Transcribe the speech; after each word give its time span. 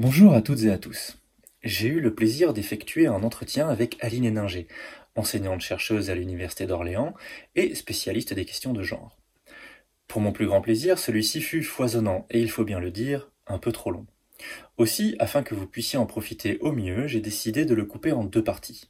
Bonjour 0.00 0.32
à 0.32 0.42
toutes 0.42 0.62
et 0.62 0.70
à 0.70 0.78
tous. 0.78 1.18
J'ai 1.64 1.88
eu 1.88 1.98
le 1.98 2.14
plaisir 2.14 2.52
d'effectuer 2.52 3.08
un 3.08 3.24
entretien 3.24 3.68
avec 3.68 3.96
Aline 3.98 4.26
Héninger, 4.26 4.68
enseignante-chercheuse 5.16 6.08
à 6.08 6.14
l'Université 6.14 6.66
d'Orléans 6.66 7.14
et 7.56 7.74
spécialiste 7.74 8.32
des 8.32 8.44
questions 8.44 8.72
de 8.72 8.84
genre. 8.84 9.18
Pour 10.06 10.20
mon 10.20 10.30
plus 10.30 10.46
grand 10.46 10.60
plaisir, 10.60 11.00
celui-ci 11.00 11.40
fut 11.40 11.64
foisonnant 11.64 12.26
et 12.30 12.40
il 12.40 12.48
faut 12.48 12.62
bien 12.62 12.78
le 12.78 12.92
dire, 12.92 13.32
un 13.48 13.58
peu 13.58 13.72
trop 13.72 13.90
long. 13.90 14.06
Aussi, 14.76 15.16
afin 15.18 15.42
que 15.42 15.56
vous 15.56 15.66
puissiez 15.66 15.98
en 15.98 16.06
profiter 16.06 16.58
au 16.60 16.70
mieux, 16.70 17.08
j'ai 17.08 17.20
décidé 17.20 17.64
de 17.64 17.74
le 17.74 17.84
couper 17.84 18.12
en 18.12 18.22
deux 18.22 18.44
parties. 18.44 18.88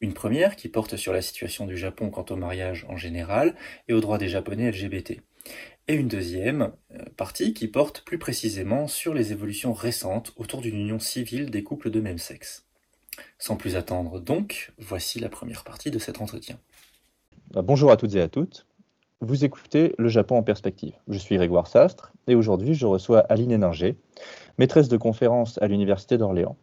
Une 0.00 0.14
première 0.14 0.56
qui 0.56 0.68
porte 0.68 0.96
sur 0.96 1.12
la 1.12 1.22
situation 1.22 1.64
du 1.64 1.76
Japon 1.76 2.10
quant 2.10 2.26
au 2.28 2.34
mariage 2.34 2.86
en 2.88 2.96
général 2.96 3.54
et 3.86 3.92
aux 3.92 4.00
droits 4.00 4.18
des 4.18 4.28
Japonais 4.28 4.72
LGBT. 4.72 5.20
Et 5.90 5.94
une 5.94 6.06
deuxième 6.06 6.70
euh, 6.94 7.02
partie 7.16 7.52
qui 7.52 7.66
porte 7.66 8.02
plus 8.02 8.16
précisément 8.16 8.86
sur 8.86 9.12
les 9.12 9.32
évolutions 9.32 9.72
récentes 9.72 10.32
autour 10.36 10.60
d'une 10.60 10.76
union 10.76 11.00
civile 11.00 11.50
des 11.50 11.64
couples 11.64 11.90
de 11.90 12.00
même 12.00 12.16
sexe. 12.16 12.64
Sans 13.40 13.56
plus 13.56 13.74
attendre 13.74 14.20
donc, 14.20 14.72
voici 14.78 15.18
la 15.18 15.28
première 15.28 15.64
partie 15.64 15.90
de 15.90 15.98
cet 15.98 16.20
entretien. 16.20 16.60
Bah, 17.50 17.62
bonjour 17.62 17.90
à 17.90 17.96
toutes 17.96 18.14
et 18.14 18.20
à 18.20 18.28
toutes. 18.28 18.68
Vous 19.20 19.44
écoutez 19.44 19.96
Le 19.98 20.06
Japon 20.06 20.36
en 20.36 20.44
perspective. 20.44 20.94
Je 21.08 21.18
suis 21.18 21.34
Grégoire 21.34 21.66
Sastre 21.66 22.12
et 22.28 22.36
aujourd'hui 22.36 22.74
je 22.74 22.86
reçois 22.86 23.18
Aline 23.28 23.50
Héninger, 23.50 23.96
maîtresse 24.58 24.88
de 24.88 24.96
conférence 24.96 25.58
à 25.60 25.66
l'Université 25.66 26.18
d'Orléans. 26.18 26.56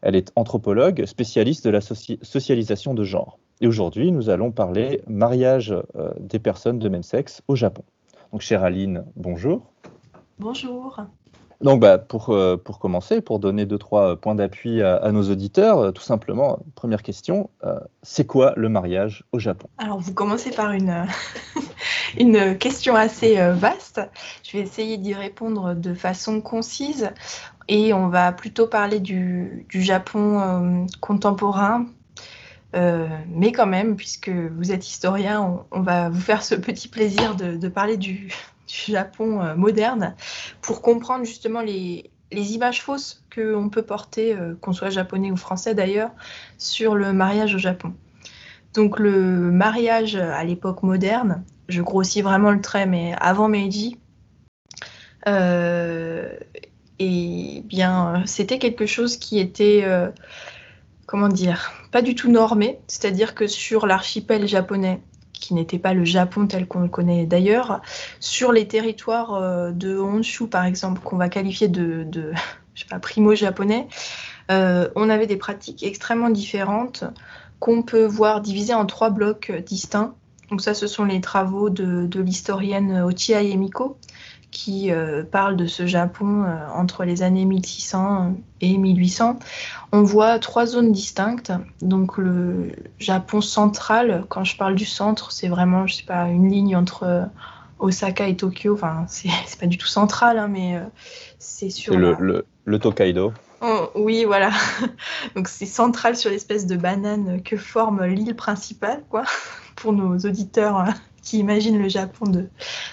Elle 0.00 0.16
est 0.16 0.32
anthropologue, 0.34 1.04
spécialiste 1.04 1.66
de 1.66 1.70
la 1.70 1.82
socialisation 1.82 2.94
de 2.94 3.04
genre. 3.04 3.38
Et 3.60 3.66
aujourd'hui, 3.66 4.12
nous 4.12 4.30
allons 4.30 4.50
parler 4.50 5.02
mariage 5.06 5.74
euh, 5.94 6.14
des 6.18 6.38
personnes 6.38 6.78
de 6.78 6.88
même 6.88 7.02
sexe 7.02 7.42
au 7.48 7.54
Japon. 7.54 7.84
Donc, 8.32 8.40
chère 8.40 8.64
Aline, 8.64 9.04
bonjour. 9.14 9.72
Bonjour. 10.38 11.00
Donc, 11.60 11.80
bah, 11.80 11.98
pour, 11.98 12.30
euh, 12.30 12.56
pour 12.56 12.78
commencer, 12.78 13.20
pour 13.20 13.38
donner 13.38 13.66
deux, 13.66 13.78
trois 13.78 14.16
points 14.16 14.34
d'appui 14.34 14.82
à, 14.82 15.12
nos 15.12 15.30
auditeurs, 15.30 15.78
euh, 15.78 15.90
tout 15.92 16.02
simplement, 16.02 16.58
première 16.74 17.02
question, 17.02 17.50
c'est 18.02 18.26
quoi 18.26 18.54
le 18.56 18.68
mariage 18.68 19.24
au 19.32 19.38
Japon? 19.38 19.68
Alors, 19.78 20.00
vous 20.00 20.14
commencez 20.14 20.50
par 20.50 20.72
une, 20.72 21.06
une 22.18 22.58
question 22.58 22.96
assez 22.96 23.36
vaste. 23.52 24.00
Je 24.42 24.56
vais 24.56 24.62
essayer 24.64 24.96
d'y 24.96 25.14
répondre 25.14 25.74
de 25.74 25.94
façon 25.94 26.40
concise. 26.40 27.12
Et 27.68 27.92
on 27.92 28.08
va 28.08 28.32
plutôt 28.32 28.66
parler 28.66 29.00
du, 29.00 29.66
Japon 29.70 30.40
euh, 30.40 30.86
contemporain. 31.00 31.86
Euh, 32.74 33.06
mais 33.28 33.52
quand 33.52 33.66
même, 33.66 33.96
puisque 33.96 34.30
vous 34.30 34.72
êtes 34.72 34.86
historien, 34.86 35.64
on, 35.70 35.80
va 35.80 36.08
vous 36.08 36.20
faire 36.20 36.42
ce 36.42 36.54
petit 36.54 36.88
plaisir 36.88 37.34
de, 37.34 37.68
parler 37.68 37.96
du, 37.96 38.28
Japon 38.66 39.42
euh, 39.42 39.54
moderne 39.54 40.14
pour 40.62 40.80
comprendre 40.80 41.24
justement 41.26 41.60
les, 41.60 42.10
images 42.30 42.80
fausses 42.80 43.22
qu'on 43.34 43.68
peut 43.68 43.82
porter, 43.82 44.34
qu'on 44.62 44.72
soit 44.72 44.88
japonais 44.88 45.30
ou 45.30 45.36
français 45.36 45.74
d'ailleurs, 45.74 46.10
sur 46.56 46.94
le 46.94 47.12
mariage 47.12 47.54
au 47.54 47.58
Japon. 47.58 47.92
Donc 48.72 48.98
le 48.98 49.50
mariage 49.50 50.16
à 50.16 50.42
l'époque 50.42 50.82
moderne, 50.82 51.44
je 51.68 51.82
grossis 51.82 52.22
vraiment 52.22 52.50
le 52.50 52.62
trait, 52.62 52.86
mais 52.86 53.14
avant 53.20 53.48
Meiji, 53.48 53.98
et 57.02 57.62
bien, 57.64 58.14
euh, 58.14 58.22
c'était 58.26 58.58
quelque 58.58 58.86
chose 58.86 59.16
qui 59.16 59.38
était, 59.38 59.82
euh, 59.84 60.10
comment 61.12 61.28
dire, 61.28 61.72
pas 61.90 62.00
du 62.00 62.14
tout 62.14 62.30
normé. 62.30 62.78
C'est-à-dire 62.86 63.34
que 63.34 63.46
sur 63.46 63.86
l'archipel 63.86 64.48
japonais, 64.48 65.02
qui 65.34 65.52
n'était 65.52 65.78
pas 65.78 65.92
le 65.92 66.06
Japon 66.06 66.46
tel 66.46 66.66
qu'on 66.66 66.80
le 66.80 66.88
connaît 66.88 67.26
d'ailleurs, 67.26 67.82
sur 68.18 68.50
les 68.50 68.66
territoires 68.66 69.34
euh, 69.34 69.72
de 69.72 69.98
Honshu, 69.98 70.46
par 70.46 70.64
exemple, 70.64 71.02
qu'on 71.02 71.18
va 71.18 71.28
qualifier 71.28 71.68
de, 71.68 72.06
sais 72.74 72.86
pas, 72.88 72.98
primo-japonais, 72.98 73.88
on 74.48 75.10
avait 75.10 75.26
des 75.26 75.36
pratiques 75.36 75.82
extrêmement 75.82 76.30
différentes 76.30 77.04
qu'on 77.58 77.82
peut 77.82 78.06
voir 78.06 78.40
divisées 78.40 78.74
en 78.74 78.86
trois 78.86 79.10
blocs 79.10 79.52
distincts. 79.66 80.14
Donc 80.50 80.62
ça, 80.62 80.72
ce 80.72 80.86
sont 80.86 81.04
les 81.04 81.20
travaux 81.20 81.68
de, 81.68 82.06
de 82.06 82.20
l'historienne 82.20 83.02
Ochiai 83.02 83.52
Emiko, 83.52 83.98
qui 84.52 84.92
euh, 84.92 85.24
parle 85.24 85.56
de 85.56 85.66
ce 85.66 85.86
Japon 85.86 86.44
euh, 86.44 86.68
entre 86.76 87.04
les 87.04 87.22
années 87.22 87.46
1600 87.46 88.36
et 88.60 88.76
1800. 88.76 89.38
On 89.90 90.02
voit 90.02 90.38
trois 90.38 90.66
zones 90.66 90.92
distinctes. 90.92 91.52
Donc 91.80 92.18
le 92.18 92.70
Japon 93.00 93.40
central, 93.40 94.24
quand 94.28 94.44
je 94.44 94.56
parle 94.56 94.76
du 94.76 94.84
centre, 94.84 95.32
c'est 95.32 95.48
vraiment, 95.48 95.86
je 95.88 95.94
sais 95.94 96.04
pas, 96.04 96.28
une 96.28 96.50
ligne 96.50 96.76
entre 96.76 97.02
euh, 97.04 97.24
Osaka 97.80 98.28
et 98.28 98.36
Tokyo. 98.36 98.74
Enfin, 98.74 99.06
c'est 99.08 99.30
pas 99.60 99.66
du 99.66 99.78
tout 99.78 99.88
central, 99.88 100.38
hein, 100.38 100.48
mais 100.48 100.78
c'est 101.38 101.70
sur. 101.70 101.96
Le, 101.96 102.14
le, 102.20 102.44
le, 102.66 102.78
Tokaido. 102.78 103.32
Oh, 103.62 103.88
oui, 103.94 104.24
voilà. 104.24 104.50
Donc 105.34 105.48
c'est 105.48 105.66
central 105.66 106.14
sur 106.14 106.30
l'espèce 106.30 106.66
de 106.66 106.76
banane 106.76 107.42
que 107.42 107.56
forme 107.56 108.04
l'île 108.04 108.36
principale, 108.36 109.02
quoi, 109.08 109.24
pour 109.76 109.94
nos 109.94 110.18
auditeurs 110.18 110.84
qui 111.22 111.38
imaginent 111.38 111.80
le 111.80 111.88
Japon 111.88 112.26
de, 112.26 112.48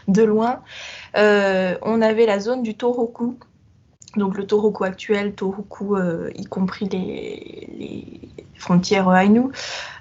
de 0.07 0.23
loin. 0.23 0.61
Euh, 1.15 1.77
on 1.81 2.01
avait 2.01 2.25
la 2.25 2.39
zone 2.39 2.63
du 2.63 2.75
Tohoku, 2.75 3.37
donc 4.15 4.37
le 4.37 4.45
Tohoku 4.45 4.83
actuel, 4.83 5.33
Tohoku 5.33 5.95
euh, 5.95 6.29
y 6.35 6.45
compris 6.45 6.87
les, 6.89 8.19
frontières 8.55 9.09
Ainu, 9.15 9.43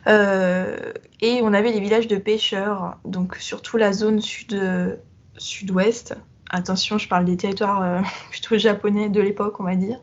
euh, 0.09 0.93
et 1.21 1.41
on 1.43 1.53
avait 1.53 1.71
les 1.71 1.81
villages 1.81 2.09
de 2.09 2.17
pêcheurs, 2.17 2.97
donc 3.05 3.37
surtout 3.37 3.77
la 3.77 3.93
zone 3.93 4.21
sud, 4.21 4.99
sud-ouest. 5.37 6.17
Attention, 6.51 6.99
je 6.99 7.09
parle 7.09 7.25
des 7.25 7.37
territoires 7.37 8.03
plutôt 8.31 8.59
japonais 8.59 9.09
de 9.09 9.21
l'époque, 9.21 9.61
on 9.61 9.65
va 9.65 9.77
dire. 9.77 10.01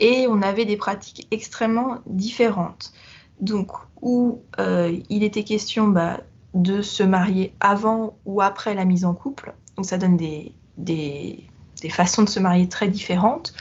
Et 0.00 0.26
on 0.28 0.42
avait 0.42 0.64
des 0.64 0.76
pratiques 0.76 1.26
extrêmement 1.30 1.98
différentes. 2.06 2.92
Donc, 3.40 3.72
où 4.00 4.42
il 4.58 5.22
était 5.24 5.44
question 5.44 5.88
bah, 5.88 6.20
de 6.54 6.82
se 6.82 7.02
marier 7.02 7.52
avant 7.60 8.16
ou 8.24 8.40
après 8.42 8.74
la 8.74 8.84
mise 8.84 9.04
en 9.04 9.14
couple, 9.14 9.54
donc 9.82 9.88
ça 9.88 9.98
donne 9.98 10.16
des, 10.16 11.48
façons 11.90 12.22
de 12.22 12.28
se 12.28 12.38
marier 12.38 12.68
très 12.68 12.86
différentes, 12.86 13.52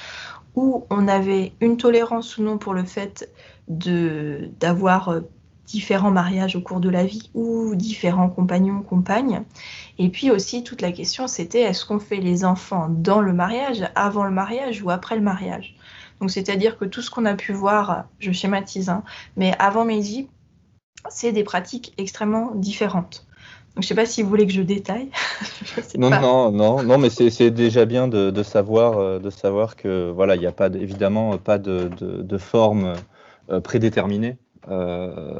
où 0.53 0.85
on 0.91 1.07
avait 1.07 1.53
une 1.61 1.77
tolérance 1.77 2.37
ou 2.37 2.43
non 2.43 2.59
pour 2.59 2.75
le 2.75 2.83
fait 2.83 3.27
d'avoir 3.67 5.09
euh, 5.09 5.21
différents 5.65 6.11
mariages 6.11 6.55
au 6.55 6.61
cours 6.61 6.79
de 6.79 6.89
la 6.89 7.05
vie 7.05 7.31
ou 7.33 7.73
différents 7.73 8.29
compagnons, 8.29 8.83
compagnes. 8.83 9.41
Et 9.97 10.09
puis 10.09 10.29
aussi, 10.29 10.63
toute 10.63 10.83
la 10.83 10.91
question, 10.91 11.25
c'était 11.25 11.61
est-ce 11.61 11.87
qu'on 11.87 11.97
fait 11.97 12.17
les 12.17 12.45
enfants 12.45 12.87
dans 12.87 13.21
le 13.21 13.33
mariage, 13.33 13.89
avant 13.95 14.23
le 14.23 14.29
mariage 14.29 14.83
ou 14.83 14.91
après 14.91 15.15
le 15.15 15.23
mariage? 15.23 15.75
Donc, 16.19 16.29
c'est-à-dire 16.29 16.77
que 16.77 16.85
tout 16.85 17.01
ce 17.01 17.09
qu'on 17.09 17.25
a 17.25 17.33
pu 17.33 17.51
voir, 17.51 18.03
je 18.19 18.31
schématise, 18.31 18.89
hein, 18.89 19.01
mais 19.37 19.55
avant 19.57 19.85
Meiji, 19.85 20.29
c'est 21.09 21.31
des 21.31 21.43
pratiques 21.43 21.95
extrêmement 21.97 22.51
différentes. 22.53 23.25
Donc, 23.75 23.83
je 23.83 23.85
ne 23.85 23.87
sais 23.87 23.95
pas 23.95 24.05
si 24.05 24.21
vous 24.21 24.27
voulez 24.27 24.45
que 24.45 24.51
je 24.51 24.61
détaille. 24.61 25.09
non, 25.97 26.09
non, 26.09 26.51
non, 26.51 26.83
non, 26.83 26.97
mais 26.97 27.09
c'est 27.09 27.51
déjà 27.51 27.85
bien 27.85 28.09
de, 28.09 28.43
savoir, 28.43 28.97
euh, 28.97 29.19
de 29.19 29.29
savoir 29.29 29.77
que 29.77 30.11
voilà, 30.11 30.35
il 30.35 30.39
n'y 30.39 30.47
a 30.47 30.51
pas 30.51 30.67
évidemment 30.67 31.37
pas 31.37 31.57
de, 31.57 31.89
de 31.99 32.37
forme 32.37 32.95
euh, 33.49 33.61
prédéterminée 33.61 34.37
euh, 34.69 35.39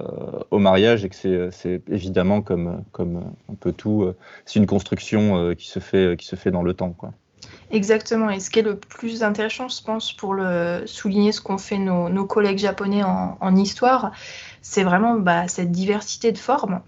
au 0.50 0.60
mariage 0.60 1.04
et 1.04 1.10
que 1.10 1.50
c'est 1.52 1.82
évidemment 1.90 2.42
comme, 2.42 2.84
comme 2.94 3.34
un 3.52 3.56
peu 3.60 3.74
tout, 3.74 4.14
c'est 4.46 4.60
une 4.60 4.66
construction 4.66 5.54
qui 5.56 5.68
se 5.68 5.80
fait 5.80 6.16
qui 6.18 6.26
se 6.26 6.36
fait 6.36 6.52
dans 6.52 6.64
le 6.64 6.74
temps, 6.74 6.92
quoi. 6.92 7.12
Exactement. 7.72 8.30
Et 8.30 8.40
ce 8.40 8.50
qui 8.50 8.60
est 8.60 8.64
le 8.64 8.78
plus 8.78 9.24
intéressant, 9.24 9.70
je 9.70 9.82
pense, 9.82 10.12
pour 10.12 10.34
le 10.34 10.84
souligner 10.86 11.32
ce 11.32 11.42
qu'ont 11.42 11.58
fait 11.58 11.78
nos, 11.78 12.26
collègues 12.26 12.58
japonais 12.58 13.02
en, 13.04 13.56
histoire, 13.56 14.12
c'est 14.62 14.84
vraiment 14.84 15.16
bah, 15.16 15.48
cette 15.48 15.72
diversité 15.72 16.32
de 16.32 16.38
formes 16.38 16.82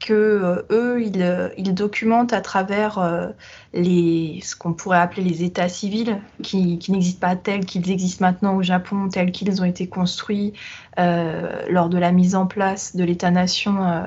que 0.00 0.12
euh, 0.12 0.62
eux 0.70 1.02
ils, 1.02 1.52
ils, 1.56 1.74
documentent 1.74 2.32
à 2.32 2.40
travers 2.40 2.98
euh, 2.98 3.28
les 3.72 4.40
ce 4.42 4.56
qu'on 4.56 4.72
pourrait 4.72 4.98
appeler 4.98 5.22
les 5.22 5.44
états 5.44 5.68
civils 5.68 6.20
qui, 6.42 6.78
n'existent 6.88 7.20
pas 7.20 7.36
tels 7.36 7.64
qu'ils 7.64 7.90
existent 7.90 8.24
maintenant 8.24 8.56
au 8.56 8.62
Japon 8.62 9.08
tels 9.08 9.30
qu'ils 9.30 9.60
ont 9.62 9.64
été 9.64 9.86
construits 9.86 10.54
euh, 10.98 11.66
lors 11.68 11.88
de 11.88 11.98
la 11.98 12.10
mise 12.12 12.34
en 12.34 12.46
place 12.46 12.96
de 12.96 13.04
l'État-nation 13.04 14.06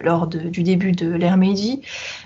lors 0.00 0.26
du 0.26 0.62
début 0.62 0.92
de 0.92 1.10
l'ère 1.10 1.36
Meiji. 1.36 1.82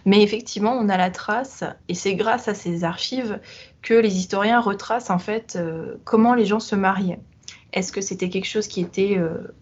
Mais 0.07 0.23
effectivement, 0.23 0.73
on 0.73 0.89
a 0.89 0.97
la 0.97 1.11
trace, 1.11 1.65
et 1.89 1.95
c'est 1.95 2.15
grâce 2.15 2.47
à 2.47 2.55
ces 2.55 2.85
archives 2.85 3.41
que 3.83 3.95
les 3.95 4.17
historiens 4.17 4.61
retracent 4.61 5.11
en 5.11 5.19
fait 5.19 5.59
comment 6.05 6.35
les 6.35 6.45
gens 6.47 6.61
se 6.61 6.77
mariaient. 6.77 7.19
Est-ce 7.73 7.93
que 7.93 8.01
c'était 8.01 8.29
quelque 8.29 8.47
chose 8.47 8.67
qui 8.67 8.81
était 8.81 9.17
euh, 9.17 9.55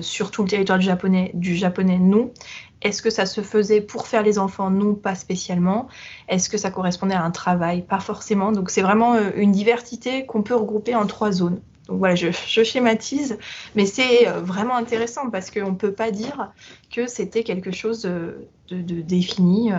sur 0.00 0.30
tout 0.30 0.42
le 0.42 0.48
territoire 0.48 0.78
du 0.78 0.86
japonais, 0.86 1.30
du 1.34 1.56
japonais 1.56 1.98
non. 1.98 2.32
Est-ce 2.84 3.00
que 3.00 3.08
ça 3.08 3.24
se 3.24 3.40
faisait 3.40 3.80
pour 3.80 4.06
faire 4.06 4.22
les 4.22 4.38
enfants? 4.38 4.70
Non, 4.70 4.94
pas 4.94 5.14
spécialement. 5.14 5.88
Est-ce 6.28 6.50
que 6.50 6.58
ça 6.58 6.70
correspondait 6.70 7.14
à 7.14 7.24
un 7.24 7.30
travail? 7.30 7.80
Pas 7.82 7.98
forcément. 7.98 8.52
Donc 8.52 8.70
c'est 8.70 8.82
vraiment 8.82 9.14
euh, 9.14 9.30
une 9.36 9.52
diversité 9.52 10.26
qu'on 10.26 10.42
peut 10.42 10.54
regrouper 10.54 10.94
en 10.94 11.06
trois 11.06 11.32
zones. 11.32 11.60
Donc 11.88 11.98
voilà, 11.98 12.14
je, 12.14 12.30
schématise, 12.30 13.38
mais 13.74 13.86
c'est 13.86 14.28
euh, 14.28 14.40
vraiment 14.40 14.76
intéressant 14.76 15.30
parce 15.30 15.50
qu'on 15.50 15.72
ne 15.72 15.76
peut 15.76 15.92
pas 15.92 16.10
dire 16.10 16.52
que 16.94 17.06
c'était 17.06 17.42
quelque 17.42 17.72
chose 17.72 18.02
de, 18.02 18.48
défini 18.70 19.70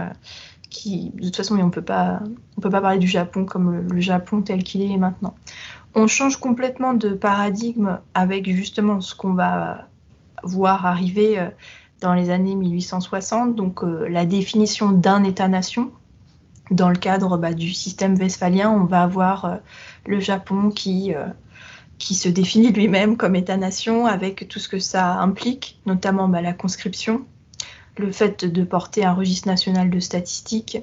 qui, 0.70 1.12
de 1.16 1.26
toute 1.26 1.36
façon, 1.36 1.58
on 1.58 1.66
on 1.66 1.70
peut 1.70 1.82
pas 1.82 2.22
parler 2.62 3.00
du 3.00 3.08
Japon 3.08 3.46
comme 3.46 3.88
le, 3.88 4.02
Japon 4.02 4.42
tel 4.42 4.64
qu'il 4.64 4.82
est 4.82 4.98
maintenant. 4.98 5.36
On 5.98 6.08
change 6.08 6.38
complètement 6.38 6.94
de 6.94 7.10
paradigme 7.10 8.00
avec 8.14 8.50
justement 8.50 9.00
ce 9.00 9.16
qu'on 9.16 9.34
va 9.34 9.88
voir 10.44 10.86
arriver 10.86 11.40
euh, 11.40 11.48
dans 12.02 12.14
les 12.14 12.30
années 12.30 12.56
1860, 12.56 13.56
donc 13.56 13.82
euh, 13.82 14.08
la 14.10 14.26
définition 14.26 14.92
d'un 14.92 15.24
État-nation. 15.24 15.92
Dans 16.70 16.90
le 16.90 16.98
cadre 16.98 17.38
bah, 17.38 17.54
du 17.54 17.74
système 17.74 18.16
westphalien, 18.16 18.70
on 18.70 18.84
va 18.84 19.04
avoir 19.04 19.46
euh, 19.46 19.56
le 20.06 20.20
Japon 20.20 20.70
qui, 20.70 21.14
qui 21.98 22.16
se 22.16 22.28
définit 22.28 22.74
lui-même 22.74 23.16
comme 23.16 23.36
État-nation 23.36 24.06
avec 24.06 24.50
tout 24.50 24.60
ce 24.60 24.68
que 24.68 24.80
ça 24.80 25.14
implique, 25.14 25.80
notamment 25.86 26.28
bah, 26.28 26.42
la 26.42 26.54
conscription, 26.54 27.26
le 27.98 28.12
fait 28.12 28.46
de 28.46 28.64
porter 28.64 29.06
un 29.06 29.14
registre 29.14 29.48
national 29.48 29.90
de 29.90 30.00
statistiques, 30.00 30.80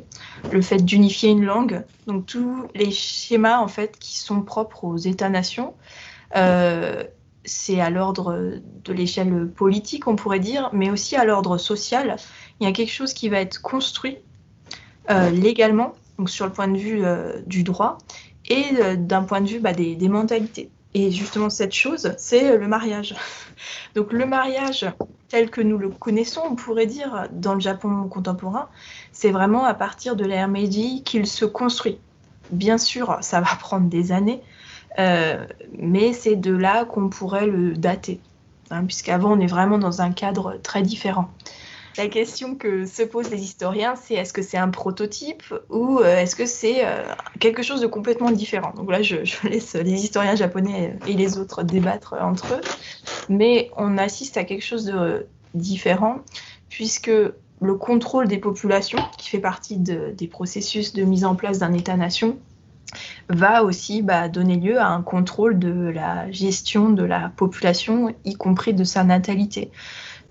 le 0.50 0.62
fait 0.62 0.78
d'unifier 0.78 1.30
une 1.30 1.44
langue, 1.44 1.84
donc 2.06 2.26
tous 2.26 2.68
les 2.74 2.90
schémas 2.90 3.58
en 3.58 3.68
fait 3.68 3.98
qui 3.98 4.18
sont 4.18 4.42
propres 4.42 4.84
aux 4.84 4.96
États-nations. 4.96 5.74
Euh, 6.36 7.04
c'est 7.44 7.80
à 7.80 7.90
l'ordre 7.90 8.60
de 8.84 8.92
l'échelle 8.92 9.48
politique, 9.48 10.06
on 10.06 10.16
pourrait 10.16 10.40
dire, 10.40 10.70
mais 10.72 10.90
aussi 10.90 11.16
à 11.16 11.24
l'ordre 11.24 11.58
social. 11.58 12.16
Il 12.60 12.66
y 12.66 12.70
a 12.70 12.72
quelque 12.72 12.92
chose 12.92 13.12
qui 13.12 13.28
va 13.28 13.40
être 13.40 13.60
construit 13.60 14.18
euh, 15.10 15.30
légalement, 15.30 15.94
donc 16.18 16.30
sur 16.30 16.46
le 16.46 16.52
point 16.52 16.68
de 16.68 16.78
vue 16.78 17.04
euh, 17.04 17.40
du 17.46 17.64
droit, 17.64 17.98
et 18.48 18.96
d'un 18.96 19.22
point 19.22 19.40
de 19.40 19.48
vue 19.48 19.60
bah, 19.60 19.72
des 19.72 20.08
mentalités. 20.08 20.70
Et 20.94 21.10
justement, 21.10 21.48
cette 21.48 21.72
chose, 21.72 22.12
c'est 22.18 22.56
le 22.58 22.68
mariage. 22.68 23.14
Donc 23.94 24.12
le 24.12 24.26
mariage 24.26 24.86
tel 25.32 25.48
que 25.48 25.62
nous 25.62 25.78
le 25.78 25.88
connaissons, 25.88 26.42
on 26.44 26.54
pourrait 26.56 26.84
dire, 26.84 27.26
dans 27.32 27.54
le 27.54 27.60
Japon 27.60 28.06
contemporain, 28.06 28.68
c'est 29.12 29.30
vraiment 29.30 29.64
à 29.64 29.72
partir 29.72 30.14
de 30.14 30.26
l'ère 30.26 30.46
Meiji 30.46 31.02
qu'il 31.04 31.26
se 31.26 31.46
construit. 31.46 31.96
Bien 32.50 32.76
sûr, 32.76 33.16
ça 33.22 33.40
va 33.40 33.46
prendre 33.58 33.88
des 33.88 34.12
années, 34.12 34.42
euh, 34.98 35.46
mais 35.78 36.12
c'est 36.12 36.36
de 36.36 36.54
là 36.54 36.84
qu'on 36.84 37.08
pourrait 37.08 37.46
le 37.46 37.72
dater, 37.72 38.20
hein, 38.70 38.84
puisqu'avant 38.84 39.32
on 39.32 39.40
est 39.40 39.46
vraiment 39.46 39.78
dans 39.78 40.02
un 40.02 40.12
cadre 40.12 40.58
très 40.62 40.82
différent. 40.82 41.30
La 41.98 42.08
question 42.08 42.54
que 42.54 42.86
se 42.86 43.02
posent 43.02 43.30
les 43.30 43.42
historiens, 43.42 43.94
c'est 43.96 44.14
est-ce 44.14 44.32
que 44.32 44.42
c'est 44.42 44.56
un 44.56 44.70
prototype 44.70 45.42
ou 45.68 45.98
euh, 45.98 46.16
est-ce 46.16 46.34
que 46.34 46.46
c'est 46.46 46.86
euh, 46.86 47.02
quelque 47.38 47.62
chose 47.62 47.80
de 47.80 47.86
complètement 47.86 48.30
différent? 48.30 48.72
Donc 48.76 48.90
là, 48.90 49.02
je, 49.02 49.16
laisse 49.48 49.74
les 49.74 50.04
historiens 50.04 50.34
japonais 50.34 50.96
et 51.06 51.12
les 51.12 51.38
autres 51.38 51.62
débattre 51.62 52.14
entre 52.20 52.54
eux. 52.54 52.60
Mais 53.28 53.70
on 53.76 53.98
assiste 53.98 54.36
à 54.36 54.44
quelque 54.44 54.64
chose 54.64 54.84
de 54.86 55.26
différent 55.54 56.20
puisque 56.70 57.10
le 57.62 57.74
contrôle 57.74 58.26
des 58.26 58.38
populations, 58.38 58.98
qui 59.18 59.28
fait 59.28 59.38
partie 59.38 59.76
des 59.76 60.26
processus 60.26 60.94
de 60.94 61.04
mise 61.04 61.24
en 61.24 61.36
place 61.36 61.58
d'un 61.58 61.72
État-nation, 61.72 62.38
va 63.28 63.62
aussi 63.62 64.02
bah, 64.02 64.28
donner 64.28 64.56
lieu 64.56 64.78
à 64.78 64.88
un 64.88 65.02
contrôle 65.02 65.58
de 65.58 65.88
la 65.88 66.30
gestion 66.30 66.90
de 66.90 67.04
la 67.04 67.30
population, 67.36 68.14
y 68.24 68.34
compris 68.34 68.74
de 68.74 68.84
sa 68.84 69.04
natalité. 69.04 69.70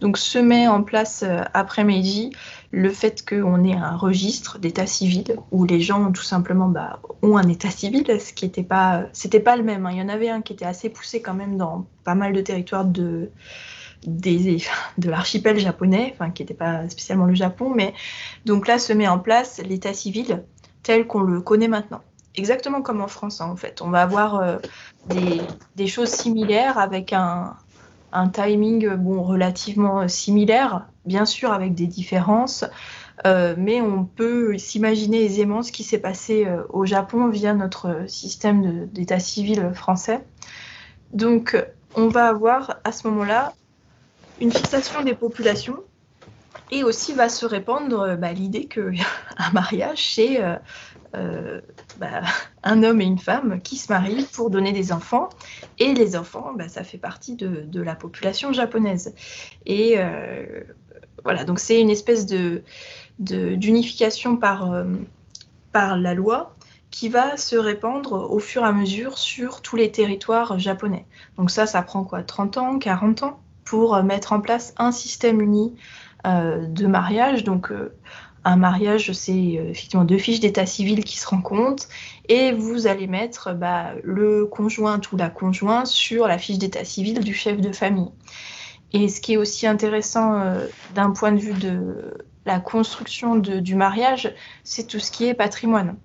Donc 0.01 0.18
se 0.18 0.39
met 0.39 0.68
en 0.68 0.81
place 0.81 1.24
euh, 1.24 1.42
après 1.53 1.83
Meiji 1.83 2.31
le 2.71 2.89
fait 2.89 3.24
qu'on 3.27 3.63
ait 3.63 3.75
un 3.75 3.95
registre 3.95 4.57
d'état 4.57 4.88
civil 4.88 5.36
où 5.51 5.63
les 5.63 5.80
gens 5.80 6.12
tout 6.12 6.24
simplement 6.24 6.68
bah, 6.68 7.00
ont 7.21 7.38
un 7.38 7.48
état 7.48 7.69
civil, 7.69 8.06
ce 8.19 8.33
qui 8.33 8.45
n'était 8.45 8.63
pas, 8.63 9.03
c'était 9.13 9.39
pas 9.39 9.56
le 9.56 9.63
même. 9.63 9.86
Hein. 9.86 9.92
Il 9.92 9.98
y 10.00 10.01
en 10.01 10.09
avait 10.09 10.30
un 10.30 10.42
qui 10.42 10.53
était 10.53 10.65
assez 10.65 10.89
poussé 10.89 11.21
quand 11.21 11.36
même 11.36 11.56
dans 11.56 11.86
pas 12.03 12.15
mal 12.15 12.33
de 12.33 12.42
territoires 12.42 12.86
de 12.86 13.30
de 14.07 15.09
l'archipel 15.09 15.59
japonais, 15.59 16.12
enfin 16.15 16.31
qui 16.31 16.42
n'était 16.42 16.56
pas 16.56 16.89
spécialement 16.89 17.25
le 17.25 17.36
Japon, 17.36 17.71
mais 17.75 17.94
donc 18.45 18.68
là 18.68 18.80
se 18.80 18.94
met 18.94 19.07
en 19.07 19.19
place 19.19 19.62
l'état 19.63 19.94
civil 19.94 20.44
tel 20.81 21.06
qu'on 21.06 21.21
le 21.21 21.39
connaît 21.39 21.68
maintenant. 21.68 22.01
Exactement 22.33 22.81
comme 22.81 23.01
en 23.01 23.07
France, 23.07 23.42
hein, 23.42 23.50
en 23.51 23.56
fait. 23.56 23.81
On 23.81 23.89
va 23.89 24.01
avoir 24.01 24.36
euh, 24.39 24.57
des, 25.07 25.42
des, 25.75 25.86
choses 25.86 26.09
similaires 26.09 26.77
avec 26.80 27.13
un, 27.13 27.56
un 28.11 28.29
timing 28.29 28.95
bon, 28.95 29.23
relativement 29.23 30.07
similaire, 30.07 30.87
bien 31.05 31.25
sûr 31.25 31.51
avec 31.51 31.73
des 31.73 31.87
différences, 31.87 32.65
euh, 33.25 33.55
mais 33.57 33.81
on 33.81 34.05
peut 34.05 34.57
s'imaginer 34.57 35.23
aisément 35.23 35.61
ce 35.61 35.71
qui 35.71 35.83
s'est 35.83 35.99
passé 35.99 36.45
euh, 36.45 36.63
au 36.69 36.85
Japon 36.85 37.29
via 37.29 37.53
notre 37.53 38.05
système 38.07 38.87
d'état 38.87 39.19
civil 39.19 39.71
français. 39.73 40.23
Donc 41.13 41.57
on 41.95 42.07
va 42.07 42.27
avoir 42.27 42.77
à 42.83 42.91
ce 42.91 43.07
moment-là 43.07 43.53
une 44.39 44.51
fixation 44.51 45.03
des 45.03 45.13
populations 45.13 45.77
et 46.71 46.83
aussi 46.83 47.13
va 47.13 47.29
se 47.29 47.45
répandre 47.45 48.15
bah, 48.17 48.31
l'idée 48.31 48.65
qu'un 48.65 48.93
mariage, 49.53 50.13
c'est 50.15 50.39
euh, 51.15 51.61
bah, 51.99 52.21
un 52.63 52.83
homme 52.83 53.01
et 53.01 53.05
une 53.05 53.19
femme 53.19 53.61
qui 53.61 53.77
se 53.77 53.91
marient 53.91 54.27
pour 54.33 54.49
donner 54.49 54.71
des 54.71 54.91
enfants. 54.91 55.29
Et 55.79 55.93
les 55.93 56.15
enfants, 56.15 56.53
bah, 56.55 56.69
ça 56.69 56.83
fait 56.83 56.97
partie 56.97 57.35
de, 57.35 57.81
la 57.81 57.95
population 57.95 58.53
japonaise. 58.53 59.13
Et 59.65 59.95
euh, 59.97 60.63
voilà, 61.23 61.43
donc 61.43 61.59
c'est 61.59 61.81
une 61.81 61.89
espèce 61.89 62.25
de, 62.25 62.63
d'unification 63.19 64.37
par, 64.37 64.71
euh, 64.71 64.85
par 65.71 65.97
la 65.97 66.13
loi 66.13 66.55
qui 66.91 67.07
va 67.07 67.37
se 67.37 67.55
répandre 67.55 68.29
au 68.29 68.39
fur 68.39 68.63
et 68.63 68.67
à 68.67 68.73
mesure 68.73 69.17
sur 69.17 69.61
tous 69.61 69.77
les 69.77 69.91
territoires 69.91 70.59
japonais. 70.59 71.05
Donc 71.37 71.49
ça, 71.49 71.65
ça 71.65 71.81
prend 71.81 72.03
quoi 72.03 72.21
30 72.21 72.57
ans, 72.57 72.79
40 72.79 73.23
ans 73.23 73.39
pour 73.63 74.03
mettre 74.03 74.33
en 74.33 74.41
place 74.41 74.73
un 74.77 74.91
système 74.91 75.39
uni 75.39 75.73
de 76.25 76.87
mariage. 76.87 77.45
Donc 77.45 77.71
un 78.43 78.55
mariage, 78.55 79.11
c'est 79.11 79.31
euh, 79.31 79.69
effectivement 79.69 80.03
deux 80.03 80.17
fiches 80.17 80.39
d'état 80.39 80.65
civil 80.65 81.03
qui 81.03 81.17
se 81.19 81.27
rencontrent 81.27 81.88
et 82.27 82.51
vous 82.51 82.88
allez 82.88 83.07
mettre 83.07 83.53
bah, 83.53 83.91
le 84.03 84.45
conjoint 84.45 84.99
ou 85.11 85.17
la 85.17 85.29
conjointe 85.29 85.88
sur 85.88 86.27
la 86.27 86.38
fiche 86.38 86.57
d'état 86.57 86.83
civil 86.83 87.19
du 87.19 87.33
chef 87.33 87.61
de 87.61 87.71
famille. 87.71 88.11
Et 88.93 89.07
ce 89.07 89.21
qui 89.21 89.33
est 89.33 89.38
aussi 89.38 89.67
intéressant 89.67 90.33
euh, 90.33 90.67
d'un 90.95 91.11
point 91.11 91.31
de 91.31 91.39
vue 91.39 91.53
de 91.53 92.15
la 92.45 92.59
construction 92.59 93.35
du 93.35 93.75
mariage, 93.75 94.33
c'est 94.63 94.87
tout 94.87 94.99
ce 94.99 95.11
qui 95.11 95.27
est 95.27 95.35
patrimoine. 95.35 95.95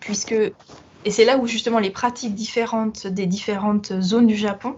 Puisque, 0.00 0.32
et 0.32 1.10
c'est 1.10 1.24
là 1.24 1.38
où 1.38 1.46
justement 1.46 1.78
les 1.78 1.90
pratiques 1.90 2.34
différentes 2.34 3.06
des 3.06 3.26
différentes 3.26 4.00
zones 4.00 4.26
du 4.26 4.36
Japon 4.36 4.76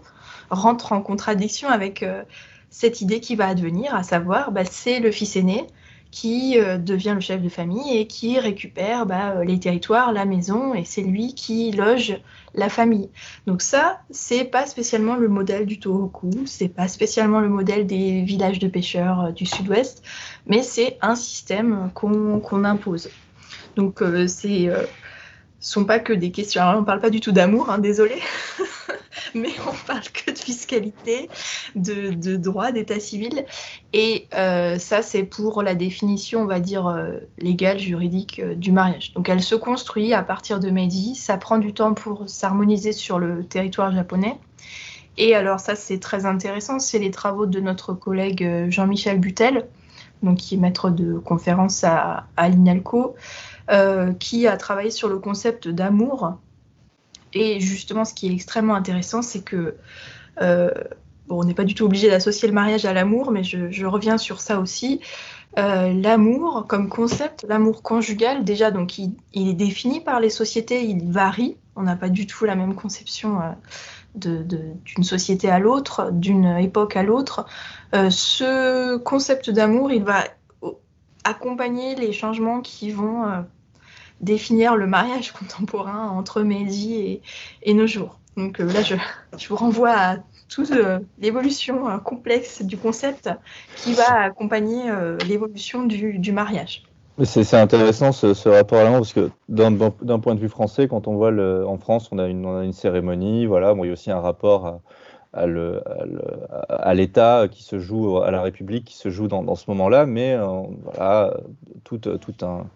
rentrent 0.51 0.93
en 0.93 1.01
contradiction 1.01 1.69
avec 1.69 2.03
euh, 2.03 2.23
cette 2.69 3.01
idée 3.01 3.21
qui 3.21 3.37
va 3.37 3.49
advenir, 3.49 3.95
à 3.95 4.03
savoir, 4.03 4.53
bah, 4.53 4.65
c'est 4.65 5.01
le 5.01 5.11
fils 5.11 5.37
aîné, 5.37 5.67
qui 6.15 6.61
euh, 6.61 6.79
devient 6.79 7.11
le 7.17 7.21
chef 7.21 7.43
de 7.43 7.49
famille 7.49 7.99
et 7.99 8.07
qui 8.07 8.39
récupère 8.39 9.05
bah, 9.05 9.33
euh, 9.33 9.45
les 9.45 9.59
territoires, 9.59 10.13
la 10.13 10.25
maison, 10.25 10.73
et 10.73 10.85
c'est 10.85 11.03
lui 11.03 11.35
qui 11.35 11.73
loge 11.73 12.21
la 12.55 12.69
famille. 12.69 13.11
Donc 13.49 13.63
ça, 13.63 13.99
c'est 14.11 14.45
pas 14.45 14.65
spécialement 14.67 15.17
le 15.17 15.27
modèle 15.27 15.67
du 15.67 15.81
Tohoku, 15.81 16.31
c'est 16.47 16.69
pas 16.69 16.87
spécialement 16.87 17.41
le 17.41 17.49
modèle 17.49 17.85
des 17.89 18.23
villages 18.23 18.61
de 18.61 18.69
pêcheurs 18.69 19.23
euh, 19.23 19.31
du 19.33 19.45
sud-ouest, 19.45 20.05
mais 20.47 20.63
c'est 20.63 20.99
un 21.03 21.17
système 21.17 21.91
qu'on 21.95 22.65
impose. 22.65 23.11
Donc 23.75 24.01
c'est 24.29 24.71
sont 25.59 25.85
pas 25.85 25.99
que 25.99 26.13
des 26.13 26.31
questions. 26.31 26.63
Alors, 26.63 26.81
on 26.81 26.85
parle 26.85 27.01
pas 27.01 27.11
du 27.11 27.21
tout 27.21 27.33
d'amour, 27.33 27.71
hein, 27.71 27.79
désolé, 27.79 28.15
mais 29.35 29.53
on 29.67 29.87
parle 29.87 30.09
que 30.13 30.31
de 30.31 30.39
fiscalité, 30.39 31.29
de, 31.75 32.37
droit, 32.37 32.73
d'état 32.73 33.01
civil. 33.01 33.45
Et 33.93 34.27
euh, 34.35 34.79
ça, 34.79 35.03
c'est 35.03 35.25
pour 35.25 35.63
la 35.63 35.75
définition, 35.75 36.43
on 36.43 36.47
va 36.47 36.61
dire, 36.61 36.87
euh, 36.87 37.19
légale, 37.39 37.79
juridique 37.79 38.41
euh, 38.41 38.55
du 38.55 38.73
mariage. 38.73 39.13
Donc, 39.15 39.29
elle 39.29 39.43
se 39.43 39.55
construit 39.55 40.13
à 40.13 40.23
partir 40.23 40.61
de 40.61 40.71
Meiji. 40.71 41.15
Ça 41.15 41.37
prend 41.37 41.59
du 41.59 41.73
temps 41.73 41.95
pour 41.95 42.29
s'harmoniser 42.29 42.93
sur 42.93 43.19
le 43.19 43.45
territoire 43.45 43.93
japonais. 43.93 44.39
Et 45.17 45.35
alors, 45.35 45.61
ça, 45.61 45.77
c'est 45.77 46.01
très 46.01 46.27
intéressant. 46.27 46.79
C'est 46.79 46.99
les 46.99 47.11
travaux 47.11 47.47
de 47.47 47.61
notre 47.61 47.93
collègue 47.95 48.69
Jean-Michel 48.69 49.21
Butel, 49.21 49.69
donc, 50.23 50.39
qui 50.39 50.57
est 50.57 50.59
maître 50.59 50.91
de 50.91 51.19
conférence 51.19 51.85
à, 51.85 52.27
l'INALCO. 52.37 53.15
Qui 54.19 54.47
a 54.47 54.57
travaillé 54.59 54.91
sur 54.91 55.09
le 55.09 55.19
concept 55.19 55.69
d'amour. 55.69 56.35
Et 57.35 57.61
justement, 57.61 58.05
ce 58.05 58.15
qui 58.15 58.29
est 58.29 58.33
extrêmement 58.33 58.75
intéressant, 58.75 59.23
c'est 59.23 59.43
que 59.43 59.77
euh, 60.41 60.71
bon, 61.29 61.41
on 61.41 61.45
n'est 61.45 61.55
pas 61.55 61.65
du 61.65 61.75
tout 61.75 61.85
obligé 61.85 62.09
d'associer 62.09 62.49
le 62.49 62.55
mariage 62.55 62.85
à 62.85 62.93
l'amour, 62.93 63.31
mais 63.31 63.43
je, 63.45 63.85
reviens 63.87 64.19
sur 64.19 64.41
ça 64.41 64.61
aussi. 64.61 65.01
Euh, 65.59 65.93
l'amour 65.93 66.67
comme 66.69 66.89
concept, 66.89 67.45
l'amour 67.49 67.83
conjugal, 67.83 68.45
déjà, 68.45 68.71
donc 68.71 68.99
il, 68.99 69.15
est 69.35 69.55
défini 69.55 70.01
par 70.01 70.21
les 70.21 70.31
sociétés, 70.31 70.85
il 70.85 71.11
varie. 71.11 71.57
On 71.77 71.83
n'a 71.83 71.97
pas 71.97 72.09
du 72.09 72.27
tout 72.27 72.45
la 72.45 72.55
même 72.55 72.75
conception 72.75 73.41
d'une 74.15 75.03
société 75.03 75.51
à 75.51 75.59
l'autre, 75.59 76.11
d'une 76.13 76.47
époque 76.59 76.97
à 76.97 77.03
l'autre. 77.03 77.47
ce 77.93 78.97
concept 78.97 79.51
d'amour, 79.51 79.91
il 79.91 80.05
va 80.05 80.25
accompagner 81.25 81.95
les 81.95 82.13
changements 82.13 82.61
qui 82.61 82.91
vont 82.91 83.25
euh, 83.27 83.41
définir 84.25 84.77
le 84.77 84.87
mariage 84.87 85.33
contemporain 85.39 86.09
entre 86.09 86.43
Meiji 86.43 87.21
et, 87.63 87.75
nos 87.75 87.87
jours. 87.87 88.19
Donc 88.37 88.61
euh, 88.61 88.73
là, 88.73 88.83
je, 88.83 89.49
vous 89.49 89.57
renvoie 89.57 89.93
à 89.93 90.17
toute 90.49 90.73
euh, 90.73 90.99
l'évolution 91.19 91.99
complexe 92.01 92.63
du 92.63 92.77
concept 92.77 93.31
qui 93.77 93.93
va 93.93 94.23
accompagner 94.23 94.83
l'évolution 95.27 95.85
du, 95.85 96.33
mariage. 96.33 96.83
C'est 97.23 97.55
intéressant 97.55 98.11
ce, 98.11 98.49
rapport 98.49 98.81
à 98.81 98.85
l'amour 98.85 98.99
parce 98.99 99.13
que 99.13 99.31
d'un 99.49 100.19
point 100.19 100.35
de 100.35 100.41
vue 100.41 100.49
français, 100.49 100.89
quand 100.89 101.07
on 101.07 101.15
voit 101.15 101.33
en 101.65 101.79
France, 101.79 102.09
on 102.11 102.19
a 102.19 102.27
une, 102.27 102.73
cérémonie, 102.73 103.47
voilà, 103.47 103.73
bon, 103.73 103.85
il 103.85 103.89
y 103.89 103.91
a 103.91 103.93
aussi 103.93 104.11
un 104.11 104.21
rapport 104.21 104.67
à, 104.67 104.81
à 105.35 106.95
l'État 106.95 107.49
qui 107.51 107.63
se 107.63 107.79
joue, 107.79 108.19
à 108.19 108.31
la 108.31 108.43
République 108.43 108.85
qui 108.85 108.97
se 108.97 109.11
joue 109.11 109.29
dans, 109.29 109.55
ce 109.55 109.65
moment-là, 109.71 110.07
mais 110.07 110.35
euh, 110.35 110.63
voilà, 110.85 111.37
tout, 111.83 111.99
tout 111.99 112.35
un, 112.43 112.67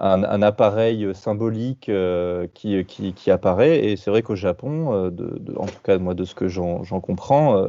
un, 0.00 0.42
appareil 0.42 1.14
symbolique 1.14 1.88
euh, 1.88 2.46
qui, 2.54 2.84
qui, 2.84 3.30
apparaît. 3.30 3.84
Et 3.84 3.96
c'est 3.96 4.10
vrai 4.10 4.22
qu'au 4.22 4.34
Japon, 4.34 4.92
euh, 4.94 5.10
en 5.56 5.66
tout 5.66 5.80
cas 5.84 5.98
moi 5.98 6.14
de 6.14 6.24
ce 6.24 6.34
que 6.34 6.48
j'en 6.48 6.82
comprends, 7.00 7.66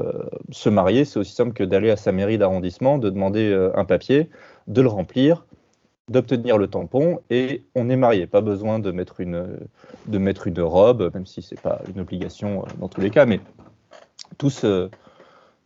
se 0.52 0.70
marier, 0.70 1.06
c'est 1.06 1.20
aussi 1.20 1.34
simple 1.34 1.54
que 1.54 1.64
d'aller 1.64 1.92
à 1.92 1.98
sa 1.98 2.12
mairie 2.12 2.38
d'arrondissement, 2.38 2.98
de 2.98 3.10
demander 3.10 3.54
un 3.76 3.86
papier, 3.86 4.30
de 4.68 4.82
le 4.82 4.88
remplir, 4.88 5.46
d'obtenir 6.10 6.58
le 6.58 6.68
tampon 6.68 7.20
et 7.30 7.64
on 7.76 7.90
est 7.90 7.96
marié. 7.96 8.28
Pas 8.28 8.42
besoin 8.42 8.80
de 8.80 8.92
mettre 8.92 9.20
une, 9.20 9.60
de 10.08 10.18
mettre 10.18 10.48
une 10.48 10.62
robe, 10.62 11.12
même 11.14 11.26
si 11.26 11.42
c'est 11.42 11.60
pas 11.60 11.82
une 11.94 12.02
obligation 12.02 12.66
dans 12.80 12.88
tous 12.88 13.02
les 13.02 13.10
cas, 13.10 13.26
mais 13.26 13.42
tout, 14.38 14.52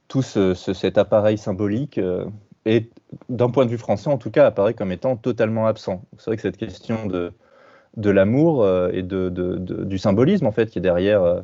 tout 0.07 0.21
cet 0.21 0.97
appareil 0.97 1.37
symbolique 1.37 1.99
euh, 2.67 2.71
est, 2.71 2.89
d'un 3.29 3.49
point 3.49 3.65
de 3.65 3.71
vue 3.71 3.77
français 3.77 4.09
en 4.09 4.17
tout 4.17 4.31
cas, 4.31 4.45
apparaît 4.45 4.73
comme 4.73 4.91
étant 4.91 5.15
totalement 5.15 5.67
absent. 5.67 6.03
C'est 6.17 6.25
vrai 6.25 6.35
que 6.35 6.41
cette 6.41 6.57
question 6.57 7.05
de, 7.05 7.33
de 7.97 8.09
l'amour 8.09 8.63
euh, 8.63 8.89
et 8.93 9.03
de, 9.03 9.29
du 9.29 9.97
symbolisme 9.97 10.45
en 10.45 10.51
fait 10.51 10.69
qui 10.69 10.79
est 10.79 10.81
derrière, 10.81 11.23
euh, 11.23 11.41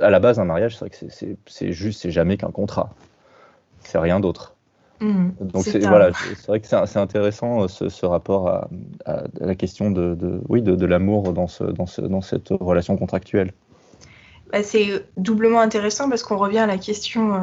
à 0.00 0.10
la 0.10 0.20
base 0.20 0.38
un 0.38 0.44
mariage, 0.44 0.76
c'est 0.76 0.80
vrai 0.80 0.90
que 0.90 1.36
c'est 1.46 1.72
juste, 1.72 2.00
c'est 2.02 2.10
jamais 2.10 2.36
qu'un 2.36 2.50
contrat, 2.50 2.90
c'est 3.80 3.98
rien 3.98 4.20
d'autre. 4.20 4.54
Mmh, 5.00 5.30
Donc 5.40 5.64
c'est 5.64 5.78
voilà, 5.78 6.10
c'est 6.12 6.46
vrai 6.46 6.60
que 6.60 6.66
c'est 6.66 6.98
intéressant 6.98 7.68
ce, 7.68 8.04
rapport 8.04 8.48
à, 8.48 8.68
la 9.38 9.54
question 9.54 9.90
de, 9.90 10.42
oui 10.48 10.60
de, 10.60 10.86
l'amour 10.86 11.32
dans, 11.32 11.46
ce, 11.46 11.64
dans, 11.64 11.86
ce, 11.86 12.02
dans 12.02 12.20
cette 12.20 12.48
relation 12.50 12.98
contractuelle. 12.98 13.52
Bah, 14.52 14.62
c'est 14.62 15.06
doublement 15.16 15.60
intéressant 15.60 16.08
parce 16.08 16.22
qu'on 16.22 16.36
revient 16.36 16.58
à 16.58 16.66
la 16.66 16.78
question 16.78 17.34
euh, 17.34 17.38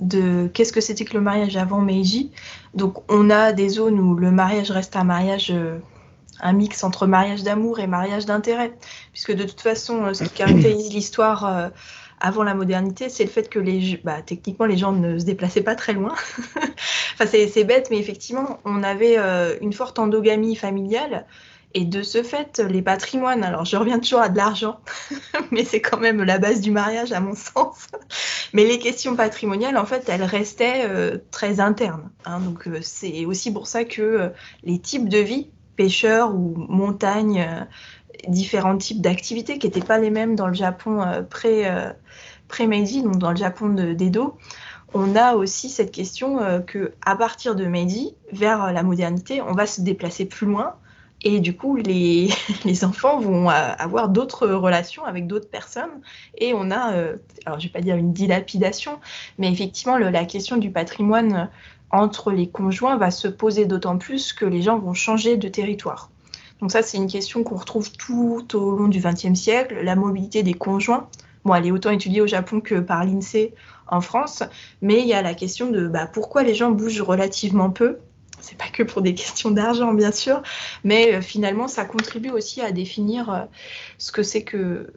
de 0.00 0.48
qu'est-ce 0.52 0.72
que 0.72 0.80
c'était 0.80 1.04
que 1.04 1.14
le 1.14 1.20
mariage 1.20 1.56
avant 1.56 1.80
Meiji. 1.80 2.30
Donc 2.74 3.10
on 3.10 3.30
a 3.30 3.52
des 3.52 3.68
zones 3.68 3.98
où 3.98 4.14
le 4.14 4.30
mariage 4.30 4.70
reste 4.70 4.96
un 4.96 5.04
mariage, 5.04 5.50
euh, 5.50 5.78
un 6.40 6.52
mix 6.52 6.84
entre 6.84 7.06
mariage 7.06 7.42
d'amour 7.42 7.80
et 7.80 7.86
mariage 7.86 8.26
d'intérêt, 8.26 8.72
puisque 9.12 9.32
de 9.32 9.44
toute 9.44 9.60
façon, 9.60 10.06
euh, 10.06 10.14
ce 10.14 10.24
qui 10.24 10.30
caractérise 10.30 10.90
l'histoire 10.92 11.70
avant 12.20 12.42
la 12.42 12.54
modernité, 12.54 13.08
c'est 13.08 13.24
le 13.24 13.30
fait 13.30 13.48
que 13.48 13.58
les, 13.58 14.00
bah, 14.04 14.20
techniquement 14.22 14.66
les 14.66 14.76
gens 14.76 14.92
ne 14.92 15.18
se 15.18 15.24
déplaçaient 15.24 15.62
pas 15.62 15.74
très 15.74 15.94
loin. 15.94 16.14
enfin 17.14 17.26
c'est 17.26 17.64
bête, 17.64 17.88
mais 17.90 17.98
effectivement 17.98 18.60
on 18.64 18.82
avait 18.82 19.16
une 19.60 19.72
forte 19.72 19.98
endogamie 19.98 20.56
familiale 20.56 21.26
et 21.72 21.84
de 21.84 22.02
ce 22.02 22.22
fait, 22.22 22.58
les 22.58 22.82
patrimoines, 22.82 23.44
alors 23.44 23.64
je 23.64 23.76
reviens 23.76 24.00
toujours 24.00 24.20
à 24.20 24.28
de 24.28 24.36
l'argent, 24.36 24.80
mais 25.52 25.64
c'est 25.64 25.80
quand 25.80 26.00
même 26.00 26.22
la 26.22 26.38
base 26.38 26.60
du 26.60 26.72
mariage 26.72 27.12
à 27.12 27.20
mon 27.20 27.34
sens. 27.36 27.86
Mais 28.52 28.64
les 28.64 28.78
questions 28.78 29.14
patrimoniales, 29.14 29.76
en 29.76 29.86
fait, 29.86 30.08
elles 30.08 30.24
restaient 30.24 30.86
euh, 30.88 31.18
très 31.30 31.60
internes. 31.60 32.10
Hein. 32.24 32.40
donc 32.40 32.66
euh, 32.66 32.80
c'est 32.82 33.24
aussi 33.24 33.52
pour 33.52 33.68
ça 33.68 33.84
que 33.84 34.02
euh, 34.02 34.28
les 34.64 34.80
types 34.80 35.08
de 35.08 35.18
vie, 35.18 35.50
pêcheurs 35.76 36.34
ou 36.34 36.54
montagne, 36.68 37.66
différents 38.26 38.76
types 38.76 39.00
d'activités 39.00 39.58
qui 39.58 39.66
n'étaient 39.66 39.80
pas 39.80 39.98
les 39.98 40.10
mêmes 40.10 40.34
dans 40.34 40.48
le 40.48 40.54
Japon 40.54 41.02
pré, 41.30 41.64
Meiji, 42.66 43.02
donc 43.02 43.16
dans 43.16 43.30
le 43.30 43.36
Japon 43.36 43.70
d'Edo, 43.70 44.36
on 44.92 45.16
a 45.16 45.36
aussi 45.36 45.70
cette 45.70 45.90
question 45.90 46.62
que 46.66 46.92
à 47.06 47.16
partir 47.16 47.54
de 47.54 47.64
Meiji, 47.64 48.14
vers 48.30 48.74
la 48.74 48.82
modernité, 48.82 49.40
on 49.40 49.54
va 49.54 49.66
se 49.66 49.80
déplacer 49.80 50.26
plus 50.26 50.46
loin 50.46 50.74
et 51.22 51.40
du 51.40 51.56
coup, 51.56 51.76
les, 51.76 52.30
enfants 52.84 53.18
vont 53.18 53.50
euh, 53.50 53.72
avoir 53.78 54.08
d'autres 54.08 54.48
relations 54.48 55.04
avec 55.04 55.26
d'autres 55.26 55.50
personnes. 55.50 56.00
Et 56.38 56.52
on 56.54 56.70
a, 56.70 56.94
euh, 56.94 57.16
alors 57.46 57.60
je 57.60 57.66
vais 57.66 57.72
pas 57.72 57.80
dire 57.80 57.96
une 57.96 58.12
dilapidation, 58.12 58.98
mais 59.38 59.50
effectivement, 59.50 59.98
la 59.98 60.24
question 60.24 60.56
du 60.56 60.70
patrimoine 60.70 61.50
entre 61.90 62.30
les 62.30 62.48
conjoints 62.48 62.96
va 62.96 63.10
se 63.10 63.28
poser 63.28 63.66
d'autant 63.66 63.98
plus 63.98 64.32
que 64.32 64.44
les 64.44 64.62
gens 64.62 64.78
vont 64.78 64.94
changer 64.94 65.36
de 65.36 65.48
territoire. 65.48 66.10
Donc 66.60 66.70
ça, 66.70 66.82
c'est 66.82 66.98
une 66.98 67.08
question 67.08 67.42
qu'on 67.42 67.56
retrouve 67.56 67.90
tout 67.92 68.46
au 68.54 68.76
long 68.76 68.88
du 68.88 69.00
XXe 69.00 69.34
siècle, 69.34 69.78
la 69.82 69.96
mobilité 69.96 70.42
des 70.42 70.54
conjoints. 70.54 71.08
Bon, 71.44 71.54
elle 71.54 71.66
est 71.66 71.70
autant 71.70 71.90
étudiée 71.90 72.20
au 72.20 72.26
Japon 72.26 72.60
que 72.60 72.80
par 72.80 73.04
l'INSEE 73.04 73.54
en 73.88 74.02
France, 74.02 74.42
mais 74.82 75.00
il 75.00 75.06
y 75.06 75.14
a 75.14 75.22
la 75.22 75.34
question 75.34 75.70
de 75.70 75.88
bah, 75.88 76.06
pourquoi 76.06 76.42
les 76.42 76.54
gens 76.54 76.70
bougent 76.70 77.00
relativement 77.00 77.70
peu 77.70 77.98
c'est 78.40 78.56
pas 78.56 78.68
que 78.72 78.82
pour 78.82 79.02
des 79.02 79.14
questions 79.14 79.50
d'argent, 79.50 79.92
bien 79.94 80.12
sûr, 80.12 80.42
mais 80.84 81.14
euh, 81.14 81.20
finalement, 81.20 81.68
ça 81.68 81.84
contribue 81.84 82.30
aussi 82.30 82.60
à 82.60 82.72
définir 82.72 83.30
euh, 83.30 83.40
ce 83.98 84.12
que 84.12 84.22
c'est 84.22 84.42
que 84.42 84.92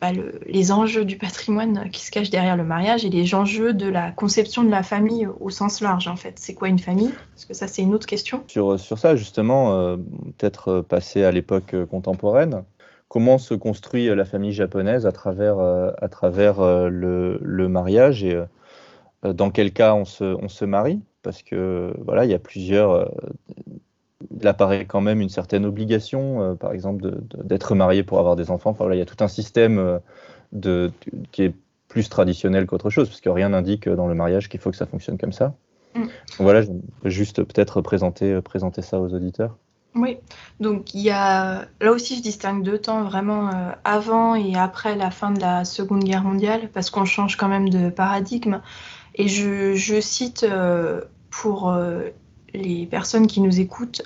bah, 0.00 0.10
les 0.46 0.72
enjeux 0.72 1.04
du 1.04 1.16
patrimoine 1.16 1.90
qui 1.90 2.04
se 2.04 2.10
cachent 2.10 2.30
derrière 2.30 2.56
le 2.56 2.64
mariage 2.64 3.04
et 3.04 3.10
les 3.10 3.34
enjeux 3.34 3.72
de 3.72 3.88
la 3.88 4.10
conception 4.10 4.62
de 4.62 4.70
la 4.70 4.82
famille 4.82 5.28
au 5.40 5.50
sens 5.50 5.80
large, 5.80 6.08
en 6.08 6.16
fait. 6.16 6.38
C'est 6.38 6.54
quoi 6.54 6.68
une 6.68 6.78
famille? 6.78 7.12
Parce 7.34 7.44
que 7.46 7.54
ça, 7.54 7.66
c'est 7.66 7.82
une 7.82 7.94
autre 7.94 8.06
question? 8.06 8.42
Sur, 8.46 8.78
sur 8.78 8.98
ça, 8.98 9.16
justement, 9.16 9.74
euh, 9.74 9.96
peut-être 10.38 10.80
passer 10.82 11.24
à 11.24 11.32
l'époque 11.32 11.74
contemporaine. 11.90 12.64
Comment 13.08 13.38
se 13.38 13.54
construit 13.54 14.06
la 14.06 14.24
famille 14.24 14.52
japonaise 14.52 15.04
à 15.04 15.12
travers, 15.12 15.58
à 15.58 16.08
travers 16.08 16.60
le, 16.88 17.40
le, 17.42 17.68
mariage 17.68 18.22
et 18.22 18.40
dans 19.24 19.50
quel 19.50 19.72
cas 19.72 19.94
on 19.94 20.04
se, 20.04 20.22
on 20.22 20.48
se 20.48 20.64
marie? 20.64 21.00
Parce 21.22 21.42
que 21.42 21.94
voilà, 22.04 22.24
il 22.24 22.30
y 22.30 22.34
a 22.34 22.38
plusieurs. 22.38 22.92
Euh, 22.92 23.06
il 24.38 24.46
apparaît 24.46 24.84
quand 24.84 25.00
même 25.00 25.20
une 25.20 25.30
certaine 25.30 25.64
obligation, 25.64 26.42
euh, 26.42 26.54
par 26.54 26.72
exemple, 26.72 27.20
d'être 27.42 27.74
marié 27.74 28.02
pour 28.02 28.18
avoir 28.18 28.36
des 28.36 28.50
enfants. 28.50 28.70
Enfin, 28.70 28.84
voilà, 28.84 28.96
il 28.96 28.98
y 28.98 29.02
a 29.02 29.06
tout 29.06 29.22
un 29.24 29.28
système 29.28 29.78
euh, 29.78 29.98
de, 30.52 30.92
qui 31.32 31.44
est 31.44 31.54
plus 31.88 32.08
traditionnel 32.08 32.66
qu'autre 32.66 32.90
chose, 32.90 33.08
parce 33.08 33.20
que 33.20 33.30
rien 33.30 33.48
n'indique 33.48 33.88
dans 33.88 34.06
le 34.06 34.14
mariage 34.14 34.48
qu'il 34.48 34.60
faut 34.60 34.70
que 34.70 34.76
ça 34.76 34.86
fonctionne 34.86 35.18
comme 35.18 35.32
ça. 35.32 35.54
Mm. 35.94 36.04
voilà, 36.38 36.62
je 36.62 36.68
juste 37.04 37.42
peut-être 37.42 37.80
présenter, 37.80 38.40
présenter 38.42 38.82
ça 38.82 39.00
aux 39.00 39.12
auditeurs. 39.12 39.56
Oui, 39.96 40.18
donc 40.60 40.94
il 40.94 41.00
y 41.00 41.10
a 41.10 41.64
là 41.80 41.90
aussi 41.90 42.16
je 42.16 42.22
distingue 42.22 42.62
deux 42.62 42.78
temps 42.78 43.02
vraiment 43.02 43.50
avant 43.82 44.36
et 44.36 44.54
après 44.54 44.94
la 44.94 45.10
fin 45.10 45.32
de 45.32 45.40
la 45.40 45.64
Seconde 45.64 46.04
Guerre 46.04 46.22
mondiale 46.22 46.68
parce 46.72 46.90
qu'on 46.90 47.04
change 47.04 47.36
quand 47.36 47.48
même 47.48 47.70
de 47.70 47.90
paradigme. 47.90 48.60
Et 49.14 49.28
je, 49.28 50.00
cite 50.00 50.44
euh, 50.44 51.02
pour 51.30 51.70
euh, 51.70 52.08
les 52.54 52.86
personnes 52.86 53.26
qui 53.26 53.40
nous 53.40 53.60
écoutent, 53.60 54.02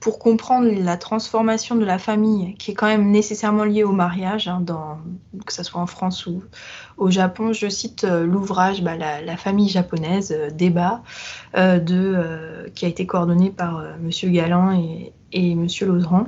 pour 0.00 0.18
comprendre 0.18 0.68
la 0.70 0.96
transformation 0.98 1.76
de 1.76 1.84
la 1.84 1.98
famille, 1.98 2.54
qui 2.56 2.72
est 2.72 2.74
quand 2.74 2.86
même 2.86 3.10
nécessairement 3.10 3.64
liée 3.64 3.84
au 3.84 3.92
mariage, 3.92 4.48
hein, 4.48 4.62
que 5.46 5.52
ce 5.52 5.62
soit 5.62 5.80
en 5.80 5.86
France 5.86 6.26
ou 6.26 6.42
au 6.98 7.10
Japon, 7.10 7.54
je 7.54 7.68
cite 7.68 8.04
euh, 8.04 8.26
l'ouvrage 8.26 8.82
bah, 8.82 8.96
la, 8.96 9.36
famille 9.36 9.68
japonaise, 9.68 10.36
débat, 10.52 11.02
qui 11.54 12.84
a 12.84 12.88
été 12.88 13.06
coordonné 13.06 13.50
par 13.50 13.82
M. 13.82 14.10
Galland 14.32 14.72
et, 14.72 15.12
et 15.32 15.52
M. 15.52 15.66
Laudran. 15.82 16.26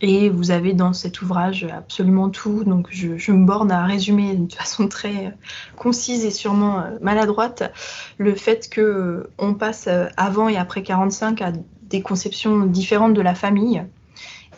Et 0.00 0.30
vous 0.30 0.50
avez 0.50 0.72
dans 0.72 0.92
cet 0.92 1.22
ouvrage 1.22 1.64
absolument 1.64 2.30
tout. 2.30 2.64
Donc 2.64 2.88
je, 2.90 3.32
me 3.32 3.44
borne 3.44 3.70
à 3.70 3.84
résumer 3.84 4.34
de 4.34 4.52
façon 4.52 4.88
très 4.88 5.26
euh, 5.26 5.30
concise 5.76 6.24
et 6.24 6.30
sûrement 6.30 6.80
euh, 6.80 6.98
maladroite 7.00 7.72
le 8.18 8.34
fait 8.34 8.68
que 8.68 8.80
euh, 8.80 9.30
on 9.38 9.54
passe 9.54 9.88
avant 10.16 10.48
et 10.48 10.56
après 10.56 10.82
45 10.82 11.42
à 11.42 11.52
des 11.82 12.02
conceptions 12.02 12.66
différentes 12.66 13.14
de 13.14 13.20
la 13.20 13.34
famille 13.34 13.82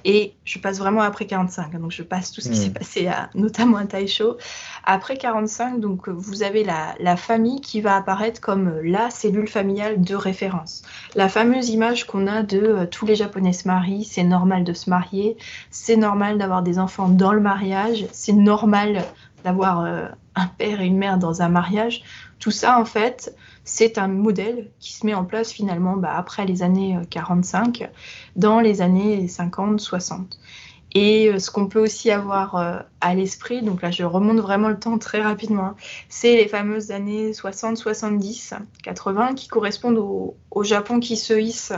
et 0.05 0.35
je 0.45 0.59
passe 0.59 0.79
vraiment 0.79 1.03
après 1.03 1.27
45. 1.27 1.75
Hein, 1.75 1.79
donc 1.79 1.91
je 1.91 2.03
passe 2.03 2.33
tout 2.33 2.41
ce 2.41 2.49
qui 2.49 2.57
s'est 2.57 2.71
mm. 2.71 2.75
passé, 2.75 3.07
à, 3.07 3.31
notamment 3.35 3.79
à 3.79 3.87
Taisho. 3.87 4.37
Après 4.85 5.17
45, 5.17 5.81
donc 5.81 6.09
vous 6.09 6.43
avez 6.43 6.65
la, 6.65 6.95
la, 6.99 7.17
famille 7.17 7.61
qui 7.61 7.81
va 7.81 7.97
apparaître 7.97 8.41
comme 8.41 8.81
la 8.83 9.11
cellule 9.11 9.49
familiale 9.49 10.01
de 10.01 10.15
référence. 10.15 10.83
La 11.15 11.29
fameuse 11.29 11.71
image 11.71 12.07
qu'on 12.07 12.27
a 12.27 12.43
de 12.43 12.59
euh, 12.59 12.87
tous 12.87 13.07
les 13.07 13.15
Japonais 13.15 13.53
se 13.53 13.69
marient, 13.69 14.05
c'est 14.05 14.25
normal 14.25 14.65
de 14.65 14.73
se 14.73 14.91
marier, 14.91 15.37
c'est 15.71 15.97
normal 15.97 16.39
d'avoir 16.39 16.63
des 16.63 16.79
enfants 16.79 17.09
dans 17.09 17.33
le 17.33 17.41
mariage, 17.41 18.07
c'est 18.13 18.33
normal 18.33 19.05
d'avoir 19.45 19.81
euh, 19.81 20.07
un 20.35 20.47
père 20.47 20.81
et 20.81 20.87
une 20.87 20.99
mère 20.99 21.19
dans 21.19 21.43
un 21.43 21.49
mariage. 21.49 22.03
Tout 22.39 22.51
ça, 22.51 22.79
en 22.79 22.85
fait, 22.85 23.35
c'est 23.64 23.99
un 23.99 24.09
modèle 24.09 24.71
qui 24.81 24.92
se 24.92 25.07
met 25.07 25.14
en 25.14 25.25
place 25.25 25.52
finalement 25.52 25.97
bah, 25.97 26.14
après 26.16 26.45
les 26.47 26.62
années 26.62 26.99
45, 27.11 27.83
euh, 27.83 27.87
dans 28.37 28.61
les 28.61 28.83
années 28.83 29.26
50-60. 29.26 30.38
Et 30.95 31.28
euh, 31.28 31.38
ce 31.38 31.50
qu'on 31.50 31.69
peut 31.69 31.81
aussi 31.81 32.11
avoir 32.11 32.57
euh, 32.57 32.78
à 33.00 33.14
l'esprit, 33.14 33.62
donc 33.62 33.83
là 33.83 33.90
je 33.90 34.04
remonte 34.04 34.38
vraiment 34.38 34.69
le 34.69 34.78
temps 34.78 34.99
très 34.99 35.23
rapidement, 35.23 35.64
hein, 35.64 35.76
c'est 36.09 36.37
les 36.37 36.49
fameuses 36.49 36.90
années 36.90 37.33
60, 37.33 37.76
70, 37.76 38.54
80 38.83 39.35
qui 39.35 39.49
correspondent 39.49 39.99
au, 39.99 40.62
Japon 40.62 41.00
qui 41.00 41.16
se 41.16 41.35
hisse 41.35 41.73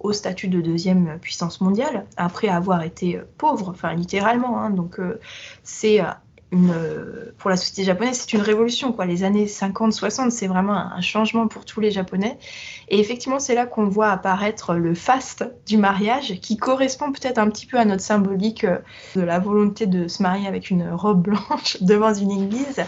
au 0.00 0.12
statut 0.12 0.48
de 0.48 0.60
deuxième 0.60 1.18
puissance 1.20 1.60
mondiale 1.60 2.04
après 2.16 2.48
avoir 2.48 2.82
été 2.82 3.20
pauvre, 3.38 3.68
enfin 3.68 3.94
littéralement. 3.94 4.58
Hein. 4.58 4.70
donc 4.70 4.98
c'est 5.62 6.00
pour 6.50 7.48
la 7.48 7.56
société 7.56 7.84
japonaise, 7.84 8.18
c'est 8.20 8.32
une 8.32 8.42
révolution. 8.42 8.96
Les 9.06 9.24
années 9.24 9.46
50-60, 9.46 10.30
c'est 10.30 10.48
vraiment 10.48 10.74
un, 10.74 11.00
changement 11.00 11.46
pour 11.48 11.64
tous 11.64 11.80
les 11.80 11.90
Japonais. 11.90 12.38
Et 12.88 12.98
effectivement, 12.98 13.38
c'est 13.38 13.54
là 13.54 13.66
qu'on 13.66 13.84
voit 13.84 14.10
apparaître 14.10 14.74
le 14.74 14.94
faste 14.94 15.44
du 15.66 15.76
mariage, 15.76 16.40
qui 16.40 16.56
correspond 16.56 17.12
peut-être 17.12 17.38
un 17.38 17.48
petit 17.48 17.66
peu 17.66 17.78
à 17.78 17.84
notre 17.84 18.02
symbolique 18.02 18.64
euh, 18.64 18.78
de 19.14 19.20
la 19.20 19.38
volonté 19.38 19.86
de 19.86 20.08
se 20.08 20.22
marier 20.22 20.46
avec 20.48 20.70
une 20.70 20.90
robe 20.90 21.22
blanche 21.22 21.76
devant 21.80 22.12
une 22.12 22.30
église. 22.30 22.82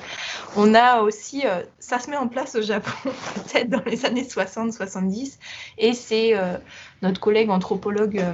On 0.57 0.75
a 0.75 1.01
aussi, 1.03 1.47
euh, 1.47 1.63
ça 1.79 1.99
se 1.99 2.11
met 2.11 2.17
en 2.17 2.29
place 2.29 2.57
au 2.57 2.63
Japon, 2.63 2.93
peut-être 3.35 3.71
dans 3.71 3.83
les 3.87 4.05
années 4.05 4.25
60-70, 4.25 5.39
et 5.79 5.93
c'est 5.93 6.37
euh, 6.37 6.57
notre 7.03 7.21
collègue 7.21 7.51
anthropologue 7.51 8.25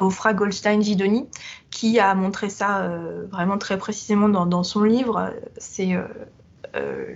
Ofra 0.00 0.34
Goldstein-Gidoni, 0.34 1.26
qui 1.70 1.98
a 1.98 2.14
montré 2.14 2.50
ça 2.50 2.82
euh, 2.82 3.26
vraiment 3.30 3.58
très 3.58 3.78
précisément 3.78 4.28
dans, 4.28 4.62
son 4.62 4.82
livre. 4.82 5.32
C'est 5.58 5.94
euh, 5.94 6.04
euh, 6.76 7.14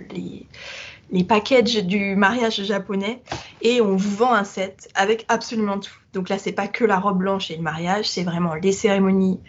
les, 1.11 1.23
packages 1.23 1.83
du 1.85 2.15
mariage 2.15 2.63
japonais 2.63 3.21
et 3.61 3.81
on 3.81 3.95
vous 3.95 4.15
vend 4.15 4.33
un 4.33 4.43
set 4.43 4.89
avec 4.95 5.25
absolument 5.27 5.79
tout. 5.79 5.93
Donc 6.13 6.29
là, 6.29 6.37
c'est 6.37 6.51
pas 6.51 6.67
que 6.67 6.83
la 6.83 6.99
robe 6.99 7.19
blanche 7.19 7.51
et 7.51 7.55
le 7.55 7.61
mariage, 7.61 8.09
c'est 8.09 8.23
vraiment 8.23 8.55
les 8.55 8.71
cérémonies 8.71 9.39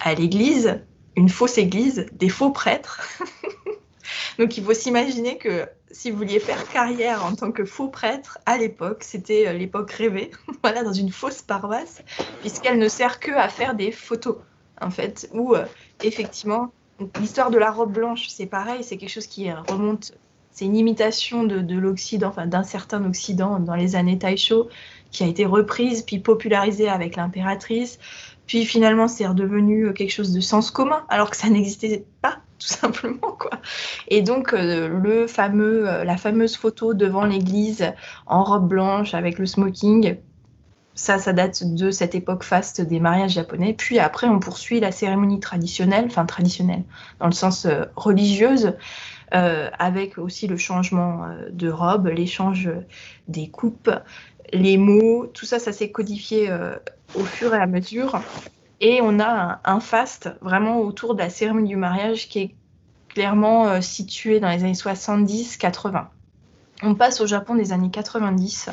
à 0.00 0.14
l'église, 0.14 0.80
une 1.16 1.28
fausse 1.28 1.58
église, 1.58 2.06
des 2.12 2.28
faux 2.28 2.50
prêtres. 2.50 3.00
Donc 4.38 4.56
il 4.56 4.64
faut 4.64 4.74
s'imaginer 4.74 5.38
que 5.38 5.66
si 5.94 6.10
vous 6.10 6.18
vouliez 6.18 6.40
faire 6.40 6.68
carrière 6.68 7.24
en 7.24 7.34
tant 7.36 7.52
que 7.52 7.64
faux 7.64 7.88
prêtre 7.88 8.38
à 8.46 8.58
l'époque, 8.58 9.04
c'était 9.04 9.46
euh, 9.46 9.52
l'époque 9.52 9.92
rêvée, 9.92 10.32
voilà, 10.62 10.82
dans 10.82 10.92
une 10.92 11.10
fausse 11.10 11.40
paroisse, 11.40 12.02
puisqu'elle 12.40 12.78
ne 12.78 12.88
sert 12.88 13.20
que 13.20 13.30
à 13.30 13.48
faire 13.48 13.74
des 13.74 13.92
photos, 13.92 14.36
en 14.80 14.90
fait, 14.90 15.30
où 15.32 15.54
euh, 15.54 15.64
effectivement, 16.02 16.72
l'histoire 17.20 17.50
de 17.50 17.58
la 17.58 17.70
robe 17.70 17.92
blanche, 17.92 18.26
c'est 18.28 18.46
pareil, 18.46 18.82
c'est 18.82 18.96
quelque 18.96 19.10
chose 19.10 19.28
qui 19.28 19.50
remonte, 19.52 20.12
c'est 20.50 20.64
une 20.64 20.76
imitation 20.76 21.44
de, 21.44 21.60
de 21.60 21.78
l'Occident, 21.78 22.28
enfin 22.28 22.46
d'un 22.48 22.64
certain 22.64 23.04
Occident 23.04 23.60
dans 23.60 23.76
les 23.76 23.94
années 23.94 24.18
Taisho, 24.18 24.68
qui 25.12 25.22
a 25.22 25.28
été 25.28 25.46
reprise 25.46 26.02
puis 26.02 26.18
popularisée 26.18 26.88
avec 26.88 27.14
l'impératrice. 27.14 28.00
Puis 28.46 28.64
finalement, 28.66 29.06
c'est 29.06 29.26
redevenu 29.26 29.86
euh, 29.86 29.92
quelque 29.92 30.10
chose 30.10 30.32
de 30.32 30.40
sens 30.40 30.72
commun, 30.72 31.04
alors 31.08 31.30
que 31.30 31.36
ça 31.36 31.48
n'existait 31.48 32.04
pas, 32.20 32.38
tout 32.64 32.72
simplement, 32.72 33.32
quoi. 33.38 33.50
Et 34.08 34.22
donc, 34.22 34.54
euh, 34.54 34.88
le 34.88 35.26
fameux, 35.26 35.88
euh, 35.88 36.04
la 36.04 36.16
fameuse 36.16 36.56
photo 36.56 36.94
devant 36.94 37.24
l'église 37.24 37.92
en 38.26 38.42
robe 38.42 38.68
blanche 38.68 39.12
avec 39.14 39.38
le 39.38 39.44
smoking, 39.44 40.16
ça, 40.94 41.18
ça 41.18 41.32
date 41.32 41.74
de 41.74 41.90
cette 41.90 42.14
époque 42.14 42.42
faste 42.42 42.80
des 42.80 43.00
mariages 43.00 43.32
japonais. 43.32 43.74
Puis 43.76 43.98
après, 43.98 44.28
on 44.28 44.38
poursuit 44.38 44.80
la 44.80 44.92
cérémonie 44.92 45.40
traditionnelle, 45.40 46.06
enfin 46.06 46.24
traditionnelle, 46.24 46.84
dans 47.20 47.26
le 47.26 47.32
sens 47.32 47.66
religieuse, 47.96 48.74
avec 49.32 50.18
aussi 50.18 50.46
le 50.46 50.56
changement 50.56 51.26
de 51.50 51.68
robe, 51.68 52.06
l'échange 52.06 52.70
des 53.26 53.48
coupes, 53.48 53.90
les 54.52 54.76
mots, 54.76 55.26
tout 55.26 55.46
ça, 55.46 55.58
ça 55.58 55.72
s'est 55.72 55.90
codifié 55.90 56.48
au 57.16 57.24
fur 57.24 57.52
et 57.52 57.58
à 57.58 57.66
mesure. 57.66 58.20
Et 58.86 59.00
on 59.00 59.18
a 59.18 59.60
un, 59.64 59.80
faste 59.80 60.28
vraiment 60.42 60.80
autour 60.80 61.14
de 61.14 61.20
la 61.20 61.30
cérémonie 61.30 61.70
du 61.70 61.76
mariage 61.76 62.28
qui 62.28 62.38
est 62.38 62.54
clairement 63.08 63.66
euh, 63.66 63.80
situé 63.80 64.40
dans 64.40 64.50
les 64.50 64.62
années 64.62 64.72
70-80. 64.72 66.04
On 66.82 66.94
passe 66.94 67.22
au 67.22 67.26
Japon 67.26 67.54
des 67.54 67.72
années 67.72 67.90
90. 67.90 68.68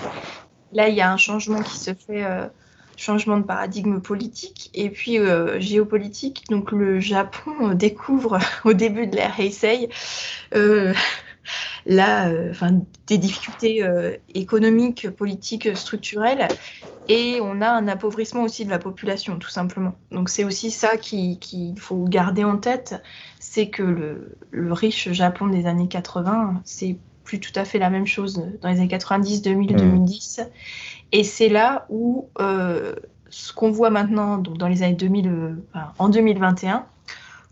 Là, 0.74 0.90
il 0.90 0.96
y 0.96 1.02
a 1.02 1.10
un 1.10 1.16
changement 1.16 1.62
qui 1.62 1.78
se 1.78 1.94
fait, 1.94 2.26
euh, 2.26 2.46
changement 2.98 3.38
de 3.38 3.44
paradigme 3.44 4.02
politique 4.02 4.70
et 4.74 4.90
puis 4.90 5.18
euh, 5.18 5.62
géopolitique. 5.62 6.44
Donc 6.50 6.74
le 6.74 7.00
Japon 7.00 7.70
découvre 7.74 8.38
au 8.66 8.74
début 8.74 9.08
de 9.08 9.16
l'ère 9.16 9.40
Heisei 9.40 9.88
là, 11.86 12.30
euh, 12.30 12.52
enfin, 12.52 12.82
des 13.08 13.18
difficultés 13.18 13.84
euh, 13.84 14.16
économiques, 14.34 15.10
politiques, 15.10 15.76
structurelles, 15.76 16.48
et 17.08 17.40
on 17.42 17.62
a 17.62 17.70
un 17.70 17.88
appauvrissement 17.88 18.44
aussi 18.44 18.66
de 18.66 18.70
la 18.70 18.80
population, 18.80 19.38
tout 19.38 19.50
simplement. 19.50 19.96
Donc 20.12 20.30
c'est 20.30 20.44
aussi 20.44 20.72
ça 20.72 20.98
qu'il 20.98 21.40
faut 21.78 22.04
garder 22.06 22.44
en 22.44 22.58
tête, 22.58 23.02
c'est 23.40 23.70
que 23.70 23.84
le, 24.52 24.74
riche 24.74 25.12
Japon 25.12 25.48
des 25.48 25.66
années 25.66 25.88
80, 25.88 26.62
c'est 26.64 26.98
plus 27.24 27.40
tout 27.40 27.52
à 27.56 27.66
fait 27.66 27.80
la 27.80 27.90
même 27.90 28.08
chose 28.08 28.42
dans 28.62 28.70
les 28.70 28.78
années 28.78 28.88
90, 28.88 29.42
2000, 29.42 29.76
2010, 29.76 30.42
et 31.12 31.24
c'est 31.24 31.50
là 31.50 31.86
où 31.90 32.30
euh, 32.40 32.96
ce 33.30 33.54
qu'on 33.54 33.72
voit 33.72 33.90
maintenant, 33.90 34.38
donc 34.38 34.58
dans 34.58 34.68
les 34.68 34.84
années 34.84 34.94
2000, 34.94 35.56
en 35.98 36.10
2021, 36.10 36.86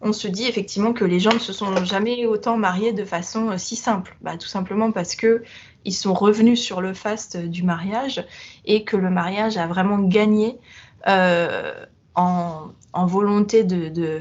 on 0.01 0.13
se 0.13 0.27
dit 0.27 0.47
effectivement 0.47 0.93
que 0.93 1.05
les 1.05 1.19
gens 1.19 1.33
ne 1.33 1.39
se 1.39 1.53
sont 1.53 1.83
jamais 1.83 2.25
autant 2.25 2.57
mariés 2.57 2.93
de 2.93 3.03
façon 3.03 3.51
euh, 3.51 3.57
si 3.57 3.75
simple. 3.75 4.15
Bah, 4.21 4.37
tout 4.37 4.47
simplement 4.47 4.91
parce 4.91 5.15
que 5.15 5.43
ils 5.85 5.93
sont 5.93 6.13
revenus 6.13 6.61
sur 6.61 6.81
le 6.81 6.93
faste 6.93 7.37
du 7.37 7.63
mariage 7.63 8.25
et 8.65 8.83
que 8.83 8.97
le 8.97 9.09
mariage 9.09 9.57
a 9.57 9.67
vraiment 9.67 9.99
gagné 9.99 10.57
euh, 11.07 11.85
en, 12.15 12.73
volonté 13.05 13.63
de, 13.63 14.19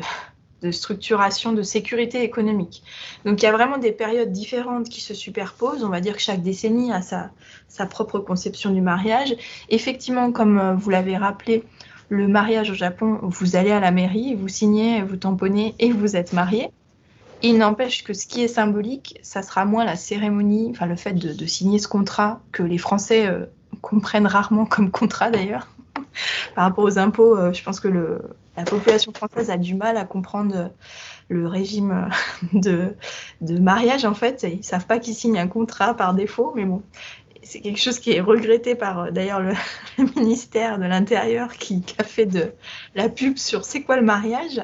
structuration, 0.70 1.52
de 1.52 1.62
sécurité 1.62 2.22
économique. 2.22 2.84
Donc 3.24 3.42
il 3.42 3.44
y 3.44 3.48
a 3.48 3.52
vraiment 3.52 3.78
des 3.78 3.90
périodes 3.90 4.30
différentes 4.30 4.88
qui 4.88 5.00
se 5.00 5.14
superposent. 5.14 5.82
On 5.82 5.88
va 5.88 6.00
dire 6.00 6.14
que 6.14 6.22
chaque 6.22 6.42
décennie 6.42 6.92
a 6.92 7.02
sa, 7.02 7.30
sa 7.66 7.86
propre 7.86 8.20
conception 8.20 8.70
du 8.70 8.80
mariage. 8.80 9.34
Effectivement, 9.68 10.30
comme 10.30 10.58
euh, 10.58 10.74
vous 10.74 10.90
l'avez 10.90 11.16
rappelé, 11.16 11.64
le 12.08 12.28
mariage 12.28 12.70
au 12.70 12.74
Japon, 12.74 13.18
vous 13.22 13.56
allez 13.56 13.70
à 13.70 13.80
la 13.80 13.90
mairie, 13.90 14.34
vous 14.34 14.48
signez, 14.48 15.02
vous 15.02 15.16
tamponnez 15.16 15.74
et 15.78 15.92
vous 15.92 16.16
êtes 16.16 16.32
marié. 16.32 16.70
Il 17.42 17.58
n'empêche 17.58 18.02
que 18.02 18.14
ce 18.14 18.26
qui 18.26 18.42
est 18.42 18.48
symbolique, 18.48 19.18
ça 19.22 19.42
sera 19.42 19.64
moins 19.64 19.84
la 19.84 19.94
cérémonie, 19.94 20.68
enfin 20.70 20.86
le 20.86 20.96
fait 20.96 21.12
de, 21.12 21.46
signer 21.46 21.78
ce 21.78 21.86
contrat 21.86 22.40
que 22.50 22.62
les 22.62 22.78
Français 22.78 23.26
euh, 23.26 23.46
comprennent 23.80 24.26
rarement 24.26 24.66
comme 24.66 24.90
contrat 24.90 25.30
d'ailleurs. 25.30 25.68
Par 26.54 26.64
rapport 26.64 26.84
aux 26.84 26.98
impôts, 26.98 27.36
euh, 27.36 27.52
je 27.52 27.62
pense 27.62 27.78
que 27.78 27.88
la 28.56 28.64
population 28.64 29.12
française 29.12 29.50
a 29.50 29.56
du 29.56 29.74
mal 29.74 29.96
à 29.96 30.04
comprendre 30.04 30.72
le 31.28 31.46
régime 31.46 32.08
de, 32.52 32.94
de 33.40 33.58
mariage 33.58 34.04
en 34.04 34.14
fait. 34.14 34.44
Ils 34.50 34.64
savent 34.64 34.86
pas 34.86 34.98
qu'ils 34.98 35.14
signent 35.14 35.38
un 35.38 35.46
contrat 35.46 35.94
par 35.94 36.14
défaut, 36.14 36.52
mais 36.56 36.64
bon, 36.64 36.82
c'est 37.42 37.60
quelque 37.60 37.80
chose 37.80 37.98
qui 37.98 38.12
est 38.12 38.20
regretté 38.20 38.74
par 38.74 38.98
euh, 39.00 39.10
d'ailleurs 39.10 39.40
le, 39.40 39.54
ministère 40.16 40.78
de 40.78 40.84
l'Intérieur 40.84 41.52
qui, 41.54 41.82
a 41.98 42.04
fait 42.04 42.26
de 42.26 42.52
la 42.94 43.08
pub 43.08 43.36
sur 43.38 43.64
c'est 43.64 43.82
quoi 43.82 43.96
le 43.96 44.02
mariage. 44.02 44.60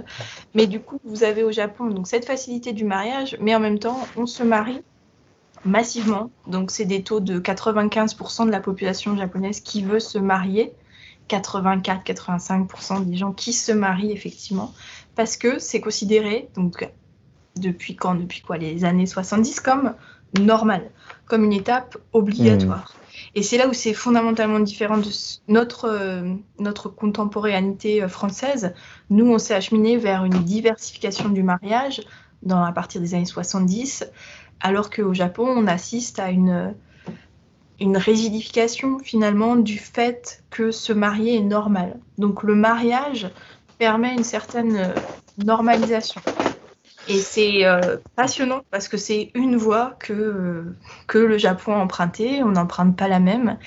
Mais 0.55 0.67
du 0.67 0.81
coup, 0.81 1.01
vous 1.05 1.25
avez 1.25 1.43
au 1.43 1.53
Japon 1.53 1.87
donc 1.87 2.07
cette 2.07 2.25
facilité 2.25 2.73
du 2.73 2.85
mariage, 2.85 3.37
mais 3.41 3.55
en 3.55 3.61
même 3.61 3.79
temps, 3.79 4.07
on 4.17 4.27
se 4.27 4.43
marie 4.43 4.83
massivement. 5.65 6.31
Donc 6.47 6.71
c'est 6.71 6.85
des 6.85 7.03
taux 7.03 7.21
de 7.21 7.41
95% 7.41 8.47
de 8.47 8.51
la 8.51 8.61
population 8.61 9.17
japonaise 9.17 9.61
qui 9.61 9.83
veut 9.83 10.01
se 10.01 10.19
marier. 10.19 10.73
84-85% 11.31 13.07
des 13.07 13.17
gens 13.17 13.33
qui 13.33 13.55
se 13.55 13.73
marient 13.73 14.13
effectivement, 14.13 14.75
parce 15.15 15.39
que 15.39 15.59
c'est 15.59 15.81
considéré, 15.81 16.51
donc 16.55 16.87
depuis 17.57 17.95
quand 17.95 18.15
Depuis 18.15 18.41
quoi 18.41 18.59
Les 18.59 18.85
années 18.85 19.07
70 19.07 19.61
comme 19.61 19.95
normal, 20.41 20.91
comme 21.27 21.45
une 21.45 21.53
étape 21.53 21.97
obligatoire. 22.13 22.95
Et 23.35 23.43
c'est 23.43 23.59
là 23.59 23.69
où 23.69 23.73
c'est 23.73 23.95
fondamentalement 23.95 24.61
différent 24.61 24.99
de 24.99 25.09
notre, 25.49 25.89
euh, 25.89 26.35
notre 26.59 26.89
contemporanéité 26.89 28.03
euh, 28.03 28.09
française. 28.09 28.75
Nous, 29.11 29.27
on 29.27 29.39
s'est 29.39 29.55
acheminé 29.55 29.97
vers 29.97 30.25
une 30.25 30.45
diversification 30.45 31.29
du 31.29 31.43
mariage 31.43 32.03
dans, 32.43 32.63
à 32.63 32.73
partir 32.73 33.01
des 33.01 33.15
années 33.15 33.25
70, 33.25 34.07
alors 34.61 34.91
qu'au 34.91 35.15
Japon, 35.15 35.47
on 35.47 35.67
assiste 35.67 36.19
à 36.19 36.31
une, 36.31 36.75
une 37.81 37.97
rigidification 37.97 38.99
finalement 38.99 39.57
du 39.57 39.79
fait 39.79 40.43
que 40.51 40.71
se 40.71 40.93
marier 40.93 41.37
est 41.37 41.43
normal. 41.43 41.99
Donc 42.19 42.43
le 42.43 42.55
mariage 42.55 43.31
permet 43.79 44.15
une 44.15 44.25
certaine 44.25 44.77
euh, 44.77 44.95
normalisation. 45.45 46.21
Et 47.09 47.19
c'est 47.19 47.67
euh, 47.67 47.99
passionnant 48.17 48.63
parce 48.71 48.89
que 48.89 48.97
c'est 48.97 49.31
une 49.35 49.57
voie 49.57 49.97
que, 49.99 50.13
euh, 50.13 50.77
que 51.07 51.19
le 51.19 51.37
Japon 51.37 51.75
a 51.75 51.79
empruntée, 51.79 52.43
on 52.43 52.53
n'emprunte 52.53 52.97
pas 52.97 53.09
la 53.09 53.21
même. 53.21 53.59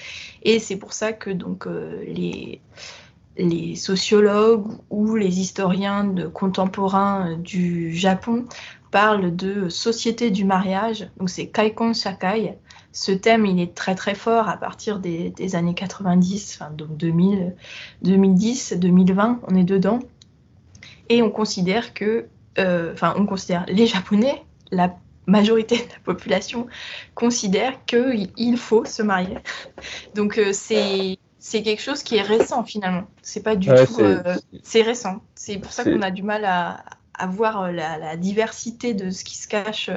Et 0.44 0.60
c'est 0.60 0.78
pour 0.78 0.94
ça 0.94 1.14
que 1.14 1.30
donc, 1.30 1.68
euh, 1.68 2.04
les, 2.08 2.62
les 3.38 3.76
sociologues 3.76 4.68
ou 4.90 5.16
les 5.16 5.40
historiens 5.40 6.04
de 6.04 6.26
contemporains 6.28 7.38
du 7.38 7.94
Japon 7.94 8.46
parlent 8.90 9.36
de 9.36 9.70
société 9.70 10.32
du 10.32 10.44
mariage. 10.44 11.08
Donc 11.18 11.30
c'est 11.30 11.48
Kaikon 11.48 11.94
Shakai. 11.94 12.58
Ce 12.92 13.12
thème, 13.12 13.46
il 13.46 13.60
est 13.60 13.76
très 13.76 13.94
très 13.94 14.16
fort 14.16 14.50
à 14.50 14.58
partir 14.58 14.98
des, 14.98 15.30
des 15.30 15.56
années 15.56 15.76
90, 15.76 16.58
enfin, 16.60 16.72
donc 16.72 16.98
2000, 16.98 17.56
2010, 18.02 18.74
2020, 18.80 19.42
on 19.48 19.56
est 19.56 19.64
dedans. 19.64 20.00
Et 21.10 21.22
on 21.22 21.30
considère 21.30 21.94
que 21.94 22.28
enfin, 22.58 23.14
on 23.18 23.26
considère 23.26 23.66
les 23.68 23.88
Japonais, 23.88 24.44
la 24.72 24.96
majorité 25.28 25.78
de 25.78 25.90
la 25.92 26.00
population 26.04 26.68
considère 27.14 27.74
qu'il 27.86 28.58
faut 28.58 28.86
se 28.86 29.04
marier. 29.04 29.38
Donc 30.16 30.40
euh, 30.40 30.52
c'est 30.54 31.20
c'est 31.40 31.62
quelque 31.62 31.82
chose 31.82 32.02
qui 32.02 32.16
est 32.16 32.22
récent 32.22 32.64
finalement. 32.64 33.04
C'est 33.22 33.44
pas 33.44 33.56
du 33.56 33.68
tout. 33.68 34.02
Euh, 34.02 34.36
c'est 34.64 34.82
récent. 34.82 35.22
C'est 35.36 35.58
pour 35.58 35.72
ça 35.72 35.84
qu'on 35.84 36.02
a 36.02 36.12
du 36.12 36.24
mal 36.24 36.44
à, 36.46 36.84
à 37.14 37.28
voir 37.28 37.72
la, 37.72 38.18
diversité 38.18 38.94
de 38.94 39.12
ce 39.12 39.24
qui 39.24 39.38
se 39.38 39.48
cache 39.48 39.90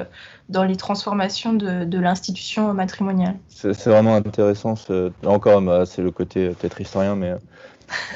dans 0.49 0.63
les 0.63 0.75
transformations 0.75 1.53
de, 1.53 1.97
l'institution 1.97 2.73
matrimoniale. 2.73 3.35
C'est 3.49 3.87
vraiment 3.87 4.15
intéressant. 4.15 4.75
Encore, 5.25 5.61
bah, 5.61 5.85
c'est 5.85 6.03
le 6.03 6.11
côté 6.11 6.49
peut-être 6.49 6.79
historien, 6.79 7.15
mais 7.15 7.33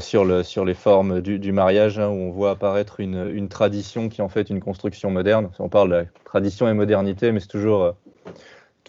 sur, 0.00 0.24
le, 0.24 0.42
sur 0.42 0.64
les 0.64 0.74
formes 0.74 1.20
du, 1.20 1.52
mariage, 1.52 1.98
hein, 1.98 2.08
où 2.08 2.14
on 2.14 2.30
voit 2.30 2.50
apparaître 2.50 3.00
une, 3.00 3.48
tradition 3.48 4.08
qui 4.08 4.20
est 4.20 4.24
en 4.24 4.28
fait 4.28 4.50
une 4.50 4.60
construction 4.60 5.10
moderne. 5.10 5.50
On 5.58 5.68
parle 5.68 5.90
de 5.90 6.06
tradition 6.24 6.68
et 6.68 6.74
modernité, 6.74 7.32
mais 7.32 7.40
c'est 7.40 7.48
toujours 7.48 7.94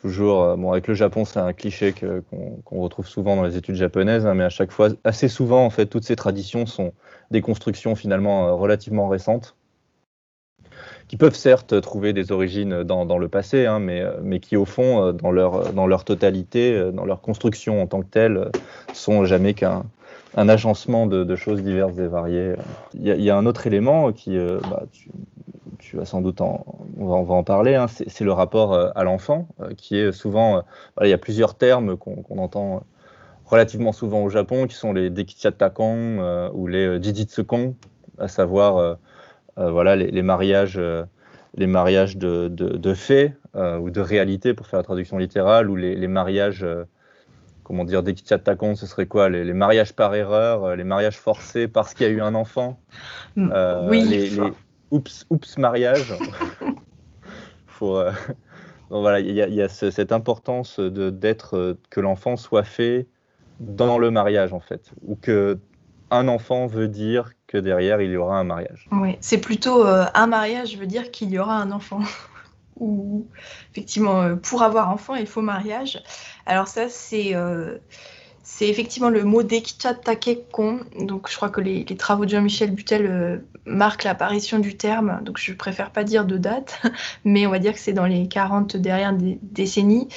toujours, 0.01 0.43
euh, 0.43 0.55
bon, 0.55 0.71
avec 0.71 0.87
le 0.87 0.93
Japon, 0.93 1.25
c'est 1.25 1.39
un 1.39 1.53
cliché 1.53 1.93
qu'on 1.93 2.81
retrouve 2.81 3.07
souvent 3.07 3.35
dans 3.35 3.43
les 3.43 3.55
études 3.57 3.75
japonaises, 3.75 4.25
hein, 4.25 4.33
mais 4.33 4.43
à 4.43 4.49
chaque 4.49 4.71
fois, 4.71 4.89
assez 5.03 5.27
souvent, 5.27 5.63
en 5.63 5.69
fait, 5.69 5.85
toutes 5.85 6.03
ces 6.03 6.15
traditions 6.15 6.65
sont 6.65 6.93
des 7.29 7.41
constructions 7.41 7.95
finalement 7.95 8.47
euh, 8.47 8.53
relativement 8.53 9.07
récentes, 9.07 9.55
qui 11.11 11.17
peuvent 11.17 11.35
certes 11.35 11.81
trouver 11.81 12.13
des 12.13 12.31
origines 12.31 12.83
dans, 12.83 13.17
le 13.17 13.27
passé, 13.27 13.65
hein, 13.65 13.79
mais, 13.79 13.99
euh, 14.01 14.39
qui 14.39 14.55
au 14.55 14.63
fond, 14.63 15.11
dans 15.11 15.31
leur, 15.31 15.73
dans 15.73 15.85
leur 15.85 16.05
totalité, 16.05 16.89
dans 16.93 17.03
leur 17.03 17.19
construction 17.19 17.81
en 17.81 17.87
tant 17.87 17.99
que 17.99 18.07
telle, 18.07 18.49
sont 18.93 19.25
jamais 19.25 19.53
qu'un 19.53 19.83
un 20.37 20.47
agencement 20.47 21.07
de, 21.07 21.35
choses 21.35 21.61
diverses 21.61 21.97
et 21.97 22.07
variées. 22.07 22.53
Il 22.93 23.05
y, 23.05 23.29
a, 23.29 23.35
un 23.35 23.45
autre 23.45 23.67
élément 23.67 24.13
qui, 24.13 24.37
bah, 24.69 24.83
tu 25.81 25.97
vas 25.97 26.05
sans 26.05 26.21
doute 26.21 26.39
en, 26.39 26.63
en 26.99 27.43
parler, 27.43 27.75
hein, 27.75 27.87
c'est 27.87 28.23
le 28.23 28.31
rapport 28.31 28.73
euh, 28.73 28.89
à 28.95 29.03
l'enfant, 29.03 29.47
euh, 29.59 29.73
qui 29.75 29.97
est 29.97 30.11
souvent, 30.13 30.57
euh, 30.57 30.61
il 31.01 31.09
y 31.09 31.13
a 31.13 31.17
plusieurs 31.17 31.55
termes 31.55 31.97
qu'on 31.97 32.37
entend 32.37 32.83
relativement 33.45 33.91
souvent 33.91 34.23
au 34.23 34.29
Japon, 34.29 34.67
qui 34.67 34.75
sont 34.75 34.93
les 34.93 35.09
Dekichatakon 35.09 36.49
ou 36.53 36.67
les 36.67 37.03
Jijitsukon, 37.03 37.75
à 38.17 38.29
savoir 38.29 38.97
voilà, 39.57 39.95
les, 39.95 40.21
mariages, 40.21 40.79
les 41.55 41.67
mariages 41.67 42.17
de, 42.17 42.47
de, 42.47 42.93
faits 42.93 43.33
ou 43.55 43.89
de 43.89 44.01
réalité, 44.01 44.53
pour 44.53 44.67
faire 44.67 44.79
la 44.79 44.83
traduction 44.83 45.17
littérale, 45.17 45.69
ou 45.69 45.75
les, 45.75 46.07
mariages 46.07 46.65
comment 47.63 47.83
dire, 47.83 48.03
Dekichatakon, 48.03 48.75
ce 48.75 48.87
serait 48.87 49.05
quoi 49.05 49.29
les, 49.29 49.53
mariages 49.53 49.93
par 49.93 50.15
erreur, 50.15 50.75
les 50.75 50.83
mariages 50.83 51.17
forcés 51.17 51.67
parce 51.67 51.93
qu'il 51.93 52.07
y 52.07 52.09
a 52.09 52.13
eu 52.13 52.21
un 52.21 52.35
enfant. 52.35 52.79
Mm, 53.35 53.51
oui. 53.89 54.03
Les, 54.07 54.39
oups, 54.91 55.25
oups 55.29 55.57
mariage. 55.57 56.13
Euh, 57.81 58.11
voilà, 58.89 59.19
il 59.19 59.33
y 59.33 59.61
a, 59.61 59.69
cette 59.69 60.11
importance 60.11 60.79
de 60.79 61.09
d'être 61.09 61.57
euh, 61.57 61.79
que 61.89 61.99
l'enfant 61.99 62.37
soit 62.37 62.63
fait 62.63 63.07
dans 63.59 63.97
le 63.97 64.11
mariage 64.11 64.53
en 64.53 64.59
fait, 64.59 64.91
ou 65.03 65.15
que 65.15 65.57
un 66.11 66.27
enfant 66.27 66.67
veut 66.67 66.87
dire 66.87 67.31
que 67.47 67.57
derrière 67.57 68.01
il 68.01 68.11
y 68.11 68.17
aura 68.17 68.37
un 68.37 68.43
mariage. 68.43 68.87
Oui, 68.91 69.17
c'est 69.21 69.39
plutôt 69.39 69.85
euh, 69.85 70.05
un 70.13 70.27
mariage 70.27 70.77
veut 70.77 70.87
dire 70.87 71.09
qu'il 71.09 71.31
y 71.31 71.39
aura 71.39 71.55
un 71.55 71.71
enfant. 71.71 72.01
ou 72.79 73.27
effectivement, 73.71 74.35
pour 74.37 74.63
avoir 74.63 74.89
enfant, 74.89 75.15
il 75.15 75.27
faut 75.27 75.41
mariage. 75.41 76.01
Alors 76.45 76.67
ça, 76.67 76.89
c'est 76.89 77.33
c'est 78.43 78.67
effectivement 78.67 79.09
le 79.09 79.23
mot 79.23 79.43
Dekicha 79.43 79.93
Takekon. 79.93 80.79
Donc, 80.99 81.29
je 81.29 81.35
crois 81.35 81.49
que 81.49 81.61
les, 81.61 81.85
travaux 81.85 82.25
de 82.25 82.31
Jean-Michel 82.31 82.71
Butel 82.71 83.05
euh, 83.05 83.37
marquent 83.65 84.03
l'apparition 84.03 84.57
du 84.57 84.75
terme. 84.75 85.21
Donc, 85.23 85.37
je 85.37 85.53
préfère 85.53 85.91
pas 85.91 86.03
dire 86.03 86.25
de 86.25 86.37
date, 86.37 86.81
mais 87.25 87.45
on 87.45 87.51
va 87.51 87.59
dire 87.59 87.73
que 87.73 87.79
c'est 87.79 87.93
dans 87.93 88.07
les 88.07 88.27
40 88.27 88.77
dernières 88.77 89.15
décennies. 89.41 90.07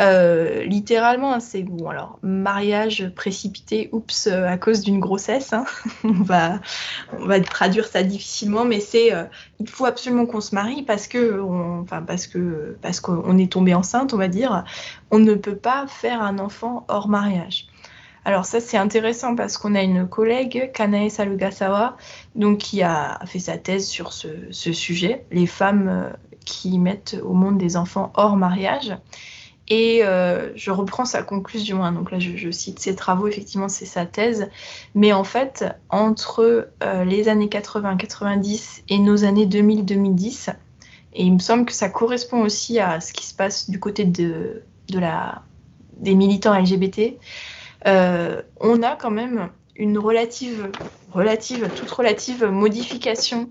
Euh, 0.00 0.62
littéralement, 0.64 1.34
hein, 1.34 1.40
c'est 1.40 1.64
bon. 1.64 1.88
Alors, 1.88 2.18
mariage 2.22 3.10
précipité, 3.16 3.88
oups, 3.92 4.28
euh, 4.28 4.46
à 4.46 4.56
cause 4.58 4.82
d'une 4.82 5.00
grossesse. 5.00 5.52
Hein. 5.52 5.64
on, 6.04 6.12
va, 6.12 6.60
traduire 7.40 7.86
ça 7.86 8.04
difficilement, 8.04 8.64
mais 8.64 8.78
c'est 8.78 9.10
il 9.58 9.68
faut 9.68 9.86
absolument 9.86 10.26
qu'on 10.26 10.40
se 10.40 10.54
marie 10.54 10.82
parce 10.82 11.06
que, 11.06 11.40
parce 12.06 12.26
que, 12.26 12.76
parce 12.80 13.00
qu'on 13.00 13.38
est 13.38 13.50
tombé 13.50 13.74
enceinte, 13.74 14.14
on 14.14 14.16
va 14.16 14.28
dire. 14.28 14.64
On 15.14 15.18
ne 15.18 15.34
peut 15.34 15.56
pas 15.56 15.86
faire 15.86 16.22
un 16.22 16.38
enfant 16.38 16.86
hors 16.88 17.06
mariage. 17.06 17.66
Alors 18.24 18.46
ça 18.46 18.60
c'est 18.60 18.78
intéressant 18.78 19.36
parce 19.36 19.58
qu'on 19.58 19.74
a 19.74 19.82
une 19.82 20.08
collègue, 20.08 20.70
Kanae 20.72 21.10
Salugasawa, 21.10 21.98
donc 22.34 22.58
qui 22.58 22.82
a 22.82 23.20
fait 23.26 23.38
sa 23.38 23.58
thèse 23.58 23.86
sur 23.86 24.12
ce, 24.14 24.50
sujet, 24.50 25.26
les 25.30 25.46
femmes 25.46 25.88
euh, 25.88 26.10
qui 26.46 26.78
mettent 26.78 27.18
au 27.22 27.34
monde 27.34 27.58
des 27.58 27.76
enfants 27.76 28.10
hors 28.14 28.36
mariage. 28.36 28.96
Et 29.68 30.00
euh, 30.02 30.50
je 30.56 30.70
reprends 30.70 31.04
sa 31.04 31.22
conclusion, 31.22 31.84
hein. 31.84 31.92
donc 31.92 32.10
là 32.10 32.18
je, 32.18 32.50
cite 32.50 32.78
ses 32.78 32.96
travaux, 32.96 33.28
effectivement 33.28 33.68
c'est 33.68 33.86
sa 33.86 34.06
thèse, 34.06 34.48
mais 34.94 35.12
en 35.12 35.24
fait 35.24 35.64
entre 35.90 36.68
euh, 36.82 37.04
les 37.04 37.28
années 37.28 37.46
80-90 37.48 38.82
et 38.88 38.98
nos 38.98 39.24
années 39.24 39.46
2000-2010, 39.46 40.54
et 41.14 41.24
il 41.24 41.34
me 41.34 41.38
semble 41.38 41.66
que 41.66 41.72
ça 41.72 41.90
correspond 41.90 42.42
aussi 42.42 42.80
à 42.80 43.00
ce 43.00 43.12
qui 43.12 43.26
se 43.26 43.34
passe 43.34 43.68
du 43.70 43.78
côté 43.78 44.04
de, 44.04 44.62
de 44.88 44.98
la, 44.98 45.42
des 45.96 46.14
militants 46.14 46.58
LGBT, 46.58 47.18
euh, 47.86 48.42
on 48.60 48.82
a 48.82 48.96
quand 48.96 49.10
même 49.10 49.50
une 49.76 49.98
relative, 49.98 50.70
relative, 51.10 51.68
toute 51.74 51.90
relative 51.90 52.44
modification 52.44 53.50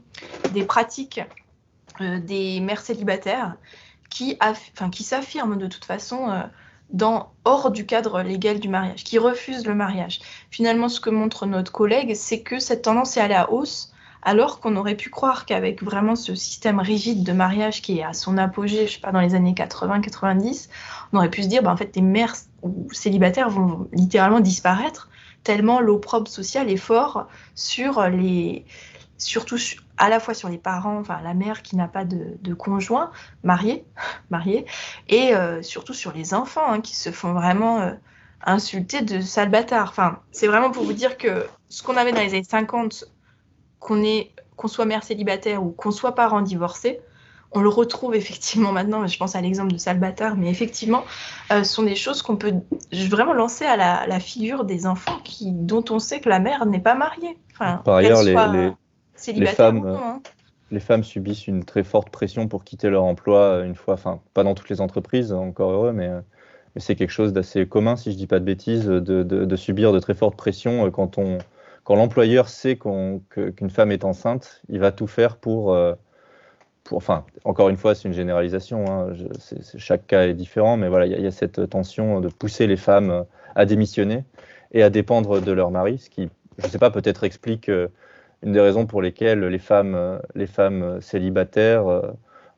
des 0.54 0.64
pratiques 0.64 1.22
euh, 2.00 2.20
des 2.20 2.60
mères 2.60 2.82
célibataires 2.82 3.56
qui, 4.10 4.38
s'affirment 5.00 5.58
de 5.58 5.68
toute 5.68 5.86
façon 5.86 6.30
euh, 6.30 7.20
hors 7.46 7.72
du 7.72 7.86
cadre 7.86 8.22
légal 8.22 8.60
du 8.60 8.68
mariage, 8.68 9.04
qui 9.04 9.18
refusent 9.18 9.66
le 9.66 9.76
mariage. 9.76 10.20
Finalement, 10.52 10.90
ce 10.90 11.00
que 11.00 11.10
montre 11.10 11.46
notre 11.46 11.72
collègue, 11.72 12.14
c'est 12.16 12.42
que 12.42 12.60
cette 12.60 12.84
tendance 12.84 13.18
est 13.18 13.22
à 13.34 13.52
hausse, 13.52 13.91
alors 14.22 14.60
qu'on 14.60 14.76
aurait 14.76 14.96
pu 14.96 15.10
croire 15.10 15.46
qu'avec 15.46 15.84
vraiment 15.84 16.16
ce 16.16 16.36
système 16.36 16.80
rigide 16.80 17.24
de 17.24 17.32
mariage 17.32 17.82
qui 17.82 18.00
est 18.00 18.04
à 18.04 18.14
son 18.14 18.38
apogée, 18.38 18.88
je 18.88 18.94
sais 18.94 19.00
pas, 19.00 19.12
dans 19.12 19.20
les 19.20 19.36
années 19.36 19.54
80-90, 19.54 20.70
on 21.14 21.18
aurait 21.18 21.30
pu 21.30 21.44
se 21.44 21.48
dire, 21.48 21.64
bah, 21.64 21.72
en 21.72 21.78
fait, 21.78 21.96
les 21.96 22.02
mères 22.02 22.36
célibataires 22.92 23.50
vont 23.50 23.88
littéralement 23.94 24.40
disparaître, 24.40 25.10
tellement 25.44 25.80
l'opprobre 25.80 26.28
social 26.28 26.70
est 26.70 26.78
fort 26.78 27.28
sur 27.56 28.08
les, 28.08 28.66
surtout 29.18 29.58
à 29.98 30.10
la 30.10 30.20
fois 30.20 30.34
sur 30.34 30.50
les 30.50 30.58
parents, 30.58 30.98
enfin 30.98 31.20
la 31.24 31.34
mère 31.34 31.62
qui 31.62 31.76
n'a 31.76 31.88
pas 31.88 32.06
de, 32.06 32.54
conjoint 32.54 33.12
marié, 33.44 33.86
marié, 34.30 34.66
et 35.10 35.36
euh, 35.36 35.62
surtout 35.62 35.94
sur 35.94 36.12
les 36.12 36.34
enfants 36.34 36.72
hein, 36.72 36.82
qui 36.82 36.96
se 36.96 37.12
font 37.12 37.34
vraiment 37.34 37.82
euh, 37.82 37.92
insulter 38.44 39.02
de 39.02 39.22
sale 39.22 39.50
bâtard. 39.50 39.90
Enfin, 39.90 40.20
c'est 40.32 40.48
vraiment 40.48 40.72
pour 40.72 40.84
vous 40.84 40.94
dire 40.94 41.18
que 41.18 41.46
ce 41.70 41.84
qu'on 41.84 41.98
avait 41.98 42.12
dans 42.12 42.22
les 42.22 42.34
années 42.34 42.44
50, 42.44 43.06
qu'on 43.82 44.02
qu'on 44.56 44.68
soit 44.68 44.86
mère 44.86 45.04
célibataire 45.04 45.62
ou 45.64 45.72
qu'on 45.72 45.92
soit 45.92 46.14
parent 46.16 46.42
divorcé, 46.42 47.02
on 47.52 47.62
le 47.62 47.70
retrouve 47.70 48.16
effectivement 48.16 48.72
maintenant, 48.78 49.06
je 49.06 49.18
pense 49.18 49.36
à 49.36 49.42
l'exemple 49.42 49.74
de 49.74 49.78
Salbatore, 49.78 50.36
mais 50.38 50.50
effectivement, 50.50 51.04
euh, 51.52 51.64
ce 51.64 51.74
sont 51.74 51.84
des 51.84 51.96
choses 51.96 52.22
qu'on 52.22 52.38
peut 52.38 52.54
vraiment 52.92 53.34
lancer 53.34 53.66
à 53.66 53.76
la, 53.76 54.20
figure 54.20 54.64
des 54.64 54.88
enfants 54.88 55.20
qui, 55.24 55.52
dont 55.52 55.84
on 55.90 56.00
sait 56.00 56.22
que 56.22 56.30
la 56.30 56.40
mère 56.40 56.66
n'est 56.66 56.80
pas 56.80 56.96
mariée. 56.96 57.38
Par 57.58 57.96
ailleurs, 57.96 58.24
les, 58.24 58.34
les, 59.34 59.46
femmes, 59.48 59.86
hein. 59.86 60.22
les 60.72 60.80
femmes 60.80 61.04
subissent 61.04 61.48
une 61.48 61.64
très 61.64 61.84
forte 61.84 62.10
pression 62.10 62.48
pour 62.48 62.64
quitter 62.64 62.90
leur 62.90 63.04
emploi 63.04 63.62
une 63.66 63.76
fois, 63.76 63.96
enfin, 63.96 64.20
pas 64.34 64.44
dans 64.44 64.56
toutes 64.56 64.70
les 64.70 64.82
entreprises, 64.82 65.34
encore 65.34 65.72
heureux, 65.72 65.92
mais, 65.92 66.10
mais 66.76 66.82
c'est 66.82 66.96
quelque 66.96 67.12
chose 67.12 67.34
d'assez 67.34 67.68
commun, 67.68 67.96
si 67.96 68.12
je 68.12 68.16
ne 68.16 68.20
dis 68.20 68.28
pas 68.28 68.40
de 68.40 68.46
bêtises, 68.46 68.86
de, 68.86 69.24
de, 69.24 69.56
subir 69.56 69.92
de 69.92 70.00
très 70.00 70.14
fortes 70.14 70.38
pressions 70.38 70.86
euh, 70.86 70.90
quand 70.90 71.18
on 71.18 71.38
quand 71.92 71.98
l'employeur 71.98 72.48
sait 72.48 72.78
qu'une 72.78 73.70
femme 73.70 73.92
est 73.92 74.06
enceinte, 74.06 74.62
il 74.70 74.80
va 74.80 74.94
tout 74.94 75.08
faire 75.08 75.36
pour, 75.36 75.74
euh, 75.74 75.94
enfin, 76.90 77.26
encore 77.44 77.68
une 77.68 77.76
fois, 77.76 77.96
c'est 77.96 78.08
une 78.08 78.14
généralisation, 78.14 78.86
hein, 78.88 79.14
chaque 79.76 80.08
cas 80.08 80.24
est 80.24 80.34
différent, 80.34 80.78
mais 80.78 80.88
voilà, 80.88 81.06
il 81.06 81.22
y, 81.22 81.28
a 81.28 81.32
cette 81.32 81.70
tension 81.70 82.22
de 82.22 82.30
pousser 82.30 82.66
les 82.66 82.78
femmes 82.78 83.26
à 83.56 83.66
démissionner 83.66 84.24
et 84.72 84.84
à 84.84 84.90
dépendre 84.90 85.42
de 85.42 85.52
leur 85.52 85.70
mari, 85.70 85.98
ce 85.98 86.10
qui, 86.10 86.30
je 86.60 86.66
ne 86.66 86.72
sais 86.72 86.80
pas, 86.80 86.92
peut-être 86.92 87.26
explique 87.26 87.68
euh, 87.68 87.90
une 88.42 88.54
des 88.54 88.62
raisons 88.62 88.86
pour 88.86 89.02
lesquelles 89.02 89.44
les 89.44 89.60
femmes, 89.60 90.22
les 90.34 90.48
femmes 90.48 91.02
célibataires, 91.02 91.90
euh, 91.90 92.14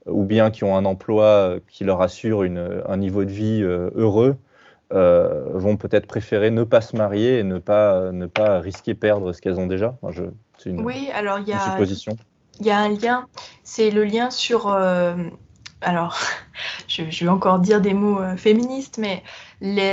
ou 0.06 0.26
bien 0.26 0.52
qui 0.52 0.64
ont 0.64 0.78
un 0.78 0.86
emploi 0.86 1.56
qui 1.68 1.86
leur 1.86 2.04
assure 2.04 2.44
un 2.44 2.98
niveau 2.98 3.26
de 3.26 3.32
vie 3.32 3.64
euh, 4.94 5.44
vont 5.54 5.76
peut-être 5.76 6.06
préférer 6.06 6.52
ne 6.52 6.64
pas 6.64 6.82
se 6.82 6.96
marier 6.96 7.40
et 7.40 7.44
ne 7.44 7.58
pas, 7.58 8.12
ne 8.12 8.28
pas 8.28 8.60
risquer 8.60 8.94
perdre 8.94 9.34
ce 9.34 9.42
qu'elles 9.42 9.60
ont 9.60 9.66
déjà. 9.66 9.98
c'est 10.60 10.70
une, 10.70 10.82
oui, 10.82 11.10
alors 11.16 11.40
il 11.40 11.48
y 11.48 11.54
a, 11.54 11.60
supposition 11.60 12.16
il 12.60 12.68
y 12.68 12.72
a 12.72 12.78
un 12.78 12.90
lien, 12.90 13.28
c'est 13.64 13.90
le 13.90 14.04
lien 14.04 14.30
sur. 14.30 14.68
Euh, 14.68 15.16
alors, 15.82 16.20
je, 16.88 17.04
vais 17.04 17.28
encore 17.28 17.58
dire 17.58 17.82
des 17.82 17.96
mots 17.96 18.20
euh, 18.20 18.38
féministes, 18.38 19.00
mais 19.00 19.24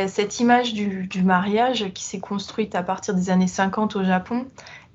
cette 0.09 0.39
image 0.39 0.75
du, 0.75 1.23
mariage 1.25 1.91
qui 1.95 2.05
s'est 2.05 2.21
construite 2.21 2.75
à 2.75 2.83
partir 2.83 3.15
des 3.15 3.31
années 3.31 3.47
50 3.47 3.97
au 3.97 4.05
Japon, 4.05 4.49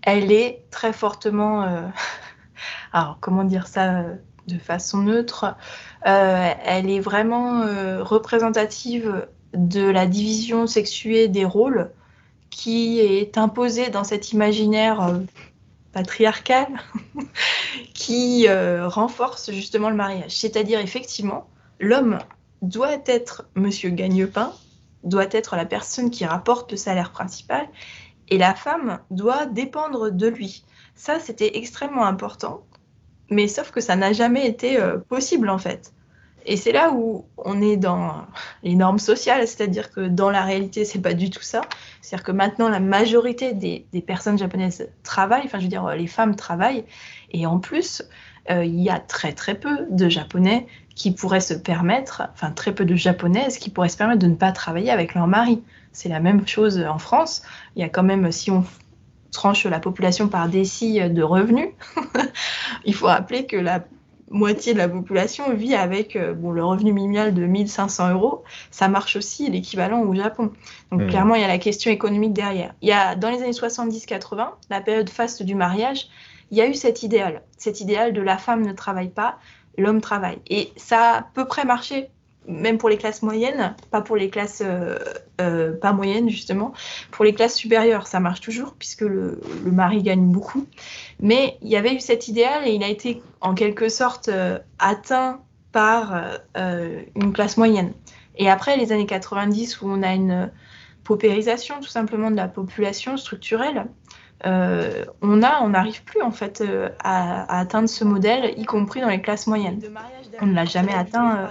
elle 0.03 0.31
est 0.31 0.65
très 0.69 0.93
fortement. 0.93 1.65
Alors, 2.93 3.17
comment 3.21 3.43
dire 3.43 3.65
ça 3.65 4.03
de 4.47 4.59
façon 4.59 4.99
neutre 4.99 5.55
Elle 6.03 6.91
est 6.91 6.99
vraiment 6.99 7.61
représentative 8.03 9.25
de 9.55 9.81
la 9.81 10.05
division 10.05 10.67
sexuée 10.67 11.27
des 11.27 11.45
rôles 11.45 11.91
qui 12.49 12.99
est 12.99 13.37
imposée 13.37 13.89
dans 13.89 14.03
cet 14.03 14.31
imaginaire 14.31 15.21
patriarcal 15.91 16.67
qui 17.93 18.47
renforce 18.49 19.51
justement 19.51 19.89
le 19.89 19.95
mariage. 19.95 20.37
C'est-à-dire 20.37 20.79
effectivement, 20.79 21.47
l'homme 21.79 22.19
doit 22.61 22.97
être 23.05 23.45
Monsieur 23.55 23.89
Gagne-Pain, 23.89 24.53
doit 25.03 25.27
être 25.31 25.55
la 25.55 25.65
personne 25.65 26.09
qui 26.09 26.25
rapporte 26.25 26.71
le 26.71 26.77
salaire 26.77 27.11
principal, 27.11 27.67
et 28.29 28.37
la 28.37 28.55
femme 28.55 28.99
doit 29.11 29.45
dépendre 29.45 30.11
de 30.11 30.27
lui. 30.27 30.63
Ça, 30.95 31.19
c'était 31.19 31.57
extrêmement 31.57 32.05
important, 32.05 32.63
mais 33.29 33.47
sauf 33.47 33.71
que 33.71 33.81
ça 33.81 33.95
n'a 33.95 34.13
jamais 34.13 34.47
été 34.47 34.79
possible 35.09 35.49
en 35.49 35.57
fait. 35.57 35.93
Et 36.45 36.57
c'est 36.57 36.71
là 36.71 36.91
où 36.93 37.25
on 37.37 37.61
est 37.61 37.75
dans 37.75 38.25
les 38.63 38.75
normes 38.75 38.99
sociales, 38.99 39.47
c'est-à-dire 39.47 39.91
que 39.91 40.07
dans 40.07 40.29
la 40.29 40.43
réalité, 40.43 40.85
c'est 40.85 41.01
pas 41.01 41.13
du 41.13 41.29
tout 41.29 41.41
ça. 41.41 41.61
C'est-à-dire 42.01 42.23
que 42.23 42.31
maintenant, 42.31 42.69
la 42.69 42.79
majorité 42.79 43.53
des, 43.53 43.87
personnes 44.05 44.37
japonaises 44.37 44.87
travaillent, 45.03 45.45
enfin, 45.45 45.57
je 45.57 45.63
veux 45.63 45.69
dire, 45.69 45.87
les 45.95 46.07
femmes 46.07 46.35
travaillent, 46.35 46.85
et 47.31 47.47
en 47.47 47.57
plus, 47.59 48.03
euh, 48.51 48.63
il 48.63 48.79
y 48.79 48.91
a 48.91 48.99
très 48.99 49.33
très 49.33 49.55
peu 49.55 49.87
de 49.89 50.07
Japonais 50.07 50.67
qui 50.93 51.11
pourraient 51.11 51.39
se 51.39 51.55
permettre, 51.55 52.29
enfin, 52.33 52.51
très 52.51 52.73
peu 52.73 52.85
de 52.85 52.95
Japonaises 52.95 53.57
qui 53.57 53.71
pourraient 53.71 53.89
se 53.89 53.97
permettre 53.97 54.19
de 54.19 54.27
ne 54.27 54.35
pas 54.35 54.51
travailler 54.51 54.91
avec 54.91 55.15
leur 55.15 55.27
mari. 55.27 55.63
C'est 55.91 56.09
la 56.09 56.19
même 56.19 56.47
chose 56.47 56.79
en 56.79 56.99
France. 56.99 57.41
Il 57.75 57.81
y 57.81 57.83
a 57.83 57.89
quand 57.89 58.03
même, 58.03 58.31
si 58.31 58.51
on 58.51 58.63
tranche 59.31 59.65
la 59.65 59.79
population 59.79 60.27
par 60.27 60.47
décis 60.47 61.01
de 61.09 61.23
revenus, 61.23 61.69
il 62.85 62.93
faut 62.93 63.07
rappeler 63.07 63.45
que 63.47 63.57
la 63.57 63.83
moitié 64.29 64.73
de 64.73 64.79
la 64.79 64.89
population 64.89 65.53
vit 65.53 65.75
avec 65.75 66.15
euh, 66.15 66.33
bon, 66.33 66.51
le 66.51 66.63
revenu 66.63 66.93
minimal 66.93 67.33
de 67.33 67.45
1500 67.45 68.13
euros. 68.13 68.43
Ça 68.71 68.87
marche 68.87 69.15
aussi 69.15 69.49
l'équivalent 69.49 70.01
au 70.01 70.13
Japon. 70.15 70.51
Donc 70.91 71.01
mmh. 71.01 71.07
clairement, 71.07 71.35
il 71.35 71.41
y 71.41 71.45
a 71.45 71.47
la 71.47 71.57
question 71.57 71.91
économique 71.91 72.33
derrière. 72.33 72.73
Il 72.81 72.89
y 72.89 72.91
a, 72.91 73.15
dans 73.15 73.29
les 73.29 73.41
années 73.41 73.51
70-80, 73.51 74.47
la 74.69 74.81
période 74.81 75.09
faste 75.09 75.43
du 75.43 75.55
mariage, 75.55 76.07
il 76.51 76.57
y 76.57 76.61
a 76.61 76.67
eu 76.67 76.73
cet 76.73 77.03
idéal. 77.03 77.41
Cet 77.57 77.81
idéal 77.81 78.13
de 78.13 78.21
la 78.21 78.37
femme 78.37 78.65
ne 78.65 78.73
travaille 78.73 79.09
pas, 79.09 79.37
l'homme 79.77 80.01
travaille. 80.01 80.39
Et 80.47 80.71
ça 80.75 80.99
a 80.99 81.17
à 81.19 81.21
peu 81.21 81.45
près 81.45 81.65
marché 81.65 82.09
même 82.47 82.77
pour 82.77 82.89
les 82.89 82.97
classes 82.97 83.21
moyennes, 83.21 83.75
pas 83.91 84.01
pour 84.01 84.15
les 84.15 84.29
classes 84.29 84.61
euh, 84.65 84.97
euh, 85.41 85.73
pas 85.73 85.93
moyennes 85.93 86.29
justement, 86.29 86.73
pour 87.11 87.25
les 87.25 87.33
classes 87.33 87.55
supérieures, 87.55 88.07
ça 88.07 88.19
marche 88.19 88.41
toujours 88.41 88.75
puisque 88.77 89.01
le, 89.01 89.39
mari 89.65 90.03
gagne 90.03 90.25
beaucoup. 90.25 90.65
Mais 91.19 91.57
il 91.61 91.69
y 91.69 91.75
avait 91.75 91.93
eu 91.93 91.99
cet 91.99 92.27
idéal 92.27 92.67
et 92.67 92.71
il 92.71 92.83
a 92.83 92.89
été 92.89 93.21
en 93.41 93.53
quelque 93.53 93.89
sorte 93.89 94.29
euh, 94.29 94.59
atteint 94.79 95.41
par 95.71 96.39
une 96.55 97.33
classe 97.33 97.57
moyenne. 97.57 97.91
Et 98.37 98.49
après 98.49 98.77
les 98.77 98.93
années 98.93 99.05
90 99.05 99.81
où 99.81 99.89
on 99.89 100.03
a 100.03 100.13
une 100.13 100.49
paupérisation 101.03 101.81
tout 101.81 101.89
simplement 101.89 102.31
de 102.31 102.37
la 102.37 102.47
population 102.47 103.17
structurelle, 103.17 103.85
on 104.45 105.43
a, 105.43 105.61
on 105.63 105.69
n'arrive 105.69 106.01
plus 106.05 106.21
en 106.21 106.31
fait 106.31 106.63
à, 107.03 107.59
atteindre 107.59 107.89
ce 107.89 108.05
modèle, 108.05 108.53
y 108.57 108.63
compris 108.63 109.01
dans 109.01 109.09
les 109.09 109.21
classes 109.21 109.47
moyennes. 109.47 109.81
On 110.41 110.47
ne 110.47 110.53
l'a 110.53 110.65
jamais 110.65 110.93
atteint 110.93 111.37
euh, 111.37 111.47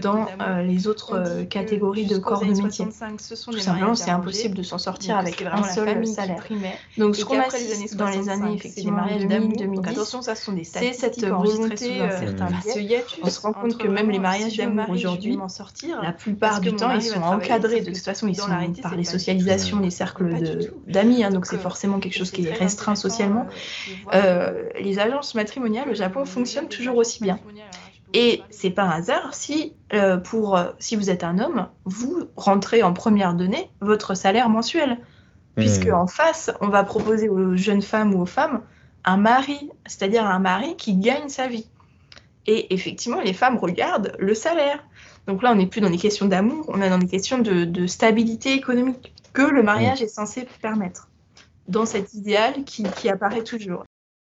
dans 0.00 0.26
les 0.62 0.86
autres 0.86 1.44
catégories 1.44 2.06
de 2.06 2.18
corps 2.18 2.44
de 2.44 2.62
métier. 2.62 2.86
Tout 2.86 3.58
simplement, 3.58 3.94
c'est 3.94 4.10
impossible 4.10 4.56
de 4.56 4.62
s'en 4.62 4.78
sortir 4.78 5.16
avec 5.16 5.42
un 5.42 5.62
seul 5.62 6.06
salaire. 6.06 6.44
Donc, 6.98 7.16
ce 7.16 7.24
qu'on 7.24 7.38
a 7.38 7.48
dans 7.94 8.08
les 8.08 8.28
années 8.28 8.54
effectivement 8.54 9.06
2000, 9.06 9.56
2010, 9.56 10.16
c'est 10.64 10.92
cette 10.92 11.24
volonté. 11.24 12.02
On 13.22 13.30
se 13.30 13.40
rend 13.40 13.52
compte 13.52 13.78
que 13.78 13.88
même 13.88 14.10
les 14.10 14.18
mariages 14.18 14.56
d'amour 14.56 14.90
aujourd'hui, 14.90 15.38
la 16.02 16.12
plupart 16.12 16.60
du 16.60 16.74
temps, 16.74 16.92
ils 16.92 17.02
sont 17.02 17.22
encadrés. 17.22 17.80
De 17.80 17.92
toute 17.92 17.98
façon, 17.98 18.28
ils 18.28 18.36
sont 18.36 18.50
par 18.82 18.96
les 18.96 19.04
socialisations, 19.04 19.80
les 19.80 19.90
cercles 19.90 20.26
d'amis. 20.86 21.24
Hein, 21.24 21.30
donc, 21.30 21.46
c'est 21.46 21.58
forcément 21.58 21.98
quelque 21.98 22.16
chose 22.16 22.30
qui 22.30 22.46
est 22.46 22.52
restreint 22.52 22.94
socialement, 22.94 23.46
euh, 24.12 24.68
les 24.80 24.98
agences 24.98 25.34
matrimoniales 25.34 25.88
au 25.90 25.94
Japon 25.94 26.24
fonctionnent 26.24 26.68
toujours 26.68 26.96
aussi 26.96 27.22
bien. 27.22 27.38
Et 28.14 28.42
c'est 28.48 28.70
pas 28.70 28.84
un 28.84 28.90
hasard 28.90 29.34
si, 29.34 29.74
euh, 29.92 30.16
pour, 30.16 30.56
euh, 30.56 30.70
si 30.78 30.94
vous 30.94 31.10
êtes 31.10 31.24
un 31.24 31.40
homme, 31.40 31.66
vous 31.84 32.28
rentrez 32.36 32.84
en 32.84 32.92
première 32.92 33.34
donnée 33.34 33.68
votre 33.80 34.14
salaire 34.14 34.48
mensuel. 34.48 34.98
Puisque 35.56 35.88
hmm. 35.88 35.94
en 35.94 36.06
face, 36.06 36.50
on 36.60 36.68
va 36.68 36.84
proposer 36.84 37.28
aux 37.28 37.56
jeunes 37.56 37.82
femmes 37.82 38.14
ou 38.14 38.22
aux 38.22 38.26
femmes 38.26 38.62
un 39.04 39.16
mari, 39.16 39.70
c'est-à-dire 39.86 40.24
un 40.24 40.38
mari 40.38 40.76
qui 40.76 40.96
gagne 40.96 41.28
sa 41.28 41.48
vie. 41.48 41.66
Et 42.46 42.72
effectivement, 42.72 43.20
les 43.20 43.32
femmes 43.32 43.58
regardent 43.58 44.14
le 44.18 44.34
salaire. 44.34 44.84
Donc 45.26 45.42
là, 45.42 45.50
on 45.52 45.56
n'est 45.56 45.66
plus 45.66 45.80
dans 45.80 45.90
des 45.90 45.98
questions 45.98 46.26
d'amour, 46.26 46.64
on 46.68 46.80
est 46.82 46.90
dans 46.90 46.98
des 46.98 47.08
questions 47.08 47.38
de, 47.38 47.86
stabilité 47.86 48.52
économique 48.52 49.12
que 49.32 49.42
le 49.42 49.64
mariage 49.64 50.00
hmm. 50.00 50.04
est 50.04 50.08
censé 50.08 50.46
permettre 50.62 51.08
dans 51.66 51.86
cet 51.86 52.14
idéal 52.14 52.64
qui, 52.64 53.08
apparaît 53.08 53.42
toujours. 53.42 53.84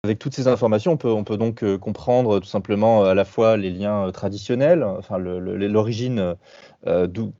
Avec 0.07 0.19
toutes 0.19 0.35
ces 0.35 0.47
informations, 0.47 0.93
on 0.93 0.97
peut, 0.97 1.11
on 1.11 1.25
peut 1.25 1.35
donc 1.35 1.65
euh, 1.65 1.77
comprendre 1.77 2.39
tout 2.39 2.47
simplement 2.47 3.03
euh, 3.03 3.09
à 3.09 3.13
la 3.13 3.25
fois 3.25 3.57
les 3.57 3.69
liens 3.69 4.05
euh, 4.05 4.11
traditionnels, 4.11 4.85
enfin 4.85 5.17
l'origine, 5.17 6.35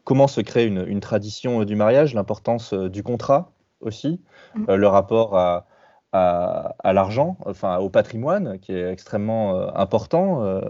comment 0.03 0.27
se 0.27 0.41
crée 0.41 0.65
une, 0.65 0.99
tradition 0.99 1.63
du 1.63 1.77
mariage, 1.77 2.13
l'importance 2.13 2.73
du 2.73 3.03
contrat 3.03 3.53
aussi, 3.79 4.19
mm. 4.55 4.73
le 4.73 4.87
rapport 4.87 5.37
à, 5.37 5.65
à, 6.11 6.91
l'argent, 6.91 7.37
enfin 7.45 7.77
au 7.77 7.89
patrimoine, 7.89 8.59
qui 8.59 8.73
est 8.73 8.91
extrêmement 8.91 9.73
important 9.77 10.61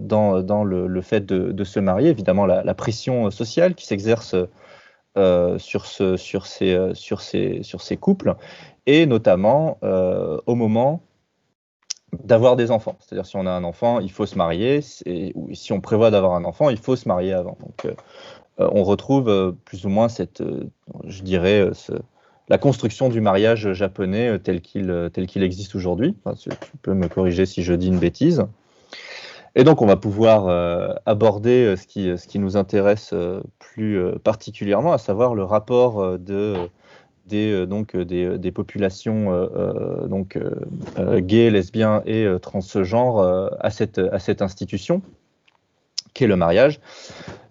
dans, 0.00 0.40
dans 0.40 0.64
le, 0.64 1.02
fait 1.02 1.26
de, 1.26 1.64
se 1.64 1.80
marier, 1.80 2.08
évidemment 2.08 2.46
la, 2.46 2.64
la 2.64 2.74
pression 2.74 3.30
sociale 3.30 3.74
qui 3.74 3.84
s'exerce 3.84 4.34
euh, 5.16 5.58
sur, 5.58 5.86
ce, 5.86 6.18
sur, 6.18 6.46
ces, 6.46 6.74
euh, 6.74 6.92
sur, 6.92 7.22
ces, 7.22 7.62
sur 7.62 7.80
ces 7.80 7.96
couples, 7.96 8.34
et 8.84 9.06
notamment 9.06 9.78
euh, 9.82 10.38
au 10.44 10.54
moment 10.54 11.00
d'avoir 12.24 12.56
des 12.56 12.70
enfants. 12.70 12.96
C'est-à-dire 13.00 13.26
si 13.26 13.36
on 13.36 13.46
a 13.46 13.50
un 13.50 13.64
enfant, 13.64 14.00
il 14.00 14.10
faut 14.10 14.26
se 14.26 14.36
marier, 14.36 14.80
et 15.06 15.34
si 15.52 15.72
on 15.72 15.80
prévoit 15.80 16.10
d'avoir 16.10 16.34
un 16.34 16.44
enfant, 16.44 16.70
il 16.70 16.78
faut 16.78 16.96
se 16.96 17.08
marier 17.08 17.32
avant. 17.32 17.58
Donc 17.60 17.94
on 18.58 18.84
retrouve 18.84 19.54
plus 19.64 19.84
ou 19.84 19.88
moins 19.88 20.08
cette, 20.08 20.42
je 21.04 21.22
dirais, 21.22 21.68
la 22.48 22.58
construction 22.58 23.08
du 23.08 23.20
mariage 23.20 23.72
japonais 23.72 24.38
tel 24.38 24.60
qu'il 24.60 25.42
existe 25.42 25.74
aujourd'hui. 25.74 26.16
tu 26.38 26.50
peux 26.82 26.94
me 26.94 27.08
corriger 27.08 27.44
si 27.44 27.62
je 27.62 27.74
dis 27.74 27.88
une 27.88 27.98
bêtise. 27.98 28.46
Et 29.58 29.64
donc, 29.64 29.80
on 29.80 29.86
va 29.86 29.96
pouvoir 29.96 30.48
euh, 30.48 30.92
aborder 31.06 31.64
euh, 31.64 31.76
ce 31.76 31.86
qui, 31.86 32.16
ce 32.18 32.28
qui 32.28 32.38
nous 32.38 32.58
intéresse 32.58 33.10
euh, 33.14 33.40
plus 33.58 33.98
particulièrement, 34.22 34.92
à 34.92 34.98
savoir 34.98 35.34
le 35.34 35.44
rapport 35.44 36.18
de, 36.18 36.56
des, 37.26 37.66
donc, 37.66 37.96
des, 37.96 38.38
des 38.38 38.52
populations 38.52 39.48
donc, 40.06 40.38
gays, 41.18 41.50
lesbiens 41.50 42.02
et 42.06 42.26
transgenres 42.40 43.20
à, 43.60 43.70
cette, 43.70 43.98
à 43.98 44.18
cette 44.18 44.42
institution 44.42 45.02
qu'est 46.14 46.26
le 46.26 46.36
mariage. 46.36 46.80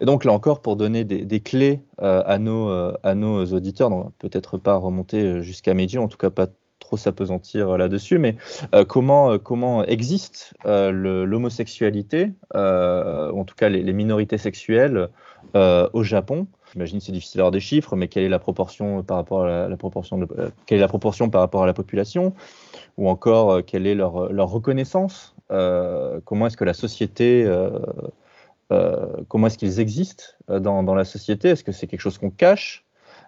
Et 0.02 0.06
donc 0.06 0.26
là 0.26 0.32
encore, 0.32 0.62
pour 0.62 0.76
donner 0.76 1.04
des, 1.04 1.40
clés 1.40 1.82
à, 2.00 2.38
nos, 2.40 2.70
à 3.04 3.16
nos 3.16 3.46
auditeurs, 3.46 3.92
peut-être 4.20 4.58
pas 4.58 4.76
remonter 4.76 5.42
jusqu'à 5.42 5.74
Meiji, 5.74 5.98
en 5.98 6.08
tout 6.08 6.18
cas 6.18 6.30
pas 6.30 6.48
trop 6.86 6.98
s'apesantir 6.98 7.78
là-dessus, 7.78 8.20
mais 8.20 8.36
euh, 8.74 8.86
comment, 8.86 9.32
euh, 9.32 9.38
comment 9.38 9.84
existe 9.86 10.54
euh, 10.66 10.92
l'homosexualité, 11.26 12.32
en 12.54 13.44
tout 13.46 13.56
cas 13.56 13.70
les, 13.70 13.94
minorités 13.94 14.38
sexuelles 14.38 15.10
au 15.54 16.04
Japon 16.04 16.48
J'imagine 16.76 17.00
c'est 17.00 17.14
difficile 17.14 17.38
d'avoir 17.40 17.52
des 17.52 17.62
chiffres, 17.62 17.96
mais 17.96 18.08
quelle 18.08 18.24
est 18.24 18.30
la 18.30 18.40
proportion 18.40 19.02
par 19.02 19.18
rapport 19.18 19.44
à 19.44 19.48
la, 19.48 19.68
la 19.70 19.78
population? 21.74 22.34
Ou 22.98 23.10
encore 23.10 23.66
quelle 23.66 23.88
est 23.88 23.96
leur, 23.96 24.32
leur 24.32 24.50
reconnaissance? 24.50 25.36
Comment 25.50 26.48
est-ce 26.48 26.58
que 26.58 26.66
la 26.66 26.74
société 26.74 27.50
comment 29.30 29.48
est-ce 29.48 29.58
qu'ils 29.58 29.80
existent 29.80 30.26
dans, 30.50 30.96
la 30.96 31.06
société? 31.06 31.50
Est-ce 31.50 31.64
que 31.64 31.72
c'est 31.72 31.88
quelque 31.88 32.02
chose 32.02 32.18
qu'on 32.18 32.30
cache? 32.30 32.86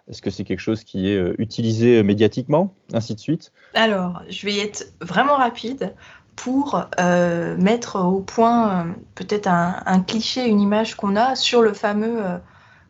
Est-ce 0.10 0.22
que 0.22 0.30
c'est 0.30 0.44
quelque 0.44 0.62
chose 0.62 0.84
qui 0.84 1.10
est 1.10 1.18
euh, 1.18 1.36
utilisé 1.38 2.02
médiatiquement, 2.02 2.74
ainsi 2.94 3.14
de 3.14 3.20
suite. 3.20 3.52
Alors, 3.74 4.22
je 4.30 4.46
vais 4.46 4.58
être 4.58 4.94
vraiment 5.02 5.36
rapide 5.36 5.94
pour 6.36 6.86
euh, 7.00 7.58
mettre 7.58 8.00
au 8.00 8.22
point 8.22 8.70
euh, 8.70 8.92
peut-être 9.16 9.48
un, 9.48 10.00
cliché, 10.02 10.48
une 10.48 10.62
image 10.62 10.96
qu'on 10.96 11.16
a 11.16 11.36
sur 11.36 11.62
le 11.62 11.74
fameux 11.74 12.22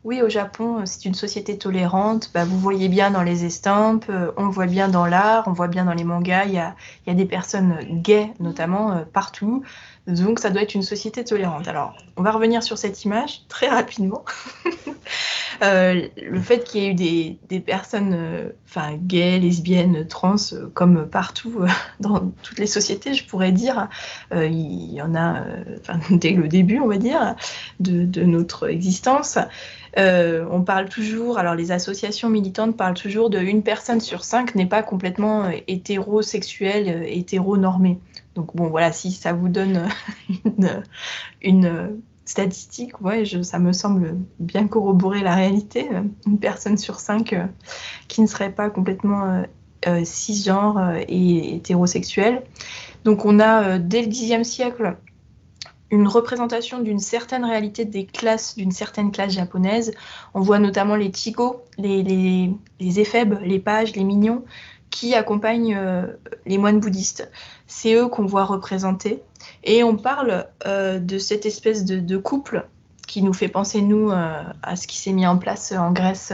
oui, 0.07 0.21
au 0.21 0.29
Japon, 0.29 0.85
c'est 0.85 1.03
une 1.03 1.13
société 1.13 1.57
tolérante. 1.57 2.31
Bah, 2.33 2.45
vous 2.45 2.57
voyez 2.57 2.87
bien 2.87 3.11
dans 3.11 3.23
les 3.23 3.43
estampes, 3.43 4.09
on 4.37 4.47
voit 4.47 4.65
bien 4.65 4.87
dans 4.87 5.05
l'art, 5.05 5.43
on 5.47 5.51
voit 5.51 5.67
bien 5.67 5.83
dans 5.83 5.93
les 5.93 6.05
mangas. 6.05 6.45
Il 6.45 6.53
y 6.53 6.59
a, 6.59 7.13
des 7.13 7.25
personnes 7.25 7.77
gays, 8.01 8.33
notamment, 8.39 9.03
partout. 9.11 9.63
Donc 10.07 10.39
ça 10.39 10.49
doit 10.49 10.61
être 10.61 10.75
une 10.75 10.83
société 10.83 11.25
tolérante. 11.25 11.67
Alors, 11.67 11.97
on 12.15 12.23
va 12.23 12.31
revenir 12.31 12.63
sur 12.63 12.77
cette 12.77 13.03
image 13.03 13.41
très 13.49 13.67
rapidement. 13.67 14.23
Euh, 15.63 16.07
le 16.21 16.39
fait 16.39 16.63
qu'il 16.63 16.81
y 16.81 16.85
ait 16.85 16.91
eu 16.91 17.37
des, 17.49 17.59
personnes 17.59 18.13
euh, 18.13 18.49
gays, 18.97 19.39
lesbiennes, 19.39 20.07
trans, 20.07 20.35
euh, 20.53 20.69
comme 20.73 21.07
partout 21.09 21.61
dans 21.99 22.31
toutes 22.43 22.59
les 22.59 22.67
sociétés, 22.67 23.15
je 23.15 23.25
pourrais 23.25 23.51
dire, 23.51 23.87
il 24.31 24.93
y 24.93 25.01
en 25.01 25.15
a 25.15 25.45
dès 26.11 26.31
le 26.31 26.47
début, 26.47 26.79
on 26.79 26.87
va 26.87 26.97
dire, 26.97 27.35
de 27.79 28.23
notre 28.23 28.69
existence. 28.69 29.39
On 29.97 30.61
parle 30.61 30.89
toujours, 30.89 31.37
alors 31.39 31.55
les 31.55 31.71
associations 31.71 32.29
militantes 32.29 32.77
parlent 32.77 32.93
toujours 32.93 33.29
de 33.29 33.39
une 33.39 33.63
personne 33.63 33.99
sur 33.99 34.23
cinq 34.23 34.55
n'est 34.55 34.67
pas 34.67 34.83
complètement 34.83 35.49
hétérosexuelle, 35.67 37.03
hétéronormée. 37.07 37.99
Donc 38.35 38.55
bon, 38.55 38.67
voilà, 38.67 38.91
si 38.91 39.11
ça 39.11 39.33
vous 39.33 39.49
donne 39.49 39.87
une, 41.41 41.99
statistique, 42.27 42.91
ça 43.41 43.57
me 43.57 43.73
semble 43.73 44.17
bien 44.39 44.67
corroborer 44.67 45.21
la 45.21 45.33
réalité. 45.33 45.89
Une 46.27 46.39
personne 46.39 46.77
sur 46.77 46.99
cinq 46.99 47.33
euh, 47.33 47.45
qui 48.07 48.21
ne 48.21 48.27
serait 48.27 48.51
pas 48.51 48.69
complètement 48.69 49.25
euh, 49.25 49.43
euh, 49.87 50.03
cisgenre 50.03 50.97
et 51.07 51.55
hétérosexuelle. 51.55 52.43
Donc 53.05 53.25
on 53.25 53.39
a 53.39 53.79
dès 53.79 54.01
le 54.01 54.09
Xe 54.09 54.43
siècle 54.43 54.97
une 55.89 56.07
représentation 56.07 56.79
d'une 56.79 56.99
certaine 56.99 57.45
réalité 57.45 57.85
des 57.85 58.05
classes, 58.05 58.55
d'une 58.55 58.71
certaine 58.71 59.11
classe 59.11 59.33
japonaise. 59.33 59.93
On 60.33 60.41
voit 60.41 60.59
notamment 60.59 60.95
les 60.95 61.11
tigo, 61.11 61.63
les, 61.77 62.03
les, 62.03 62.51
les 62.79 62.99
éphèbes, 62.99 63.39
les 63.41 63.59
pages, 63.59 63.95
les 63.95 64.03
mignons, 64.03 64.43
qui 64.89 65.15
accompagnent 65.15 65.79
les 66.45 66.57
moines 66.57 66.79
bouddhistes. 66.79 67.29
C'est 67.67 67.93
eux 67.93 68.07
qu'on 68.07 68.25
voit 68.25 68.45
représentés. 68.45 69.21
Et 69.63 69.83
on 69.83 69.95
parle 69.95 70.47
euh, 70.65 70.99
de 70.99 71.17
cette 71.17 71.45
espèce 71.45 71.85
de, 71.85 72.17
couple 72.17 72.67
qui 73.07 73.21
nous 73.21 73.33
fait 73.33 73.47
penser, 73.47 73.81
nous, 73.81 74.11
euh, 74.11 74.43
à 74.63 74.75
ce 74.75 74.87
qui 74.87 74.97
s'est 74.97 75.13
mis 75.13 75.27
en 75.27 75.37
place 75.37 75.71
en 75.71 75.91
Grèce 75.91 76.33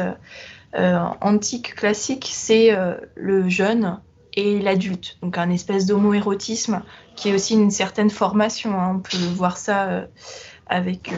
euh, 0.76 1.00
antique 1.22 1.76
classique, 1.76 2.30
c'est 2.32 2.76
le 3.16 3.50
jeune 3.50 4.00
et 4.36 4.60
l'adulte. 4.60 5.18
Donc 5.22 5.38
un 5.38 5.50
espèce 5.50 5.86
d'homoérotisme 5.86 6.82
qui 7.16 7.30
est 7.30 7.34
aussi 7.34 7.54
une 7.54 7.72
certaine 7.72 8.10
formation. 8.10 8.80
Hein. 8.80 8.96
On 8.96 9.00
peut 9.00 9.18
voir 9.36 9.58
ça 9.58 10.08
avec, 10.68 11.12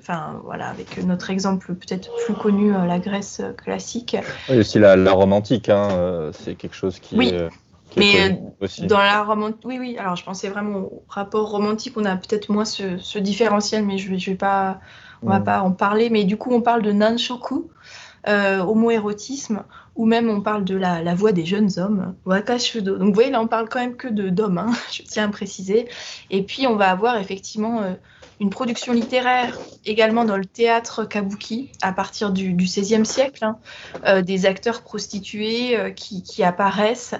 enfin, 0.00 0.40
voilà, 0.44 0.68
avec 0.68 1.02
notre 1.04 1.30
exemple 1.30 1.74
peut-être 1.74 2.10
plus 2.24 2.34
connu, 2.34 2.72
la 2.72 2.98
Grèce 2.98 3.42
classique. 3.56 4.16
Oui, 4.48 4.58
aussi 4.58 4.78
la, 4.78 4.96
la 4.96 5.12
romantique, 5.12 5.68
hein, 5.68 6.30
c'est 6.32 6.54
quelque 6.54 6.76
chose 6.76 6.98
qui 6.98 7.16
oui. 7.16 7.28
est 7.28 7.48
mais 7.96 8.32
euh, 8.32 8.86
dans 8.86 8.98
la 8.98 9.22
romantique, 9.22 9.62
oui, 9.64 9.78
oui. 9.78 9.96
Alors, 9.98 10.16
je 10.16 10.24
pensais 10.24 10.48
vraiment 10.48 10.78
au 10.78 11.02
rapport 11.08 11.50
romantique. 11.50 11.94
On 11.96 12.04
a 12.04 12.16
peut-être 12.16 12.48
moins 12.48 12.64
ce, 12.64 13.18
différentiel, 13.18 13.84
mais 13.84 13.98
je 13.98 14.10
vais, 14.10 14.18
je 14.18 14.30
vais 14.30 14.36
pas, 14.36 14.80
on 15.22 15.28
va 15.28 15.40
pas 15.40 15.60
en 15.60 15.72
parler. 15.72 16.10
Mais 16.10 16.24
du 16.24 16.36
coup, 16.36 16.52
on 16.52 16.60
parle 16.60 16.82
de 16.82 16.92
nanshoku, 16.92 17.70
euh, 18.28 18.60
homoérotisme, 18.60 19.64
ou 19.96 20.06
même 20.06 20.30
on 20.30 20.40
parle 20.40 20.64
de 20.64 20.76
la, 20.76 21.14
voix 21.14 21.32
des 21.32 21.44
jeunes 21.44 21.70
hommes, 21.76 22.14
wakashudo. 22.24 22.96
Donc, 22.96 23.08
vous 23.08 23.14
voyez, 23.14 23.30
là, 23.30 23.40
on 23.40 23.48
parle 23.48 23.68
quand 23.68 23.80
même 23.80 23.96
que 23.96 24.08
de 24.08 24.28
d'hommes. 24.28 24.58
Hein, 24.58 24.72
je 24.92 25.02
tiens 25.02 25.26
à 25.26 25.28
préciser. 25.28 25.88
Et 26.30 26.42
puis, 26.42 26.66
on 26.66 26.76
va 26.76 26.90
avoir 26.90 27.18
effectivement 27.18 27.82
euh, 27.82 27.94
une 28.40 28.50
production 28.50 28.92
littéraire 28.92 29.58
également 29.84 30.24
dans 30.24 30.36
le 30.36 30.44
théâtre 30.44 31.04
kabuki 31.04 31.70
à 31.82 31.92
partir 31.92 32.32
du, 32.32 32.54
XVIe 32.54 33.04
siècle, 33.04 33.44
hein. 33.44 33.58
euh, 34.06 34.22
des 34.22 34.46
acteurs 34.46 34.82
prostitués 34.82 35.92
qui, 35.94 36.22
qui, 36.22 36.42
apparaissent 36.42 37.14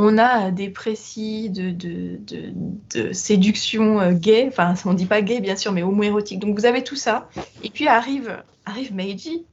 on 0.00 0.16
a 0.16 0.52
des 0.52 0.70
précis 0.70 1.50
de, 1.50 2.22
séduction 3.12 4.00
euh, 4.00 4.12
gay, 4.12 4.46
enfin 4.46 4.74
on 4.84 4.94
dit 4.94 5.06
pas 5.06 5.22
gay 5.22 5.40
bien 5.40 5.56
sûr, 5.56 5.72
mais 5.72 5.82
homoérotique. 5.82 6.38
Donc 6.38 6.56
vous 6.56 6.66
avez 6.66 6.84
tout 6.84 6.94
ça. 6.94 7.28
Et 7.64 7.70
puis 7.70 7.88
arrive, 7.88 8.42
arrive 8.64 8.94
Meiji. 8.94 9.44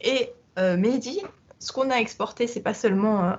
Et 0.00 0.32
euh, 0.58 0.76
Meiji, 0.76 1.20
ce 1.58 1.72
qu'on 1.72 1.90
a 1.90 1.96
exporté, 1.96 2.46
c'est 2.46 2.60
pas 2.60 2.74
seulement 2.74 3.32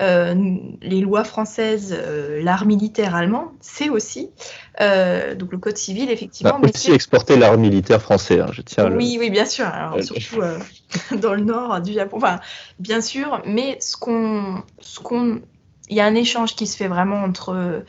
euh, 0.00 0.34
les 0.80 1.00
lois 1.00 1.24
françaises, 1.24 1.96
l'art 2.42 2.64
militaire 2.64 3.14
allemand, 3.14 3.52
c'est 3.60 3.88
aussi 3.90 4.30
donc 4.78 5.52
le 5.52 5.58
code 5.58 5.76
civil 5.76 6.10
effectivement. 6.10 6.58
Bah, 6.58 6.68
aussi 6.72 6.92
exporté 6.92 7.36
l'art 7.36 7.58
militaire 7.58 8.00
français, 8.00 8.40
hein, 8.40 8.48
je 8.52 8.62
tiens. 8.62 8.90
Oui, 8.92 9.16
oui, 9.18 9.30
bien 9.30 9.46
sûr. 9.46 9.66
Alors, 9.66 10.02
surtout 10.02 10.40
dans 11.20 11.34
le 11.34 11.42
nord 11.42 11.80
du 11.80 11.92
Japon, 11.92 12.18
enfin 12.18 12.40
bien 12.78 13.00
sûr. 13.00 13.42
Mais 13.46 13.78
ce 13.80 13.96
qu'on, 13.96 14.62
ce 14.80 15.00
qu'on 15.00 15.40
il 15.88 15.96
y 15.96 16.00
a 16.00 16.06
un 16.06 16.14
échange 16.14 16.56
qui 16.56 16.66
se 16.66 16.76
fait 16.76 16.88
vraiment 16.88 17.22
entre 17.22 17.84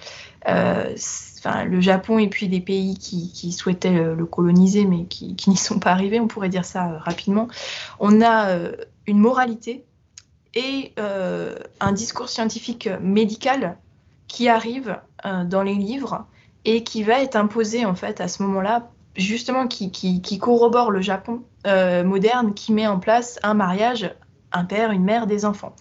euh, 1.48 1.64
le 1.64 1.82
Japon 1.82 2.20
et 2.20 2.28
puis 2.28 2.48
des 2.48 2.60
pays 2.60 2.98
qui, 2.98 3.52
souhaitaient 3.52 3.92
le, 3.92 4.26
coloniser 4.26 4.86
mais 4.86 5.06
qui, 5.06 5.36
n'y 5.48 5.58
sont 5.58 5.80
pas 5.80 5.92
arrivés, 5.92 6.20
on 6.20 6.28
pourrait 6.28 6.50
dire 6.50 6.66
ça 6.66 6.90
euh, 6.90 6.98
rapidement. 6.98 7.48
On 8.00 8.22
a 8.22 8.50
euh, 8.50 8.76
une 9.06 9.20
moralité 9.20 9.84
et 10.54 10.94
un 10.98 11.92
discours 11.92 12.30
scientifique 12.30 12.90
médical 13.00 13.78
qui 14.28 14.50
arrive 14.50 15.00
dans 15.24 15.62
les 15.62 15.76
livres 15.76 16.26
et 16.66 16.84
qui 16.84 17.04
va 17.04 17.22
être 17.22 17.36
imposé 17.36 17.86
en 17.86 17.94
fait 17.94 18.22
à 18.22 18.28
ce 18.28 18.42
moment-là, 18.42 18.90
justement 19.16 19.68
qui 19.68 20.40
corrobore 20.40 20.90
le 20.90 21.02
Japon 21.02 21.44
moderne, 21.64 22.56
qui 22.56 22.74
met 22.74 22.88
en 22.88 22.98
place 22.98 23.38
un 23.44 23.54
mariage, 23.54 24.12
un 24.52 24.66
père, 24.66 24.90
une 24.92 25.04
mère, 25.04 25.28
des 25.28 25.46
enfants. 25.46 25.76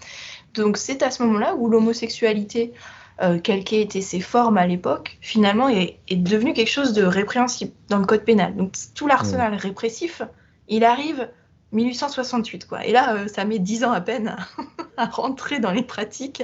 Donc 0.53 0.77
c'est 0.77 1.03
à 1.03 1.11
ce 1.11 1.23
moment-là 1.23 1.55
où 1.55 1.71
l'homosexualité, 1.71 2.75
euh, 3.23 3.39
quelles 3.39 3.65
qu'aient 3.65 3.81
été 3.81 4.01
ses 4.03 4.21
formes 4.21 4.59
à 4.59 4.67
l'époque, 4.67 5.17
finalement 5.21 5.69
est, 5.69 5.99
devenue 6.11 6.53
quelque 6.53 6.71
chose 6.71 6.93
de 6.93 7.03
répréhensible 7.03 7.73
dans 7.89 7.99
le 7.99 8.05
code 8.05 8.25
pénal. 8.25 8.55
Donc 8.57 8.75
tout 8.95 9.07
l'arsenal 9.07 9.53
mmh. 9.53 9.57
répressif, 9.57 10.23
il 10.69 10.85
arrive 10.85 11.29
1868 11.73 12.67
quoi. 12.67 12.85
Et 12.85 12.93
là, 12.93 13.15
euh, 13.15 13.27
ça 13.29 13.45
met 13.45 13.59
dix 13.59 13.85
ans 13.85 13.93
à 13.93 14.03
peine 14.03 14.37
à, 14.99 15.07
rentrer 15.07 15.61
dans 15.61 15.73
les 15.73 15.83
pratiques. 15.83 16.43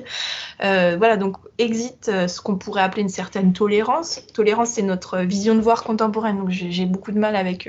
Euh, 0.64 0.96
voilà, 0.96 1.18
donc 1.18 1.36
existe 1.58 2.26
ce 2.26 2.40
qu'on 2.40 2.56
pourrait 2.56 2.82
appeler 2.82 3.02
une 3.02 3.10
certaine 3.10 3.52
tolérance. 3.52 4.22
Tolérance, 4.32 4.70
c'est 4.70 4.82
notre 4.82 5.18
vision 5.18 5.54
de 5.54 5.60
voir 5.60 5.84
contemporaine. 5.84 6.38
Donc 6.38 6.50
j'ai 6.50 6.86
beaucoup 6.86 7.12
de 7.12 7.18
mal 7.18 7.36
avec 7.36 7.68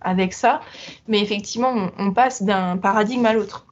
avec 0.00 0.34
ça, 0.34 0.60
mais 1.08 1.20
effectivement, 1.20 1.90
on 1.98 2.12
passe 2.12 2.42
d'un 2.42 2.76
paradigme 2.76 3.24
à 3.24 3.32
l'autre. 3.32 3.63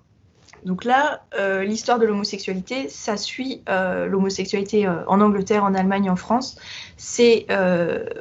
Donc 0.64 0.84
là, 0.84 1.24
euh, 1.38 1.64
l'histoire 1.64 1.98
de 1.98 2.06
l'homosexualité, 2.06 2.88
ça 2.88 3.16
suit 3.16 3.62
euh, 3.68 4.06
l'homosexualité 4.06 4.86
euh, 4.86 5.04
en 5.08 5.20
Angleterre, 5.20 5.64
en 5.64 5.74
Allemagne, 5.74 6.08
en 6.08 6.16
France. 6.16 6.56
C'est 6.96 7.46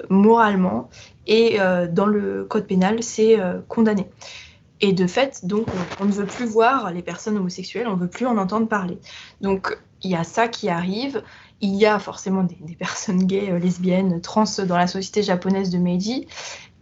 moralement 0.09 0.89
et 1.27 1.59
dans 1.91 2.07
le 2.07 2.45
code 2.45 2.65
pénal, 2.65 3.03
c'est 3.03 3.37
condamné. 3.67 4.07
Et 4.81 4.93
de 4.93 5.05
fait, 5.05 5.45
donc, 5.45 5.67
on, 5.99 6.05
ne 6.05 6.11
veut 6.11 6.25
plus 6.25 6.45
voir 6.45 6.91
les 6.91 7.03
personnes 7.03 7.37
homosexuelles, 7.37 7.87
on 7.87 7.95
ne 7.95 8.01
veut 8.01 8.09
plus 8.09 8.25
en 8.25 8.37
entendre 8.37 8.67
parler. 8.67 8.97
Donc, 9.39 9.77
il 10.01 10.09
y 10.09 10.15
a 10.15 10.23
ça 10.23 10.47
qui 10.47 10.69
arrive. 10.69 11.21
Il 11.61 11.75
y 11.75 11.85
a 11.85 11.99
forcément 11.99 12.43
des, 12.43 12.57
des 12.59 12.75
personnes 12.75 13.25
gays, 13.25 13.59
lesbiennes, 13.59 14.19
trans 14.21 14.45
dans 14.65 14.77
la 14.77 14.87
société 14.87 15.21
japonaise 15.21 15.69
de 15.69 15.77
Meiji 15.77 16.27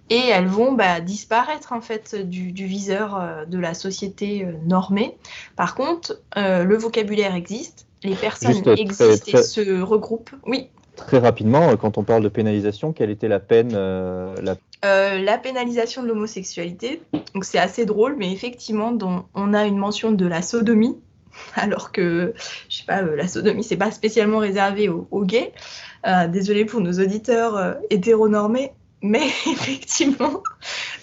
et 0.10 0.28
elles 0.28 0.48
vont 0.48 0.74
bah, 0.74 1.02
disparaître 1.02 1.74
en 1.74 1.82
fait 1.82 2.15
du, 2.15 2.52
viseur 2.65 3.15
euh, 3.15 3.45
de 3.45 3.60
la 3.60 3.74
société 3.74 4.43
euh, 4.43 4.54
normée. 4.65 5.15
Par 5.56 5.76
contre, 5.76 6.19
euh, 6.38 6.63
le 6.63 6.78
vocabulaire 6.78 7.36
existe, 7.36 7.88
les 8.04 8.15
personnes 8.15 8.67
existent 8.67 9.06
et 9.28 9.43
se 9.43 9.82
regroupent. 9.82 10.32
Oui. 10.45 10.69
Très 10.95 11.19
rapidement, 11.19 11.78
quand 11.78 11.98
on 11.98 12.04
parle 12.04 12.24
de 12.24 12.30
pénalisation, 12.30 12.91
quelle 12.91 13.10
était 13.10 13.30
la 13.30 13.39
peine 13.39 13.74
la... 13.74 15.17
la... 15.17 15.38
pénalisation 15.38 16.04
de 16.04 16.10
l'homosexualité. 16.10 17.02
Donc 17.34 17.45
c'est 17.45 17.60
assez 17.60 17.86
drôle, 17.86 18.17
mais 18.17 18.34
effectivement, 18.34 18.98
on 19.34 19.54
a 19.54 19.65
une 19.65 19.78
mention 19.78 20.12
de 20.12 20.26
la 20.26 20.41
sodomie, 20.41 20.98
alors 21.56 21.93
que 21.93 22.34
je 22.67 22.78
sais 22.78 22.84
pas, 22.86 23.02
la 23.02 23.30
sodomie 23.30 23.63
c'est 23.63 23.78
pas 23.78 23.91
spécialement 23.91 24.39
réservé 24.39 24.89
aux, 24.89 25.24
gays. 25.24 25.54
désolé 26.28 26.65
pour 26.65 26.82
nos 26.82 27.00
auditeurs 27.00 27.78
hétéronormés, 27.89 28.74
mais 29.02 29.28
effectivement, 29.48 30.44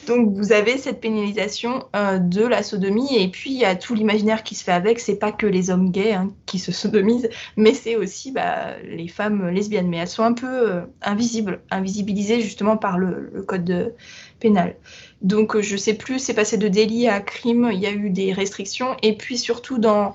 donc 0.07 0.35
vous 0.35 0.53
avez 0.53 0.77
cette 0.77 1.01
pénalisation 1.01 1.85
euh, 1.97 2.19
de 2.19 2.47
la 2.47 2.63
sodomie 2.63 3.17
et 3.17 3.29
puis 3.29 3.51
il 3.51 3.59
y 3.59 3.65
a 3.65 3.75
tout 3.75 3.95
l'imaginaire 3.95 4.43
qui 4.43 4.55
se 4.55 4.65
fait 4.65 4.73
avec. 4.73 5.01
C'est 5.01 5.17
pas 5.17 5.33
que 5.33 5.47
les 5.47 5.71
hommes 5.71 5.91
gays 5.91 6.13
hein, 6.13 6.31
qui 6.45 6.59
se 6.59 6.73
sodomisent, 6.73 7.29
mais 7.57 7.73
c'est 7.73 7.97
aussi 7.97 8.33
bah, 8.33 8.79
les 8.85 9.09
femmes 9.09 9.49
lesbiennes. 9.49 9.89
Mais 9.89 9.99
elles 9.99 10.09
sont 10.09 10.25
un 10.25 10.35
peu 10.35 10.71
euh, 10.71 10.81
invisibles, 11.03 11.61
invisibilisées 11.71 12.41
justement 12.41 12.77
par 12.77 12.99
le, 12.99 13.45
code 13.47 13.95
pénal. 14.41 14.77
Donc 15.23 15.59
je 15.61 15.77
sais 15.77 15.95
plus, 15.95 16.19
c'est 16.19 16.35
passé 16.35 16.59
de 16.59 16.69
délit 16.69 17.09
à 17.09 17.21
crime. 17.21 17.71
Il 17.73 17.81
y 17.81 17.87
a 17.87 17.93
eu 17.93 18.11
des 18.11 18.33
restrictions 18.33 18.97
et 19.03 19.17
puis 19.17 19.39
surtout 19.39 19.79
dans 19.79 20.15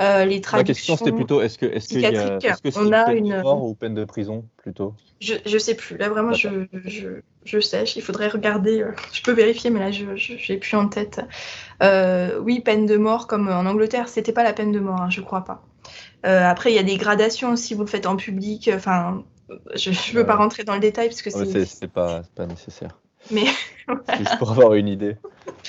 euh, 0.00 0.24
les 0.24 0.40
traductions. 0.40 0.56
La 0.56 0.64
question 0.64 0.96
c'était 0.96 1.12
plutôt 1.12 1.42
est-ce 1.42 1.58
que 1.58 1.66
est-ce 1.66 1.88
qu'il 1.88 2.00
y 2.00 2.06
a, 2.06 2.10
est-ce 2.10 2.62
que 2.62 2.94
a 2.94 3.04
peine 3.04 3.16
une 3.18 3.36
de 3.36 3.42
mort 3.42 3.64
ou 3.64 3.74
peine 3.74 3.94
de 3.94 4.04
prison 4.04 4.44
plutôt? 4.56 4.94
Je, 5.20 5.34
je 5.44 5.58
sais 5.58 5.74
plus. 5.74 5.96
Là 5.96 6.08
vraiment 6.08 6.32
je, 6.32 6.48
je, 6.84 7.08
je 7.44 7.60
sèche. 7.60 7.96
Il 7.96 8.02
faudrait 8.02 8.28
regarder. 8.28 8.82
Euh, 8.82 8.92
je 9.12 9.22
peux 9.22 9.32
vérifier 9.32 9.70
mais 9.70 9.80
là 9.80 9.90
je 9.90 10.04
j'ai 10.16 10.56
plus 10.56 10.76
en 10.76 10.88
tête. 10.88 11.20
Euh, 11.82 12.38
oui 12.40 12.60
peine 12.60 12.86
de 12.86 12.96
mort 12.96 13.26
comme 13.26 13.48
en 13.48 13.66
Angleterre 13.66 14.08
c'était 14.08 14.32
pas 14.32 14.44
la 14.44 14.52
peine 14.52 14.72
de 14.72 14.80
mort 14.80 15.00
hein, 15.00 15.10
je 15.10 15.20
crois 15.20 15.44
pas. 15.44 15.62
après 16.22 16.72
il 16.72 16.76
y 16.76 16.80
a 16.80 16.82
des 16.82 16.96
gradations 16.96 17.56
si 17.56 17.74
vous 17.74 17.82
le 17.82 17.88
faites 17.88 18.06
en 18.06 18.16
public. 18.16 18.70
Enfin 18.74 19.22
je 19.74 19.90
ne 19.90 20.18
veux 20.18 20.26
pas 20.26 20.36
rentrer 20.36 20.64
dans 20.64 20.74
le 20.74 20.80
détail 20.80 21.08
parce 21.08 21.22
que 21.22 21.30
c'est. 21.30 21.64
c'est 21.64 21.88
pas, 21.88 22.22
pas 22.34 22.46
nécessaire. 22.46 22.98
Mais. 23.30 23.44
Juste 24.18 24.38
pour 24.38 24.50
avoir 24.52 24.74
une 24.74 24.88
idée. 24.88 25.16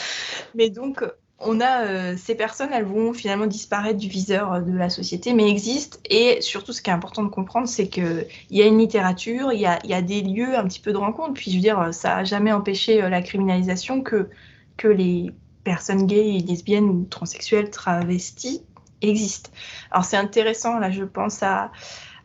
Mais 0.55 0.69
donc, 0.69 1.03
on 1.43 1.59
a 1.59 1.85
euh, 1.85 2.15
ces 2.17 2.35
personnes, 2.35 2.69
elles 2.71 2.85
vont 2.85 3.13
finalement 3.13 3.47
disparaître 3.47 3.97
du 3.97 4.07
viseur 4.07 4.53
euh, 4.53 4.59
de 4.61 4.71
la 4.71 4.89
société, 4.89 5.33
mais 5.33 5.49
existent. 5.49 5.97
Et 6.09 6.39
surtout, 6.41 6.73
ce 6.73 6.81
qui 6.81 6.89
est 6.89 6.93
important 6.93 7.23
de 7.23 7.29
comprendre, 7.29 7.67
c'est 7.67 7.87
qu'il 7.87 8.27
y 8.49 8.61
a 8.61 8.65
une 8.65 8.77
littérature, 8.77 9.51
il 9.51 9.59
y 9.59 9.65
a, 9.65 10.01
des 10.01 10.21
lieux 10.21 10.57
un 10.57 10.65
petit 10.65 10.79
peu 10.79 10.91
de 10.91 10.97
rencontre. 10.97 11.33
Puis, 11.33 11.51
je 11.51 11.55
veux 11.57 11.61
dire, 11.61 11.93
ça 11.93 12.15
n'a 12.15 12.23
jamais 12.23 12.51
empêché 12.51 13.01
euh, 13.03 13.09
la 13.09 13.21
criminalisation 13.21 14.01
que, 14.01 14.29
que 14.77 14.87
les 14.87 15.31
personnes 15.63 16.05
gays, 16.07 16.39
lesbiennes 16.39 16.89
ou 16.89 17.05
transsexuelles 17.09 17.69
travesties 17.69 18.63
existent. 19.01 19.51
Alors, 19.91 20.05
c'est 20.05 20.17
intéressant, 20.17 20.79
là, 20.79 20.91
je 20.91 21.03
pense 21.03 21.41
à, 21.43 21.71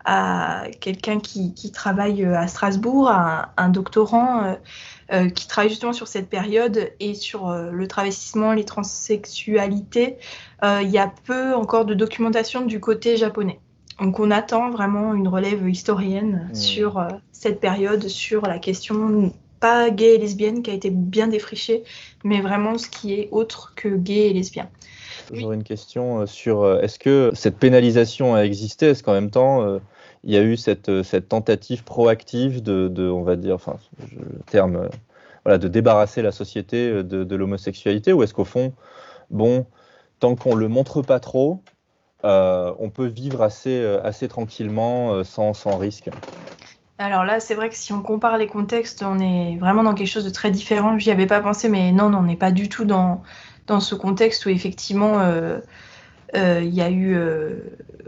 à 0.05 0.65
quelqu'un 0.81 1.19
qui, 1.21 1.53
travaille 1.73 2.25
à 2.25 2.47
Strasbourg, 2.49 3.11
un, 3.11 3.49
un 3.57 3.69
doctorant. 3.69 4.45
Euh, 4.45 4.55
qui 5.35 5.47
travaille 5.47 5.71
justement 5.71 5.93
sur 5.93 6.09
cette 6.09 6.29
période 6.29 6.91
et 7.01 7.15
sur 7.15 7.49
euh, 7.49 7.71
le 7.71 7.89
travestissement, 7.89 8.53
les 8.53 8.65
transsexualités. 8.65 10.17
Euh, 10.65 10.81
il 10.83 10.91
y 10.91 10.99
a 10.99 11.13
peu 11.25 11.55
encore 11.55 11.85
de 11.85 11.95
documentation 11.95 12.63
du 12.63 12.81
côté 12.81 13.17
japonais. 13.17 13.61
Donc 14.01 14.21
on 14.21 14.31
attend 14.31 14.71
vraiment 14.71 15.15
une 15.15 15.29
relève 15.29 15.69
historienne 15.69 16.49
mmh. 16.51 16.55
sur 16.55 17.07
cette 17.33 17.61
période, 17.61 18.09
sur 18.09 18.43
la 18.43 18.59
question 18.59 19.33
pas 19.59 19.89
gay 19.89 20.17
et 20.17 20.19
lesbienne 20.19 20.63
qui 20.63 20.71
a 20.71 20.75
été 20.75 20.91
bien 20.91 21.29
défrichée, 21.29 21.83
mais 22.23 22.43
vraiment 22.43 22.77
ce 22.77 22.89
qui 22.89 23.15
est 23.15 23.29
autre 23.31 23.73
que 23.75 23.89
gay 23.89 24.29
et 24.29 24.33
lesbien. 24.35 24.69
J'aurais 25.33 25.57
une 25.57 25.65
question 25.65 26.27
sur 26.27 26.79
est-ce 26.83 26.99
que 26.99 27.31
cette 27.33 27.57
pénalisation 27.57 28.35
a 28.35 28.43
existé? 28.43 28.87
Est-ce 28.87 29.03
qu'en 29.03 29.15
même 29.15 29.31
temps, 29.31 29.81
il 30.27 30.35
y 30.35 30.37
a 30.37 30.43
eu 30.43 30.57
cette, 30.57 30.89
euh, 30.89 31.21
tentative 31.21 31.85
proactive 31.85 32.63
de, 32.63 33.09
on 33.09 33.23
va 33.23 33.37
dire, 33.37 33.55
enfin, 33.55 33.77
le 34.13 34.41
terme, 34.47 34.77
euh, 34.77 34.89
voilà, 35.45 35.57
de 35.57 35.69
débarrasser 35.69 36.21
la 36.21 36.33
société 36.33 36.89
euh, 36.89 37.03
de, 37.05 37.37
l'homosexualité 37.37 38.13
Ou 38.13 38.25
est-ce 38.25 38.35
qu'au 38.35 38.45
fond, 38.45 38.75
bon, 39.31 39.67
tant 40.19 40.35
qu'on 40.35 40.57
ne 40.57 40.61
le 40.61 40.69
montre 40.69 41.01
pas 41.01 41.21
trop, 41.21 41.63
on 42.25 42.91
peut 42.93 43.07
vivre 43.07 43.41
assez, 43.41 43.85
assez 44.03 44.27
tranquillement 44.27 45.23
sans, 45.23 45.55
sans 45.55 45.77
risque? 45.77 46.11
Alors 46.99 47.25
là, 47.25 47.39
c'est 47.39 47.55
vrai 47.55 47.69
que 47.69 47.77
si 47.77 47.93
on 47.93 48.03
compare 48.03 48.37
les 48.37 48.49
contextes, 48.49 49.05
on 49.05 49.21
est 49.21 49.57
vraiment 49.59 49.85
dans 49.85 49.95
quelque 49.95 50.09
chose 50.09 50.25
de 50.25 50.31
très 50.31 50.51
différent. 50.51 50.99
J'y 50.99 51.13
avais 51.13 51.27
pas 51.27 51.39
pensé, 51.39 51.69
mais 51.69 51.93
non, 51.93 52.11
non 52.11 52.19
on 52.19 52.23
n'est 52.23 52.35
pas 52.35 52.51
du 52.51 52.69
tout 52.69 52.85
dans, 52.85 53.23
dans 53.69 53.79
ce 53.79 53.95
contexte 53.95 54.45
où 54.45 54.49
effectivement 54.49 55.21
il 56.35 56.75
y 56.75 56.81
a 56.81 56.91
eu 56.91 57.17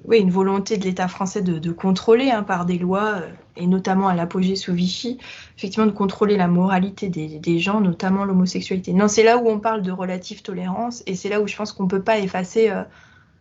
oui, 0.08 0.18
une 0.18 0.30
volonté 0.30 0.78
de 0.78 0.84
l'État 0.84 1.06
français 1.06 1.42
de, 1.42 1.70
contrôler 1.70 2.30
hein, 2.30 2.42
par 2.42 2.64
des 2.64 2.78
lois, 2.78 3.16
euh, 3.16 3.28
et 3.56 3.66
notamment 3.66 4.08
à 4.08 4.14
l'apogée 4.14 4.56
sous 4.56 4.72
Vichy, 4.72 5.18
effectivement 5.56 5.86
de 5.86 5.92
contrôler 5.92 6.36
la 6.36 6.48
moralité 6.48 7.08
des, 7.08 7.58
gens, 7.58 7.80
notamment 7.80 8.24
l'homosexualité. 8.24 8.92
Non, 8.92 9.06
c'est 9.06 9.22
là 9.22 9.38
où 9.38 9.48
on 9.48 9.60
parle 9.60 9.82
de 9.82 9.92
relative 9.92 10.42
tolérance, 10.42 11.02
et 11.06 11.14
c'est 11.14 11.28
là 11.28 11.40
où 11.40 11.46
je 11.46 11.56
pense 11.56 11.72
qu'on 11.72 11.84
ne 11.84 11.88
peut 11.88 12.02
pas 12.02 12.18
effacer 12.18 12.72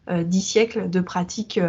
dix 0.10 0.42
siècles 0.42 0.90
de 0.90 1.00
pratiques 1.02 1.60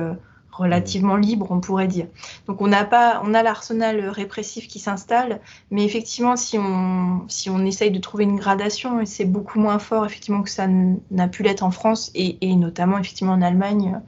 relativement 0.58 1.16
libre, 1.16 1.46
on 1.50 1.60
pourrait 1.60 1.86
dire. 1.86 2.08
Donc 2.46 2.60
on 2.60 2.66
n'a 2.66 2.84
pas, 2.84 3.22
on 3.24 3.32
a 3.32 3.42
l'arsenal 3.42 4.08
répressif 4.08 4.66
qui 4.66 4.78
s'installe, 4.78 5.40
mais 5.70 5.84
effectivement, 5.84 6.36
si 6.36 6.58
on, 6.58 7.24
si 7.28 7.48
on 7.48 7.64
essaye 7.64 7.90
de 7.90 7.98
trouver 7.98 8.24
une 8.24 8.36
gradation, 8.36 9.00
c'est 9.06 9.24
beaucoup 9.24 9.60
moins 9.60 9.78
fort 9.78 10.04
effectivement 10.04 10.42
que 10.42 10.50
ça 10.50 10.66
n'a 11.10 11.28
pu 11.28 11.42
l'être 11.42 11.62
en 11.62 11.70
France 11.70 12.10
et, 12.14 12.54
notamment 12.56 12.98
effectivement 12.98 13.34
en 13.34 13.42
Allemagne. 13.42 14.00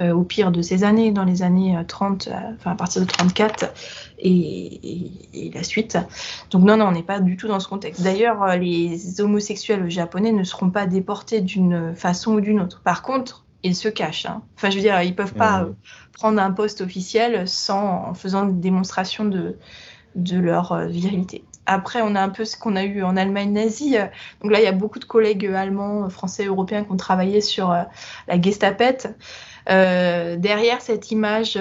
Euh, 0.00 0.12
au 0.12 0.22
pire 0.22 0.50
de 0.50 0.62
ces 0.62 0.82
années, 0.82 1.10
dans 1.10 1.24
les 1.24 1.42
années 1.42 1.78
30, 1.86 2.28
euh, 2.28 2.32
enfin 2.56 2.70
à 2.70 2.74
partir 2.74 3.02
de 3.02 3.06
34 3.06 3.70
et, 4.18 5.50
la 5.52 5.62
suite. 5.62 5.98
Donc 6.50 6.62
non, 6.62 6.78
non, 6.78 6.86
on 6.86 6.92
n'est 6.92 7.02
pas 7.02 7.20
du 7.20 7.36
tout 7.36 7.48
dans 7.48 7.60
ce 7.60 7.68
contexte. 7.68 8.02
D'ailleurs, 8.02 8.42
euh, 8.42 8.56
les 8.56 9.20
homosexuels 9.20 9.90
japonais 9.90 10.32
ne 10.32 10.42
seront 10.42 10.70
pas 10.70 10.86
déportés 10.86 11.42
d'une 11.42 11.94
façon 11.94 12.34
ou 12.34 12.40
d'une 12.40 12.60
autre. 12.60 12.80
Par 12.82 13.02
contre, 13.02 13.44
ils 13.62 13.76
se 13.76 13.88
cachent. 13.88 14.24
Hein. 14.24 14.42
Enfin, 14.56 14.70
je 14.70 14.76
veux 14.76 14.82
dire, 14.82 15.02
ils 15.02 15.14
peuvent 15.14 15.34
pas 15.34 15.64
mmh. 15.64 15.74
prendre 16.12 16.40
un 16.40 16.50
poste 16.50 16.80
officiel 16.80 17.46
sans 17.46 18.08
en 18.08 18.14
faisant 18.14 18.48
une 18.48 18.60
démonstration 18.60 19.26
de, 19.26 19.56
de 20.14 20.38
leur 20.38 20.72
euh, 20.72 20.86
virilité. 20.86 21.44
Après, 21.72 22.00
on 22.02 22.16
a 22.16 22.20
un 22.20 22.30
peu 22.30 22.44
ce 22.44 22.56
qu'on 22.56 22.74
a 22.74 22.82
eu 22.82 23.04
en 23.04 23.16
Allemagne 23.16 23.52
nazie. 23.52 23.96
Donc 24.42 24.50
là, 24.50 24.58
il 24.58 24.64
y 24.64 24.66
a 24.66 24.72
beaucoup 24.72 24.98
de 24.98 25.04
collègues 25.04 25.46
allemands, 25.46 26.10
français, 26.10 26.46
européens 26.46 26.82
qui 26.82 26.90
ont 26.90 26.96
travaillé 26.96 27.40
sur 27.40 27.70
euh, 27.70 27.82
la 28.26 28.42
Gestapette. 28.42 29.16
Euh, 29.68 30.34
derrière 30.34 30.80
cette 30.80 31.12
image, 31.12 31.56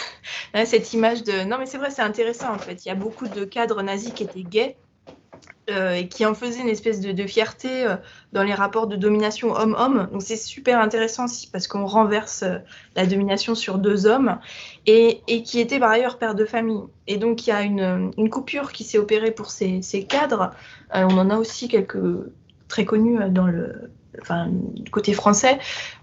cette 0.66 0.92
image 0.92 1.24
de... 1.24 1.44
Non, 1.44 1.56
mais 1.58 1.64
c'est 1.64 1.78
vrai, 1.78 1.90
c'est 1.90 2.02
intéressant 2.02 2.52
en 2.52 2.58
fait. 2.58 2.84
Il 2.84 2.88
y 2.88 2.92
a 2.92 2.94
beaucoup 2.94 3.26
de 3.26 3.46
cadres 3.46 3.80
nazis 3.80 4.12
qui 4.12 4.24
étaient 4.24 4.42
gays 4.42 4.76
euh, 5.70 5.92
et 5.92 6.08
qui 6.08 6.24
en 6.24 6.34
faisait 6.34 6.62
une 6.62 6.68
espèce 6.68 7.00
de, 7.00 7.26
fierté 7.26 7.84
euh, 7.84 7.96
dans 8.32 8.42
les 8.42 8.54
rapports 8.54 8.86
de 8.86 8.96
domination 8.96 9.52
homme-homme. 9.52 10.08
Donc 10.12 10.22
c'est 10.22 10.36
super 10.36 10.80
intéressant 10.80 11.26
aussi 11.26 11.50
parce 11.50 11.68
qu'on 11.68 11.84
renverse 11.84 12.42
euh, 12.42 12.56
la 12.96 13.04
domination 13.04 13.54
sur 13.54 13.76
deux 13.76 14.06
hommes 14.06 14.38
et, 14.88 15.42
qui 15.42 15.60
était 15.60 15.78
par 15.78 15.90
ailleurs 15.90 16.18
père 16.18 16.34
de 16.34 16.44
famille. 16.44 16.82
Et 17.06 17.16
donc 17.16 17.46
il 17.46 17.50
y 17.50 17.52
a 17.52 17.62
une, 17.62 18.12
coupure 18.30 18.72
qui 18.72 18.84
s'est 18.84 18.98
opérée 18.98 19.30
pour 19.30 19.50
ces, 19.50 19.82
ces 19.82 20.04
cadres. 20.04 20.50
on 20.92 21.18
en 21.18 21.30
a 21.30 21.36
aussi 21.36 21.68
quelques 21.68 21.98
très 22.68 22.84
connus 22.84 23.18
dans 23.30 23.46
le, 23.46 23.90
enfin, 24.20 24.50
côté 24.90 25.12
français, 25.12 25.58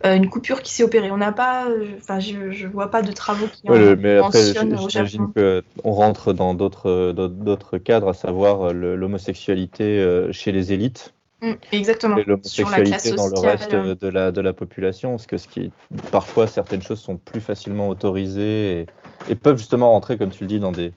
euh, 0.06 0.16
une 0.16 0.30
coupure 0.30 0.62
qui 0.62 0.74
s'est 0.74 0.84
opérée. 0.84 1.12
On 1.12 1.18
n'a 1.18 1.32
pas, 1.32 1.68
euh, 1.68 1.86
enfin, 1.98 2.20
je, 2.20 2.36
ne 2.38 2.72
vois 2.72 2.92
pas 2.92 3.02
de 3.02 3.12
travaux 3.12 3.48
qui 3.48 3.70
ouais, 3.70 3.96
mais 3.96 4.18
après, 4.18 4.42
j'imagine 4.88 5.28
qu'on 5.34 5.92
rentre 5.92 6.34
dans 6.34 6.54
d'autres, 6.54 7.12
d'autres 7.12 7.78
cadres, 7.78 8.10
à 8.10 8.14
savoir 8.14 8.70
euh, 8.70 8.96
l'homosexualité 8.96 10.30
chez 10.32 10.52
les 10.52 10.74
élites. 10.74 11.15
Mm, 11.46 11.54
exactement. 11.72 12.18
Et 12.18 12.24
l'homosexualité 12.24 13.12
dans 13.12 13.28
le 13.28 13.40
reste 13.40 13.72
de 13.72 14.08
la, 14.08 14.32
de 14.32 14.42
la 14.42 14.54
population, 14.54 15.12
parce 15.12 15.28
que 15.28 15.38
ce 15.38 15.48
qui, 15.48 15.72
parfois 16.12 16.48
certaines 16.48 16.82
choses 16.82 17.00
sont 17.00 17.18
plus 17.18 17.42
facilement 17.42 17.88
autorisées 17.90 18.88
et 19.30 19.36
peuvent 19.36 19.58
justement 19.58 19.92
rentrer, 19.92 20.18
comme 20.18 20.32
tu 20.32 20.44
le 20.44 20.48
dis, 20.48 20.60
dans 20.60 20.72
des, 20.72 20.92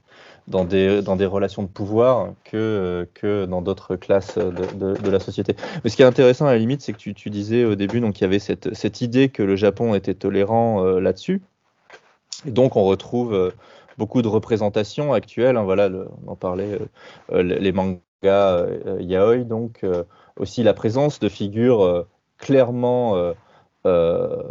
dans 0.47 0.65
des, 0.65 1.03
dans 1.03 1.17
des 1.17 1.27
relations 1.27 1.63
de 1.63 1.69
pouvoir 1.69 2.33
que, 2.45 3.07
que 3.15 3.45
dans 3.45 3.61
d'autres 3.61 3.97
classes 3.97 4.39
de, 4.39 4.97
de, 4.97 5.11
la 5.11 5.21
société. 5.21 5.55
Mais 5.85 5.91
ce 5.91 5.97
qui 5.97 6.03
est 6.03 6.07
intéressant 6.07 6.47
à 6.47 6.53
la 6.53 6.59
limite, 6.59 6.81
c'est 6.81 6.93
que 6.93 6.99
tu, 6.99 7.15
tu, 7.15 7.29
disais 7.29 7.65
au 7.65 7.75
début 7.75 8.01
qu'il 8.13 8.23
y 8.23 8.25
avait 8.25 8.39
cette, 8.39 8.75
cette, 8.75 9.03
idée 9.03 9.29
que 9.29 9.43
le 9.43 9.57
Japon 9.57 9.95
était 9.95 10.15
tolérant 10.15 10.85
euh, 10.85 11.01
là-dessus. 11.01 11.43
Et 12.47 12.51
donc 12.51 12.77
on 12.77 12.85
retrouve 12.85 13.35
euh, 13.35 13.51
beaucoup 13.99 14.23
de 14.23 14.29
représentations 14.29 15.13
actuelles. 15.13 15.57
Hein, 15.57 15.65
voilà, 15.65 15.91
on 16.27 16.31
en 16.31 16.37
parlait, 16.37 16.79
euh, 17.33 17.43
les 17.43 17.73
mangas 17.73 17.99
yaoi, 19.01 19.45
donc 19.45 19.85
aussi 20.39 20.63
la 20.63 20.75
présence 20.75 21.21
de 21.21 21.29
figures 21.29 22.07
clairement 22.39 23.35
euh, 23.87 24.43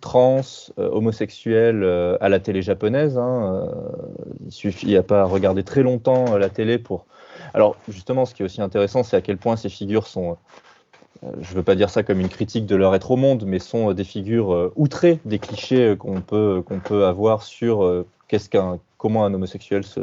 trans, 0.00 0.40
euh, 0.78 0.88
homosexuels 0.90 1.84
euh, 1.84 2.16
à 2.20 2.30
la 2.30 2.40
télé 2.40 2.62
japonaise. 2.62 3.18
Hein, 3.18 3.68
il 4.44 4.50
suffit, 4.50 4.90
il 4.90 5.02
pas 5.02 5.20
à 5.20 5.24
regarder 5.24 5.62
très 5.62 5.82
longtemps 5.82 6.36
la 6.36 6.48
télé 6.48 6.78
pour. 6.78 7.06
Alors 7.54 7.76
justement, 7.88 8.24
ce 8.24 8.34
qui 8.34 8.42
est 8.42 8.44
aussi 8.46 8.62
intéressant, 8.62 9.02
c'est 9.02 9.16
à 9.16 9.20
quel 9.20 9.36
point 9.36 9.56
ces 9.56 9.68
figures 9.68 10.06
sont 10.06 10.36
je 11.22 11.52
ne 11.52 11.56
veux 11.56 11.62
pas 11.62 11.76
dire 11.76 11.88
ça 11.88 12.02
comme 12.02 12.18
une 12.18 12.28
critique 12.28 12.66
de 12.66 12.74
leur 12.74 12.96
être 12.96 13.12
au 13.12 13.16
monde, 13.16 13.44
mais 13.46 13.60
sont 13.60 13.92
des 13.92 14.02
figures 14.02 14.72
outrées 14.74 15.20
des 15.24 15.38
clichés 15.38 15.94
qu'on 15.96 16.20
peut, 16.20 16.64
peut 16.82 17.06
avoir 17.06 17.44
sur 17.44 18.04
qu'est-ce 18.26 18.48
qu'un, 18.48 18.80
comment 18.98 19.24
un 19.24 19.32
homosexuel 19.32 19.84
se, 19.84 20.00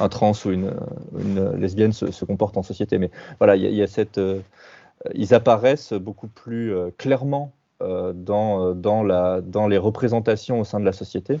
un 0.00 0.08
trans 0.08 0.32
ou 0.44 0.50
une, 0.50 0.72
lesbienne 1.56 1.92
se, 1.92 2.24
comporte 2.24 2.56
en 2.56 2.62
société. 2.62 2.98
Mais 2.98 3.10
voilà, 3.38 3.56
il 3.56 3.74
y, 3.74 3.82
a 3.82 3.86
cette, 3.86 4.18
euh, 4.18 4.40
ils 5.14 5.34
apparaissent 5.34 5.92
beaucoup 5.92 6.28
plus 6.28 6.74
euh, 6.74 6.90
clairement 6.96 7.52
euh, 7.82 8.12
dans, 8.12 9.68
les 9.68 9.78
représentations 9.78 10.60
au 10.60 10.64
sein 10.64 10.80
de 10.80 10.84
la 10.84 10.92
société. 10.92 11.38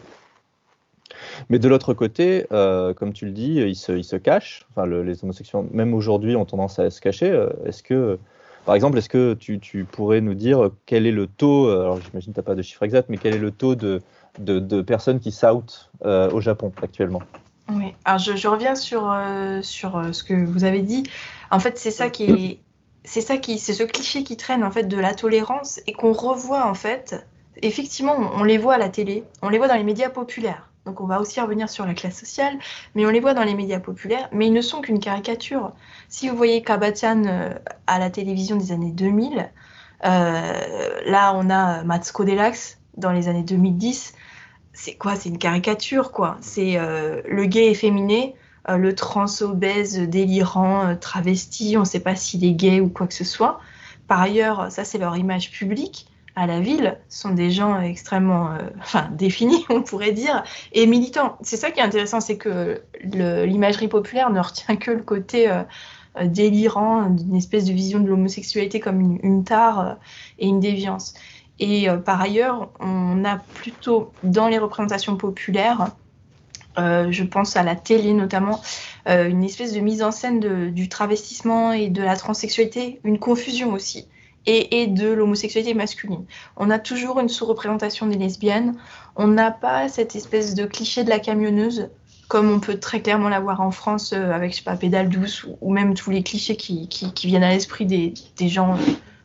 Mais 1.48 1.58
de 1.58 1.68
l'autre 1.68 1.94
côté, 1.94 2.46
comme 2.50 3.12
tu 3.12 3.26
le 3.26 3.30
dis, 3.30 3.56
ils 3.56 3.76
se, 3.76 4.16
cachent. 4.16 4.66
Enfin, 4.70 4.86
les 4.86 5.22
homosexuels, 5.22 5.64
même 5.70 5.94
aujourd'hui, 5.94 6.34
ont 6.36 6.44
tendance 6.44 6.78
à 6.78 6.90
se 6.90 7.00
cacher. 7.00 7.48
est-ce 7.64 7.82
que, 7.82 8.18
par 8.64 8.74
exemple, 8.74 8.98
est-ce 8.98 9.08
que 9.08 9.34
tu, 9.34 9.84
pourrais 9.84 10.20
nous 10.20 10.34
dire 10.34 10.70
quel 10.86 11.06
est 11.06 11.12
le 11.12 11.26
taux, 11.26 11.70
alors 11.70 12.00
j'imagine 12.00 12.32
que 12.32 12.40
tu 12.40 12.40
n'as 12.40 12.44
pas 12.44 12.56
de 12.56 12.62
chiffre 12.62 12.82
exact, 12.82 13.08
mais 13.08 13.16
quel 13.16 13.34
est 13.34 13.38
le 13.38 13.52
taux 13.52 13.74
de, 13.74 14.00
personnes 14.82 15.20
qui 15.20 15.30
s'outent 15.30 15.90
au 16.04 16.40
Japon 16.40 16.72
actuellement? 16.82 17.22
Oui, 17.70 17.94
alors 18.04 18.18
je, 18.18 18.48
reviens 18.48 18.74
sur, 18.74 19.16
sur 19.62 20.14
ce 20.14 20.22
que 20.22 20.44
vous 20.44 20.64
avez 20.64 20.82
dit. 20.82 21.04
En 21.50 21.58
fait, 21.58 21.78
c'est 21.78 21.90
ça 21.90 22.10
qui 22.10 22.24
est 22.24 22.58
c'est 23.04 23.20
ça 23.20 23.36
qui, 23.36 23.58
c'est 23.58 23.74
ce 23.74 23.82
cliché 23.82 24.24
qui 24.24 24.36
traîne 24.36 24.64
en 24.64 24.70
fait 24.70 24.84
de 24.84 24.98
la 24.98 25.14
tolérance 25.14 25.80
et 25.86 25.92
qu'on 25.92 26.12
revoit 26.12 26.66
en 26.66 26.74
fait. 26.74 27.26
Effectivement, 27.62 28.16
on, 28.18 28.42
les 28.42 28.58
voit 28.58 28.74
à 28.74 28.78
la 28.78 28.88
télé, 28.88 29.24
on 29.42 29.48
les 29.48 29.58
voit 29.58 29.68
dans 29.68 29.76
les 29.76 29.84
médias 29.84 30.10
populaires. 30.10 30.70
Donc 30.86 31.00
on 31.00 31.06
va 31.06 31.20
aussi 31.20 31.40
revenir 31.40 31.68
sur 31.68 31.86
la 31.86 31.94
classe 31.94 32.18
sociale, 32.18 32.58
mais 32.94 33.06
on 33.06 33.10
les 33.10 33.20
voit 33.20 33.32
dans 33.32 33.44
les 33.44 33.54
médias 33.54 33.80
populaires, 33.80 34.28
mais 34.32 34.48
ils 34.48 34.52
ne 34.52 34.60
sont 34.60 34.80
qu'une 34.80 34.98
caricature. 34.98 35.72
Si 36.08 36.28
vous 36.28 36.36
voyez 36.36 36.62
Kabatian 36.62 37.24
euh, 37.24 37.54
à 37.86 37.98
la 37.98 38.10
télévision 38.10 38.56
des 38.56 38.72
années 38.72 38.90
2000, 38.90 39.50
euh, 40.04 41.00
là 41.06 41.32
on 41.36 41.48
a 41.48 41.84
Matsuko 41.84 42.24
Delax 42.24 42.78
dans 42.96 43.12
les 43.12 43.28
années 43.28 43.44
2010. 43.44 44.14
C'est 44.74 44.94
quoi? 44.94 45.16
C'est 45.16 45.28
une 45.30 45.38
caricature, 45.38 46.12
quoi. 46.12 46.36
C'est 46.40 46.76
le 46.76 47.44
gay 47.46 47.70
efféminé, 47.70 48.34
le 48.68 48.94
trans 48.94 49.26
obèse, 49.40 49.98
délirant, 49.98 50.96
travesti, 50.96 51.76
on 51.76 51.80
ne 51.80 51.84
sait 51.84 52.00
pas 52.00 52.16
s'il 52.16 52.44
est 52.44 52.52
gay 52.52 52.80
ou 52.80 52.88
quoi 52.88 53.06
que 53.06 53.14
ce 53.14 53.24
soit. 53.24 53.60
Par 54.08 54.20
ailleurs, 54.20 54.70
ça 54.70 54.84
c'est 54.84 54.98
leur 54.98 55.16
image 55.16 55.50
publique 55.50 56.08
à 56.36 56.46
la 56.46 56.60
ville 56.60 56.98
sont 57.08 57.30
des 57.30 57.50
gens 57.50 57.80
extrêmement 57.80 58.52
euh, 58.52 58.58
enfin, 58.80 59.08
définis, 59.12 59.64
on 59.68 59.82
pourrait 59.82 60.12
dire, 60.12 60.42
et 60.72 60.86
militants. 60.86 61.36
C'est 61.42 61.56
ça 61.56 61.70
qui 61.70 61.80
est 61.80 61.82
intéressant, 61.82 62.20
c'est 62.20 62.36
que 62.36 62.82
l'imagerie 63.02 63.88
populaire 63.88 64.30
ne 64.30 64.40
retient 64.40 64.76
que 64.76 64.90
le 64.90 65.02
côté 65.02 65.50
euh, 65.50 65.62
euh, 66.20 66.26
délirant 66.26 67.10
d'une 67.10 67.36
espèce 67.36 67.64
de 67.64 67.72
vision 67.72 68.00
de 68.00 68.08
l'homosexualité 68.08 68.80
comme 68.80 69.00
une, 69.00 69.18
une 69.22 69.44
tare 69.44 69.98
et 70.38 70.46
une 70.46 70.60
déviance. 70.60 71.14
Et 71.60 71.86
par 72.04 72.20
ailleurs, 72.20 72.70
on 72.80 73.24
a 73.24 73.36
plutôt 73.36 74.12
dans 74.22 74.48
les 74.48 74.58
représentations 74.58 75.16
populaires, 75.16 75.92
je 76.76 77.22
pense 77.22 77.56
à 77.56 77.62
la 77.62 77.76
télé 77.76 78.12
notamment, 78.12 78.60
une 79.06 79.44
espèce 79.44 79.72
de 79.72 79.80
mise 79.80 80.02
en 80.02 80.10
scène 80.10 80.72
du 80.72 80.88
travestissement 80.88 81.72
et 81.72 81.90
de 81.90 82.02
la 82.02 82.16
transsexualité, 82.16 83.00
une 83.04 83.20
confusion 83.20 83.72
aussi 83.72 84.08
et, 84.46 84.86
de 84.86 85.08
l'homosexualité 85.08 85.74
masculine. 85.74 86.24
On 86.56 86.70
a 86.70 86.78
toujours 86.78 87.20
une 87.20 87.28
sous-représentation 87.28 88.06
des 88.06 88.18
lesbiennes. 88.18 88.76
On 89.16 89.26
n'a 89.26 89.50
pas 89.50 89.88
cette 89.88 90.16
espèce 90.16 90.54
de 90.54 90.64
cliché 90.64 91.04
de 91.04 91.10
la 91.10 91.18
camionneuse 91.18 91.88
comme 92.28 92.50
on 92.50 92.58
peut 92.58 92.80
très 92.80 93.02
clairement 93.02 93.28
l'avoir 93.28 93.60
en 93.60 93.70
France 93.70 94.14
euh, 94.14 94.32
avec, 94.32 94.52
je 94.52 94.56
sais 94.56 94.64
pas, 94.64 94.76
Pédale 94.76 95.10
douce 95.10 95.46
ou, 95.60 95.72
même 95.72 95.94
tous 95.94 96.10
les 96.10 96.22
clichés 96.22 96.56
qui, 96.56 96.88
viennent 97.22 97.44
à 97.44 97.50
l'esprit 97.50 97.84
des, 97.84 98.14
gens 98.48 98.78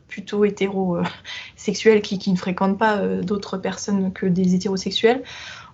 plutôt 0.09 0.43
hétérosexuels 0.43 2.01
qui, 2.01 2.19
qui 2.19 2.31
ne 2.31 2.37
fréquentent 2.37 2.77
pas 2.77 2.97
euh, 2.97 3.21
d'autres 3.21 3.57
personnes 3.57 4.11
que 4.11 4.25
des 4.25 4.55
hétérosexuels. 4.55 5.23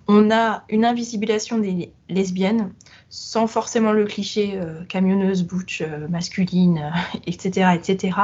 On 0.08 0.30
a 0.30 0.62
une 0.68 0.84
invisibilisation 0.84 1.58
des 1.58 1.92
lesbiennes 2.08 2.72
sans 3.08 3.46
forcément 3.46 3.92
le 3.92 4.04
cliché 4.04 4.52
euh, 4.54 4.84
camionneuse, 4.84 5.44
butch, 5.44 5.80
euh, 5.80 6.06
masculine, 6.08 6.92
etc., 7.26 7.70
etc. 7.74 8.16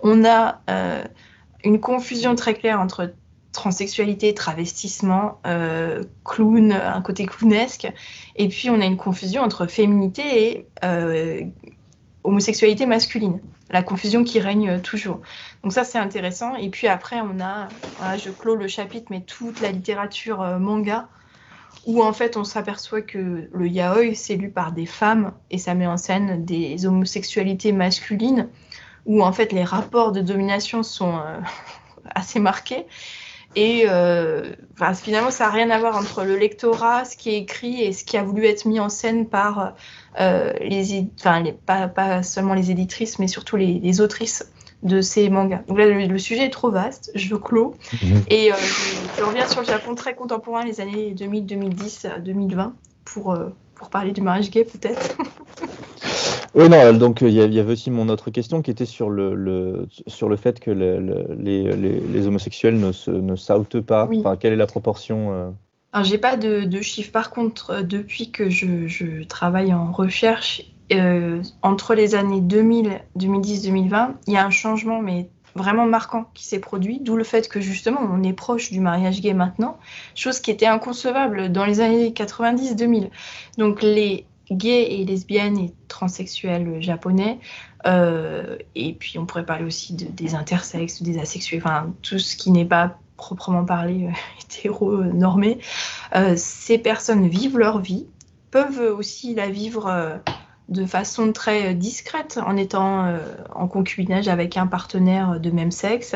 On 0.00 0.24
a 0.24 0.62
euh, 0.70 1.02
une 1.64 1.80
confusion 1.80 2.34
très 2.34 2.54
claire 2.54 2.80
entre 2.80 3.12
transsexualité, 3.52 4.34
travestissement, 4.34 5.40
clown, 6.22 6.70
un 6.70 7.00
côté 7.00 7.26
clownesque, 7.26 7.90
et 8.36 8.46
puis 8.46 8.70
on 8.70 8.80
a 8.80 8.84
une 8.84 8.98
confusion 8.98 9.42
entre 9.42 9.66
féminité 9.66 10.66
et 10.82 11.48
homosexualité 12.28 12.86
masculine, 12.86 13.40
la 13.70 13.82
confusion 13.82 14.24
qui 14.24 14.40
règne 14.40 14.80
toujours. 14.80 15.20
Donc 15.62 15.72
ça 15.72 15.84
c'est 15.84 15.98
intéressant. 15.98 16.54
Et 16.56 16.70
puis 16.70 16.86
après 16.86 17.20
on 17.20 17.40
a, 17.40 17.68
je 18.16 18.30
clôt 18.30 18.54
le 18.54 18.68
chapitre, 18.68 19.06
mais 19.10 19.20
toute 19.20 19.60
la 19.60 19.72
littérature 19.72 20.42
manga 20.58 21.08
où 21.86 22.02
en 22.02 22.12
fait 22.12 22.36
on 22.36 22.44
s'aperçoit 22.44 23.02
que 23.02 23.48
le 23.50 23.66
yaoi 23.66 24.14
c'est 24.14 24.36
lu 24.36 24.50
par 24.50 24.72
des 24.72 24.86
femmes 24.86 25.32
et 25.50 25.58
ça 25.58 25.74
met 25.74 25.86
en 25.86 25.96
scène 25.96 26.44
des 26.44 26.86
homosexualités 26.86 27.72
masculines 27.72 28.48
où 29.06 29.22
en 29.22 29.32
fait 29.32 29.52
les 29.52 29.64
rapports 29.64 30.12
de 30.12 30.20
domination 30.20 30.82
sont 30.82 31.16
euh, 31.16 31.40
assez 32.14 32.40
marqués 32.40 32.86
et 33.56 33.84
euh, 33.88 34.52
finalement 34.94 35.30
ça 35.30 35.46
n'a 35.46 35.50
rien 35.50 35.70
à 35.70 35.78
voir 35.78 35.96
entre 35.96 36.24
le 36.24 36.36
lectorat, 36.36 37.06
ce 37.06 37.16
qui 37.16 37.30
est 37.30 37.38
écrit 37.38 37.82
et 37.82 37.92
ce 37.92 38.04
qui 38.04 38.18
a 38.18 38.22
voulu 38.22 38.44
être 38.44 38.66
mis 38.66 38.80
en 38.80 38.90
scène 38.90 39.26
par 39.26 39.58
euh, 39.58 39.70
les, 40.18 41.06
enfin 41.18 41.40
les, 41.40 41.52
pas, 41.52 41.88
pas, 41.88 42.22
seulement 42.22 42.54
les 42.54 42.70
éditrices 42.70 43.18
mais 43.18 43.28
surtout 43.28 43.56
les, 43.56 43.78
les 43.78 44.00
autrices 44.00 44.50
de 44.82 45.00
ces 45.00 45.28
mangas. 45.28 45.62
Donc 45.68 45.78
là, 45.78 45.86
le, 45.86 46.18
sujet 46.18 46.44
est 46.44 46.50
trop 46.50 46.70
vaste, 46.70 47.10
je 47.14 47.34
clôt. 47.34 47.74
Mhm. 48.02 48.22
Et 48.28 48.52
euh, 48.52 48.56
je, 49.16 49.24
reviens 49.24 49.46
sur 49.46 49.60
le 49.60 49.66
Japon 49.66 49.94
très 49.94 50.14
contemporain, 50.14 50.64
les 50.64 50.80
années 50.80 51.12
2000, 51.12 51.46
2010, 51.46 52.06
2020, 52.24 52.74
pour, 53.04 53.32
euh, 53.32 53.48
pour 53.74 53.90
parler 53.90 54.12
du 54.12 54.20
mariage 54.20 54.50
gay 54.50 54.64
peut-être. 54.64 55.16
oui, 56.54 56.68
non, 56.68 56.92
donc 56.92 57.22
il 57.22 57.30
y, 57.30 57.40
avait 57.40 57.72
aussi 57.72 57.90
mon 57.90 58.08
autre 58.08 58.30
question 58.30 58.62
qui 58.62 58.70
était 58.70 58.86
sur 58.86 59.10
le, 59.10 59.34
le 59.34 59.88
sur 60.06 60.28
le 60.28 60.36
fait 60.36 60.60
que 60.60 60.70
les, 60.70 61.00
les, 61.36 62.00
les, 62.00 62.26
homosexuels 62.26 62.78
ne, 62.78 63.36
sautent 63.36 63.80
pas. 63.80 64.08
Enfin, 64.14 64.36
quelle 64.36 64.52
est 64.52 64.56
la 64.56 64.66
proportion 64.66 65.32
euh? 65.32 65.50
J'ai 66.02 66.18
pas 66.18 66.36
de, 66.36 66.80
chiffres. 66.80 67.12
Par 67.12 67.30
contre, 67.30 67.82
depuis 67.82 68.30
que 68.30 68.50
je, 68.50 69.24
travaille 69.24 69.72
en 69.72 69.92
recherche 69.92 70.62
euh, 70.92 71.42
entre 71.62 71.94
les 71.94 72.14
années 72.14 72.40
2000, 72.40 73.00
2010, 73.16 73.62
2020, 73.62 74.16
il 74.26 74.32
y 74.32 74.36
a 74.36 74.44
un 74.44 74.50
changement, 74.50 75.00
mais 75.02 75.28
vraiment 75.54 75.86
marquant 75.86 76.30
qui 76.34 76.44
s'est 76.44 76.60
produit, 76.60 77.00
d'où 77.00 77.16
le 77.16 77.24
fait 77.24 77.48
que 77.48 77.60
justement 77.60 78.00
on 78.00 78.22
est 78.22 78.32
proche 78.32 78.70
du 78.70 78.80
mariage 78.80 79.20
gay 79.20 79.34
maintenant, 79.34 79.78
chose 80.14 80.40
qui 80.40 80.50
était 80.50 80.66
inconcevable 80.66 81.50
dans 81.50 81.64
les 81.64 81.80
années 81.80 82.10
90-2000. 82.10 83.10
Donc 83.56 83.82
les 83.82 84.26
gays 84.50 85.00
et 85.00 85.04
lesbiennes 85.04 85.58
et 85.58 85.74
transsexuels 85.88 86.80
japonais, 86.80 87.38
euh, 87.86 88.56
et 88.74 88.94
puis 88.94 89.18
on 89.18 89.26
pourrait 89.26 89.44
parler 89.44 89.64
aussi 89.64 89.94
de, 89.94 90.06
des 90.06 90.34
intersexes 90.34 91.02
des 91.02 91.18
asexués, 91.18 91.58
enfin 91.58 91.92
tout 92.02 92.18
ce 92.18 92.36
qui 92.36 92.50
n'est 92.50 92.64
pas 92.64 92.98
proprement 93.18 93.66
parlé 93.66 94.06
euh, 94.06 94.10
hétéro-normé, 94.42 95.58
ces 96.36 96.78
personnes 96.78 97.28
vivent 97.28 97.58
leur 97.58 97.80
vie, 97.80 98.06
peuvent 98.50 98.96
aussi 98.96 99.34
la 99.34 99.50
vivre 99.50 100.22
de 100.68 100.84
façon 100.84 101.32
très 101.32 101.74
discrète 101.74 102.38
en 102.44 102.56
étant 102.56 103.06
euh, 103.06 103.18
en 103.54 103.68
concubinage 103.68 104.28
avec 104.28 104.56
un 104.56 104.66
partenaire 104.66 105.40
de 105.40 105.50
même 105.50 105.70
sexe. 105.70 106.14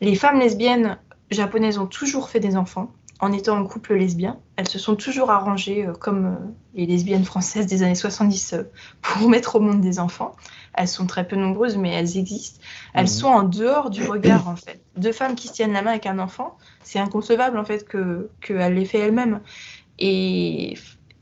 Les 0.00 0.14
femmes 0.14 0.38
lesbiennes 0.38 0.98
japonaises 1.30 1.78
ont 1.78 1.86
toujours 1.86 2.28
fait 2.28 2.40
des 2.40 2.56
enfants 2.56 2.90
en 3.18 3.32
étant 3.32 3.58
en 3.58 3.64
couple 3.64 3.94
lesbien. 3.94 4.38
Elles 4.56 4.68
se 4.68 4.78
sont 4.78 4.94
toujours 4.94 5.30
arrangées 5.30 5.86
euh, 5.86 5.92
comme 5.92 6.26
euh, 6.26 6.36
les 6.74 6.84
lesbiennes 6.84 7.24
françaises 7.24 7.66
des 7.66 7.82
années 7.82 7.94
70 7.94 8.56
pour 9.00 9.28
mettre 9.30 9.56
au 9.56 9.60
monde 9.60 9.80
des 9.80 9.98
enfants. 9.98 10.36
Elles 10.76 10.88
sont 10.88 11.06
très 11.06 11.26
peu 11.26 11.36
nombreuses, 11.36 11.76
mais 11.76 11.90
elles 11.92 12.18
existent. 12.18 12.60
Elles 12.94 13.02
mhm. 13.02 13.08
sont 13.08 13.28
en 13.28 13.42
dehors 13.42 13.90
du 13.90 14.04
regard, 14.04 14.48
en 14.48 14.56
fait. 14.56 14.80
Deux 14.96 15.12
femmes 15.12 15.34
qui 15.34 15.48
se 15.48 15.52
tiennent 15.52 15.72
la 15.72 15.82
main 15.82 15.92
avec 15.92 16.06
un 16.06 16.18
enfant, 16.18 16.56
c'est 16.82 16.98
inconcevable, 16.98 17.58
en 17.58 17.64
fait, 17.64 17.86
qu'elles 17.88 18.74
l'aient 18.74 18.84
fait 18.84 18.98
elles-mêmes. 18.98 19.40
Et 19.98 20.74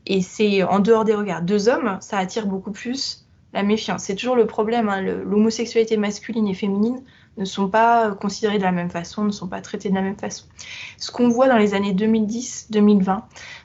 et 0.07 0.21
c'est 0.21 0.63
en 0.63 0.79
dehors 0.79 1.05
des 1.05 1.15
regards. 1.15 1.41
Deux 1.41 1.69
hommes, 1.69 1.97
ça 2.01 2.17
attire 2.17 2.45
beaucoup 2.45 2.71
plus 2.71 3.25
la 3.53 3.63
méfiance. 3.63 4.03
C'est 4.03 4.15
toujours 4.15 4.35
le 4.35 4.45
problème. 4.45 4.89
Hein. 4.89 5.01
L'homosexualité 5.01 5.97
masculine 5.97 6.47
et 6.47 6.53
féminine 6.53 7.01
ne 7.37 7.45
sont 7.45 7.69
pas 7.69 8.11
considérées 8.11 8.57
de 8.57 8.63
la 8.63 8.71
même 8.71 8.89
façon, 8.89 9.23
ne 9.23 9.31
sont 9.31 9.47
pas 9.47 9.61
traitées 9.61 9.89
de 9.89 9.95
la 9.95 10.01
même 10.01 10.17
façon. 10.17 10.45
Ce 10.97 11.11
qu'on 11.11 11.29
voit 11.29 11.47
dans 11.47 11.57
les 11.57 11.73
années 11.73 11.93
2010-2020, 11.93 13.21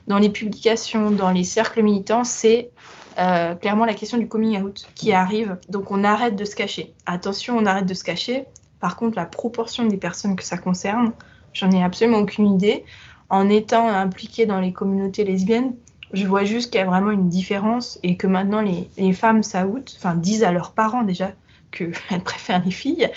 dans 0.07 0.17
les 0.17 0.29
publications, 0.29 1.11
dans 1.11 1.31
les 1.31 1.43
cercles 1.43 1.83
militants, 1.83 2.23
c'est 2.23 2.71
euh, 3.17 3.55
clairement 3.55 3.85
la 3.85 3.93
question 3.93 4.17
du 4.17 4.27
coming 4.27 4.61
out 4.61 4.87
qui 4.95 5.11
arrive. 5.13 5.57
Donc 5.69 5.91
on 5.91 6.03
arrête 6.03 6.35
de 6.35 6.45
se 6.45 6.55
cacher. 6.55 6.93
Attention, 7.05 7.57
on 7.57 7.65
arrête 7.65 7.85
de 7.85 7.93
se 7.93 8.03
cacher. 8.03 8.45
Par 8.79 8.95
contre, 8.95 9.17
la 9.17 9.25
proportion 9.25 9.85
des 9.85 9.97
personnes 9.97 10.35
que 10.35 10.43
ça 10.43 10.57
concerne, 10.57 11.11
j'en 11.53 11.71
ai 11.71 11.83
absolument 11.83 12.19
aucune 12.19 12.47
idée. 12.47 12.83
En 13.29 13.49
étant 13.49 13.87
impliquée 13.87 14.45
dans 14.45 14.59
les 14.59 14.73
communautés 14.73 15.23
lesbiennes, 15.23 15.75
je 16.13 16.27
vois 16.27 16.43
juste 16.43 16.71
qu'il 16.71 16.79
y 16.79 16.83
a 16.83 16.87
vraiment 16.87 17.11
une 17.11 17.29
différence 17.29 17.99
et 18.03 18.17
que 18.17 18.27
maintenant 18.27 18.61
les, 18.61 18.89
les 18.97 19.13
femmes 19.13 19.43
s'outent, 19.43 19.95
enfin 19.97 20.15
disent 20.15 20.43
à 20.43 20.51
leurs 20.51 20.71
parents 20.71 21.03
déjà 21.03 21.31
qu'elles 21.71 21.93
préfèrent 22.23 22.63
les 22.63 22.71
filles, 22.71 23.09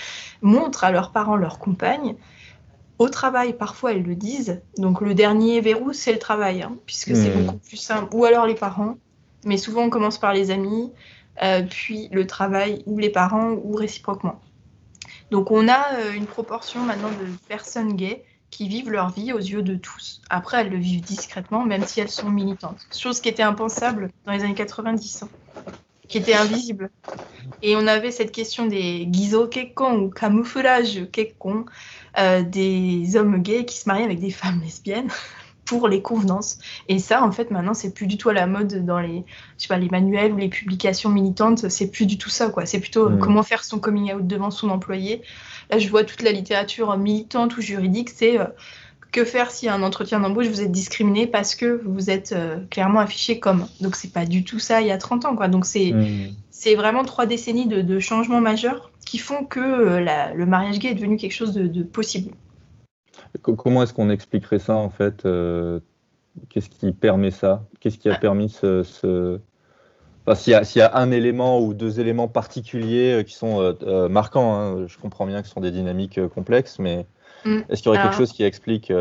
montrent 0.42 0.84
à 0.84 0.92
leurs 0.92 1.10
parents 1.10 1.36
leurs 1.36 1.58
compagnes. 1.58 2.14
Au 2.98 3.08
travail, 3.08 3.54
parfois 3.54 3.92
elles 3.92 4.04
le 4.04 4.14
disent. 4.14 4.62
Donc 4.78 5.00
le 5.00 5.14
dernier 5.14 5.60
verrou, 5.60 5.92
c'est 5.92 6.12
le 6.12 6.20
travail, 6.20 6.62
hein, 6.62 6.76
puisque 6.86 7.16
c'est 7.16 7.34
hmm. 7.34 7.44
beaucoup 7.44 7.58
plus 7.58 7.76
simple. 7.76 8.14
Ou 8.14 8.24
alors 8.24 8.46
les 8.46 8.54
parents, 8.54 8.96
mais 9.44 9.56
souvent 9.56 9.82
on 9.82 9.90
commence 9.90 10.18
par 10.18 10.32
les 10.32 10.50
amis, 10.50 10.92
euh, 11.42 11.62
puis 11.68 12.08
le 12.12 12.26
travail, 12.26 12.82
ou 12.86 12.98
les 12.98 13.10
parents, 13.10 13.52
ou 13.62 13.74
réciproquement. 13.74 14.40
Donc 15.30 15.50
on 15.50 15.68
a 15.68 15.94
euh, 15.94 16.12
une 16.12 16.26
proportion 16.26 16.80
maintenant 16.84 17.10
de 17.10 17.26
personnes 17.48 17.94
gays 17.94 18.24
qui 18.50 18.68
vivent 18.68 18.90
leur 18.90 19.10
vie 19.10 19.32
aux 19.32 19.38
yeux 19.38 19.62
de 19.62 19.74
tous. 19.74 20.22
Après, 20.30 20.60
elles 20.60 20.70
le 20.70 20.76
vivent 20.76 21.02
discrètement, 21.02 21.64
même 21.64 21.84
si 21.84 22.00
elles 22.00 22.08
sont 22.08 22.30
militantes. 22.30 22.86
Chose 22.96 23.20
qui 23.20 23.28
était 23.28 23.42
impensable 23.42 24.10
dans 24.26 24.32
les 24.32 24.44
années 24.44 24.54
90, 24.54 25.24
hein, 25.24 25.28
qui 26.06 26.18
était 26.18 26.34
invisible. 26.34 26.90
Et 27.62 27.74
on 27.74 27.86
avait 27.86 28.12
cette 28.12 28.30
question 28.30 28.66
des 28.66 29.08
gizo 29.10 29.48
kekkon 29.48 29.98
ou 29.98 30.10
camouflage 30.10 31.10
kekkon, 31.10 31.64
euh, 32.18 32.42
des 32.42 33.16
hommes 33.16 33.42
gays 33.42 33.64
qui 33.64 33.76
se 33.76 33.88
marient 33.88 34.04
avec 34.04 34.20
des 34.20 34.30
femmes 34.30 34.60
lesbiennes 34.60 35.10
pour 35.64 35.88
les 35.88 36.02
convenances. 36.02 36.58
Et 36.88 36.98
ça, 36.98 37.22
en 37.22 37.32
fait, 37.32 37.50
maintenant, 37.50 37.74
c'est 37.74 37.92
plus 37.92 38.06
du 38.06 38.18
tout 38.18 38.28
à 38.28 38.34
la 38.34 38.46
mode 38.46 38.84
dans 38.84 39.00
les, 39.00 39.24
je 39.58 39.62
sais 39.62 39.68
pas, 39.68 39.78
les 39.78 39.88
manuels 39.88 40.32
ou 40.32 40.36
les 40.36 40.48
publications 40.48 41.10
militantes. 41.10 41.68
C'est 41.68 41.90
plus 41.90 42.06
du 42.06 42.18
tout 42.18 42.30
ça, 42.30 42.48
quoi. 42.48 42.66
C'est 42.66 42.80
plutôt 42.80 43.10
mmh. 43.10 43.18
comment 43.18 43.42
faire 43.42 43.64
son 43.64 43.78
coming 43.78 44.12
out 44.12 44.26
devant 44.26 44.50
son 44.50 44.70
employé 44.70 45.22
Là, 45.70 45.78
je 45.78 45.88
vois 45.88 46.04
toute 46.04 46.22
la 46.22 46.32
littérature 46.32 46.96
militante 46.96 47.56
ou 47.56 47.60
juridique, 47.60 48.10
c'est 48.10 48.38
euh, 48.38 48.44
que 49.12 49.24
faire 49.24 49.50
si 49.50 49.68
un 49.68 49.82
entretien 49.82 50.20
d'embauche 50.20 50.48
vous 50.48 50.60
êtes 50.60 50.72
discriminé 50.72 51.26
parce 51.26 51.54
que 51.54 51.80
vous 51.84 52.10
êtes 52.10 52.32
euh, 52.32 52.58
clairement 52.70 53.00
affiché 53.00 53.38
comme. 53.38 53.66
Donc 53.80 53.94
c'est 53.96 54.12
pas 54.12 54.26
du 54.26 54.44
tout 54.44 54.58
ça 54.58 54.80
il 54.80 54.88
y 54.88 54.90
a 54.90 54.98
30 54.98 55.24
ans 55.24 55.36
quoi. 55.36 55.48
Donc 55.48 55.66
c'est 55.66 55.92
mmh. 55.92 56.34
c'est 56.50 56.74
vraiment 56.74 57.04
trois 57.04 57.24
décennies 57.24 57.66
de, 57.66 57.98
changements 58.00 58.40
majeurs 58.40 58.90
qui 59.06 59.18
font 59.18 59.44
que 59.44 59.60
euh, 59.60 60.32
le 60.34 60.46
mariage 60.46 60.78
gay 60.80 60.88
est 60.88 60.94
devenu 60.94 61.16
quelque 61.16 61.32
chose 61.32 61.54
de, 61.54 61.82
possible. 61.82 62.32
Comment 63.42 63.82
est-ce 63.82 63.92
qu'on 63.92 64.10
expliquerait 64.10 64.58
ça 64.58 64.76
en 64.76 64.90
fait 64.90 65.26
Qu'est-ce 66.48 66.68
qui 66.68 66.92
permet 66.92 67.30
ça? 67.30 67.64
Qu'est-ce 67.80 67.98
qui 67.98 68.08
a 68.08 68.16
permis 68.16 68.48
ce, 68.48 68.82
s'il 70.34 70.52
y, 70.52 70.80
a 70.80 70.96
un 70.96 71.10
élément 71.10 71.60
ou 71.60 71.74
deux 71.74 72.00
éléments 72.00 72.28
particuliers 72.28 73.24
qui 73.26 73.34
sont 73.34 73.76
marquants, 74.10 74.54
hein, 74.54 74.86
je 74.86 74.98
comprends 74.98 75.26
bien 75.26 75.42
que 75.42 75.48
ce 75.48 75.54
sont 75.54 75.60
des 75.60 75.70
dynamiques 75.70 76.26
complexes, 76.28 76.78
mais 76.78 77.06
mm. 77.44 77.60
est-ce 77.68 77.82
qu'il 77.82 77.92
y 77.92 77.94
aurait 77.94 78.02
quelque 78.02 78.16
chose 78.16 78.32
qui 78.32 78.42
explique 78.42 78.92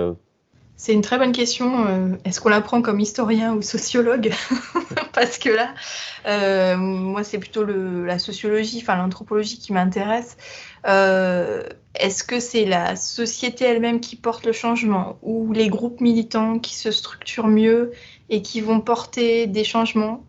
c'est 0.75 0.93
une 0.93 1.01
très 1.01 1.17
bonne 1.17 1.31
question. 1.31 1.87
Euh, 1.87 2.09
est-ce 2.25 2.41
qu'on 2.41 2.49
l'apprend 2.49 2.81
comme 2.81 2.99
historien 2.99 3.53
ou 3.53 3.61
sociologue? 3.61 4.33
Parce 5.13 5.37
que 5.37 5.49
là, 5.49 5.73
euh, 6.25 6.75
moi, 6.77 7.23
c'est 7.23 7.37
plutôt 7.37 7.63
la 7.63 8.19
sociologie, 8.19 8.79
enfin 8.81 8.97
l'anthropologie 8.97 9.59
qui 9.59 9.71
m'intéresse. 9.71 10.35
Euh, 11.95 12.05
est-ce 12.05 12.23
que 12.23 12.39
c'est 12.39 12.65
la 12.65 12.95
société 12.95 13.65
elle-même 13.65 13.99
qui 13.99 14.15
porte 14.15 14.45
le 14.45 14.51
changement 14.51 15.17
ou 15.21 15.53
les 15.53 15.69
groupes 15.69 16.01
militants 16.01 16.59
qui 16.59 16.75
se 16.75 16.91
structurent 16.91 17.47
mieux 17.47 17.91
et 18.29 18.41
qui 18.41 18.61
vont 18.61 18.81
porter 18.81 19.47
des 19.47 19.63
changements? 19.63 20.23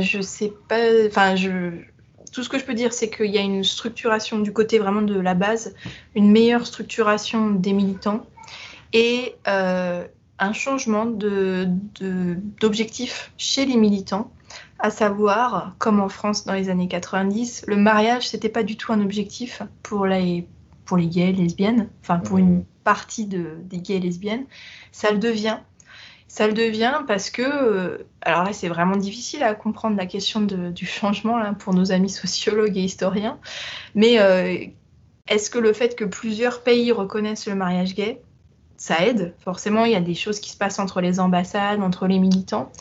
Je 0.00 0.20
sais 0.20 0.52
pas. 0.68 1.06
Enfin, 1.06 1.34
je, 1.34 1.70
tout 2.30 2.42
ce 2.42 2.48
que 2.48 2.58
je 2.58 2.64
peux 2.64 2.74
dire, 2.74 2.92
c'est 2.92 3.10
qu'il 3.10 3.30
y 3.30 3.38
a 3.38 3.40
une 3.40 3.64
structuration 3.64 4.38
du 4.38 4.52
côté 4.52 4.78
vraiment 4.78 5.02
de 5.02 5.18
la 5.18 5.34
base, 5.34 5.74
une 6.14 6.30
meilleure 6.30 6.66
structuration 6.66 7.50
des 7.50 7.72
militants 7.72 8.26
et 8.92 9.34
euh, 9.46 10.06
un 10.38 10.52
changement 10.52 11.06
d'objectif 12.60 13.32
chez 13.36 13.66
les 13.66 13.76
militants, 13.76 14.30
à 14.78 14.90
savoir, 14.90 15.74
comme 15.78 16.00
en 16.00 16.08
France 16.08 16.44
dans 16.44 16.54
les 16.54 16.68
années 16.68 16.88
90, 16.88 17.64
le 17.66 17.76
mariage, 17.76 18.28
c'était 18.28 18.48
pas 18.48 18.62
du 18.62 18.76
tout 18.76 18.92
un 18.92 19.00
objectif 19.00 19.62
pour 19.82 20.06
les, 20.06 20.46
pour 20.88 20.96
les 20.96 21.06
gays 21.06 21.28
et 21.28 21.32
lesbiennes, 21.32 21.88
enfin 22.00 22.18
pour 22.18 22.38
une 22.38 22.64
partie 22.82 23.26
de, 23.26 23.58
des 23.64 23.78
gays 23.78 23.96
et 23.96 24.00
lesbiennes, 24.00 24.46
ça 24.90 25.12
le 25.12 25.18
devient. 25.18 25.58
Ça 26.28 26.46
le 26.46 26.54
devient 26.54 27.00
parce 27.06 27.30
que, 27.30 27.42
euh, 27.42 27.98
alors 28.22 28.44
là 28.44 28.52
c'est 28.52 28.68
vraiment 28.68 28.96
difficile 28.96 29.42
à 29.42 29.54
comprendre 29.54 29.96
la 29.96 30.06
question 30.06 30.40
du 30.40 30.86
changement 30.86 31.38
là, 31.38 31.52
pour 31.52 31.74
nos 31.74 31.92
amis 31.92 32.10
sociologues 32.10 32.76
et 32.76 32.82
historiens, 32.82 33.38
mais 33.94 34.18
euh, 34.18 34.56
est-ce 35.28 35.50
que 35.50 35.58
le 35.58 35.74
fait 35.74 35.94
que 35.94 36.04
plusieurs 36.04 36.62
pays 36.62 36.90
reconnaissent 36.90 37.46
le 37.46 37.54
mariage 37.54 37.94
gay, 37.94 38.22
ça 38.78 39.06
aide? 39.06 39.34
Forcément, 39.40 39.84
il 39.84 39.92
y 39.92 39.96
a 39.96 40.00
des 40.00 40.14
choses 40.14 40.40
qui 40.40 40.50
se 40.50 40.56
passent 40.56 40.78
entre 40.78 41.02
les 41.02 41.20
ambassades, 41.20 41.82
entre 41.82 42.06
les 42.06 42.18
militants. 42.18 42.72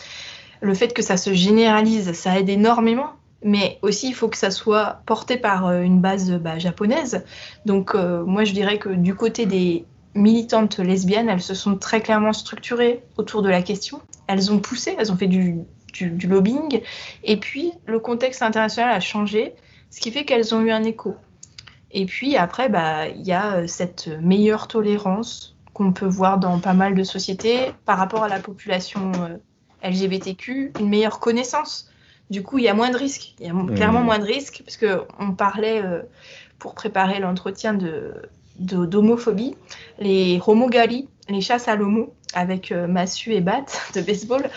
Le 0.62 0.74
fait 0.74 0.94
que 0.94 1.02
ça 1.02 1.18
se 1.18 1.34
généralise, 1.34 2.14
ça 2.14 2.40
aide 2.40 2.50
énormément. 2.50 3.12
Mais 3.44 3.78
aussi, 3.82 4.10
il 4.10 4.14
faut 4.14 4.28
que 4.28 4.38
ça 4.38 4.52
soit 4.52 5.02
porté 5.06 5.38
par 5.38 5.68
euh, 5.68 5.82
une 5.82 6.02
base 6.02 6.32
bah, 6.32 6.58
japonaise. 6.58 7.24
Donc, 7.66 7.94
euh, 7.94 8.24
moi, 8.24 8.44
je 8.44 8.54
dirais 8.54 8.80
que 8.80 8.90
du 8.90 9.16
côté 9.16 9.46
des 9.46 9.86
militantes 10.16 10.80
lesbiennes, 10.80 11.30
elles 11.30 11.42
se 11.42 11.54
sont 11.54 11.78
très 11.78 12.02
clairement 12.02 12.34
structurées 12.34 13.04
autour 13.18 13.44
de 13.44 13.50
la 13.50 13.62
question. 13.62 14.02
Elles 14.26 14.52
ont 14.52 14.60
poussé, 14.60 14.96
elles 14.98 15.12
ont 15.12 15.18
fait 15.18 15.28
du, 15.28 15.66
lobbying. 16.02 16.82
Et 17.24 17.38
puis, 17.38 17.72
le 17.86 18.00
contexte 18.00 18.42
international 18.42 18.96
a 18.96 19.00
changé, 19.00 19.54
ce 19.92 20.00
qui 20.00 20.12
fait 20.12 20.26
qu'elles 20.26 20.56
ont 20.56 20.62
eu 20.62 20.72
un 20.72 20.84
écho. 20.84 21.16
Et 21.92 22.06
puis 22.06 22.36
après, 22.36 22.70
bah, 22.70 23.08
il 23.08 23.26
y 23.26 23.32
a 23.32 23.58
euh, 23.58 23.68
cette 23.68 24.08
meilleure 24.22 24.68
tolérance 24.68 25.56
qu'on 25.74 25.94
peut 25.94 26.08
voir 26.08 26.40
dans 26.40 26.60
pas 26.60 26.74
mal 26.74 26.96
de 26.96 27.04
sociétés 27.04 27.72
par 27.86 27.98
rapport 27.98 28.24
à 28.24 28.28
la 28.28 28.40
population 28.40 29.12
LGBTQ, 29.84 30.74
une 30.80 30.90
meilleure 30.90 31.20
connaissance. 31.20 31.90
Du 32.30 32.44
coup, 32.44 32.58
il 32.58 32.66
y 32.66 32.70
a 32.70 32.74
moins 32.74 32.90
de 32.90 32.98
risques. 32.98 33.34
Il 33.40 33.48
y 33.48 33.50
a 33.50 33.54
mmh. 33.54 33.76
clairement 33.76 34.02
moins 34.02 34.20
de 34.20 34.26
risques 34.26 34.62
parce 34.66 34.78
qu'on 34.78 35.34
parlait 35.34 35.82
euh, 35.84 36.02
pour 36.60 36.74
préparer 36.74 37.20
l'entretien 37.20 37.74
de 37.74 38.14
d'homophobie, 38.60 39.56
les 40.00 40.42
homogali, 40.48 41.08
les 41.30 41.42
chasses 41.42 41.68
à 41.68 41.76
l'homo 41.76 42.16
avec 42.34 42.72
euh, 42.72 42.88
massue 42.88 43.34
et 43.34 43.42
batte 43.42 43.92
de 43.96 44.02
baseball, 44.02 44.50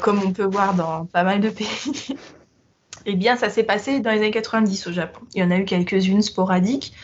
comme 0.00 0.22
on 0.24 0.32
peut 0.32 0.46
voir 0.46 0.72
dans 0.74 1.04
pas 1.04 1.24
mal 1.24 1.40
de 1.40 1.50
pays. 1.50 2.16
eh 3.06 3.14
bien, 3.14 3.36
ça 3.36 3.50
s'est 3.50 3.64
passé 3.64 4.00
dans 4.00 4.12
les 4.12 4.18
années 4.18 4.30
90 4.30 4.86
au 4.86 4.92
Japon. 4.92 5.20
Il 5.34 5.42
y 5.42 5.44
en 5.44 5.50
a 5.50 5.58
eu 5.58 5.66
quelques-unes 5.66 6.22
sporadiques 6.22 6.94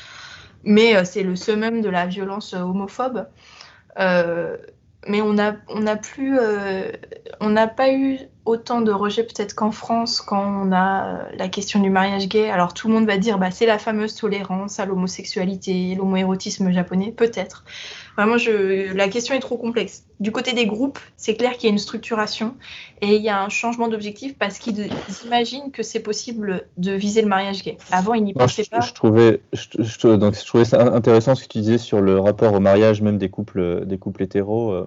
mais 0.65 0.97
euh, 0.97 1.05
c'est 1.05 1.23
le 1.23 1.37
summum 1.37 1.81
de 1.81 1.89
la 1.89 2.07
violence 2.07 2.55
euh, 2.55 2.61
homophobe. 2.61 3.27
Euh, 3.99 4.57
mais 5.07 5.23
on 5.23 5.33
n'a 5.33 5.57
on 5.69 5.87
a 5.87 5.97
plus, 5.97 6.39
on 7.41 7.49
n'a 7.49 7.67
pas 7.67 7.91
eu 7.91 8.19
autant 8.51 8.81
de 8.81 8.93
rejets 8.93 9.25
peut-être 9.25 9.55
qu'en 9.55 9.71
France 9.71 10.21
quand 10.21 10.45
on 10.45 10.73
a 10.73 11.29
la 11.37 11.49
question 11.49 11.81
du 11.81 11.91
mariage 11.91 12.29
gay. 12.29 12.51
Alors 12.51 12.75
tout 12.75 12.89
le 12.89 12.95
monde 12.95 13.07
va 13.07 13.17
dire 13.17 13.39
bah 13.39 13.51
c'est 13.51 13.67
la 13.67 13.79
fameuse 13.79 14.15
tolérance 14.15 14.81
à 14.81 14.87
l'homosexualité, 14.87 15.95
l'homoérotisme 15.95 16.71
japonais, 16.71 17.13
peut-être. 17.17 17.65
Vraiment, 18.17 18.37
je... 18.37 18.93
la 18.93 19.09
question 19.09 19.35
est 19.35 19.41
trop 19.41 19.57
complexe. 19.57 20.05
Du 20.19 20.33
côté 20.33 20.53
des 20.53 20.67
groupes, 20.67 20.99
c'est 21.17 21.37
clair 21.37 21.53
qu'il 21.53 21.65
y 21.65 21.67
a 21.69 21.73
une 21.73 21.79
structuration 21.79 22.55
et 23.01 23.17
il 23.17 23.23
y 23.23 23.31
a 23.31 23.43
un 23.43 23.49
changement 23.49 23.89
d'objectif 23.89 24.37
parce 24.37 24.59
qu'ils 24.59 24.91
imaginent 25.25 25.71
que 25.71 25.83
c'est 25.83 26.01
possible 26.01 26.67
de 26.77 26.93
viser 26.93 27.23
le 27.23 27.29
mariage 27.29 27.63
gay. 27.63 27.79
Avant, 27.91 28.15
ils 28.15 28.25
n'y 28.25 28.35
pensaient 28.35 28.65
pas. 28.71 28.81
Je 28.81 28.93
trouvais, 28.93 29.41
je, 29.53 30.09
donc, 30.17 30.35
je 30.35 30.45
trouvais 30.45 30.67
ça 30.67 30.83
intéressant 30.93 31.35
ce 31.35 31.45
que 31.45 31.49
tu 31.49 31.59
disais 31.61 31.79
sur 31.79 32.01
le 32.01 32.19
rapport 32.19 32.53
au 32.53 32.61
mariage, 32.61 33.01
même 33.01 33.17
des 33.17 33.31
couples, 33.31 33.87
des 33.87 33.97
couples 33.97 34.23
hétéros, 34.23 34.73
euh, 34.73 34.87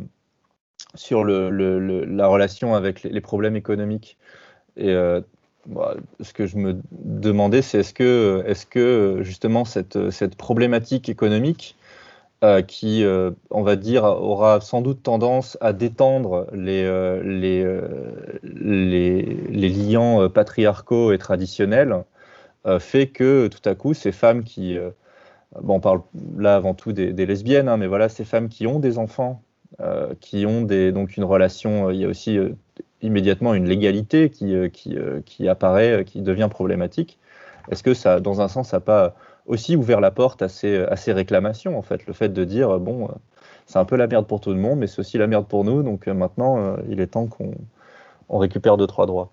sur 0.95 1.25
la 1.25 2.27
relation 2.27 2.75
avec 2.75 3.03
les, 3.03 3.21
problèmes 3.21 3.55
économiques. 3.55 4.17
Et 4.77 4.89
euh, 4.89 5.21
bah, 5.65 5.95
ce 6.21 6.33
que 6.33 6.45
je 6.45 6.57
me 6.57 6.79
demandais, 6.91 7.61
c'est 7.61 7.79
est-ce 7.79 7.93
que, 7.93 8.43
est 8.47 8.53
-ce 8.53 8.65
que 8.65 9.19
justement 9.21 9.65
cette, 9.65 10.09
cette 10.11 10.35
problématique 10.35 11.09
économique 11.09 11.75
euh, 12.43 12.61
qui, 12.61 13.03
euh, 13.03 13.31
on 13.49 13.63
va 13.63 13.75
dire, 13.75 14.03
aura 14.03 14.61
sans 14.61 14.81
doute 14.81 15.01
tendance 15.03 15.57
à 15.61 15.73
détendre 15.73 16.47
les, 16.53 16.83
les, 17.23 17.65
les, 18.43 19.21
les, 19.49 19.69
liens 19.69 20.29
patriarcaux 20.29 21.13
et 21.13 21.17
traditionnels, 21.17 22.03
fait 22.79 23.07
que 23.07 23.47
tout 23.47 23.67
à 23.69 23.75
coup, 23.75 23.93
ces 23.93 24.11
femmes 24.11 24.43
qui, 24.43 24.77
bon, 25.61 25.75
on 25.75 25.79
parle 25.79 26.01
là 26.37 26.55
avant 26.55 26.73
tout 26.73 26.93
des, 26.93 27.25
lesbiennes, 27.25 27.69
hein, 27.69 27.77
mais 27.77 27.87
voilà, 27.87 28.09
ces 28.09 28.25
femmes 28.25 28.49
qui 28.49 28.67
ont 28.67 28.79
des 28.79 28.97
enfants, 28.97 29.41
qui 30.19 30.45
ont 30.45 30.61
donc 30.61 31.17
une 31.17 31.23
relation, 31.23 31.89
il 31.91 31.99
y 31.99 32.05
a 32.05 32.07
aussi 32.07 32.37
immédiatement 33.01 33.53
une 33.53 33.67
légalité 33.67 34.29
qui, 34.29 35.47
apparaît, 35.47 36.05
qui 36.05 36.21
devient 36.21 36.47
problématique. 36.49 37.19
Est-ce 37.71 37.83
que 37.83 37.93
ça, 37.93 38.19
dans 38.19 38.41
un 38.41 38.47
sens, 38.47 38.73
n'a 38.73 38.79
pas 38.79 39.15
aussi 39.45 39.75
ouvert 39.75 40.01
la 40.01 40.11
porte 40.11 40.41
à 40.41 40.49
ces, 40.49 40.85
réclamations, 41.07 41.77
en 41.77 41.81
fait? 41.81 42.05
Le 42.07 42.13
fait 42.13 42.29
de 42.29 42.43
dire, 42.43 42.79
bon, 42.79 43.05
euh, 43.05 43.11
c'est 43.65 43.79
un 43.79 43.85
peu 43.85 43.95
la 43.95 44.07
merde 44.07 44.27
pour 44.27 44.41
tout 44.41 44.51
le 44.51 44.59
monde, 44.59 44.79
mais 44.79 44.87
c'est 44.87 44.99
aussi 44.99 45.17
la 45.17 45.27
merde 45.27 45.47
pour 45.47 45.63
nous, 45.63 45.83
donc 45.83 46.07
euh, 46.07 46.13
maintenant, 46.13 46.57
euh, 46.57 46.77
il 46.89 46.99
est 46.99 47.07
temps 47.07 47.27
qu'on 47.27 47.53
on 48.29 48.37
récupère 48.37 48.77
deux, 48.77 48.87
trois 48.87 49.05
droits. 49.05 49.31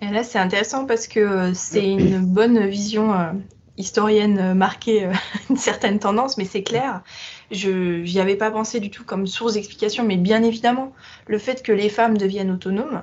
Et 0.00 0.08
là, 0.08 0.24
c'est 0.24 0.38
intéressant 0.38 0.86
parce 0.86 1.06
que 1.06 1.52
c'est 1.54 1.86
une 1.86 2.24
bonne 2.24 2.66
vision 2.66 3.12
historienne 3.78 4.54
marquée 4.54 5.08
une 5.50 5.56
certaine 5.56 5.98
tendance, 5.98 6.36
mais 6.36 6.44
c'est 6.44 6.62
clair. 6.62 7.02
Je 7.50 8.02
n'y 8.02 8.20
avais 8.20 8.36
pas 8.36 8.50
pensé 8.50 8.80
du 8.80 8.90
tout 8.90 9.04
comme 9.04 9.26
source 9.26 9.54
d'explication, 9.54 10.04
mais 10.04 10.16
bien 10.16 10.42
évidemment, 10.42 10.92
le 11.26 11.38
fait 11.38 11.62
que 11.62 11.72
les 11.72 11.88
femmes 11.88 12.16
deviennent 12.16 12.50
autonomes, 12.50 13.02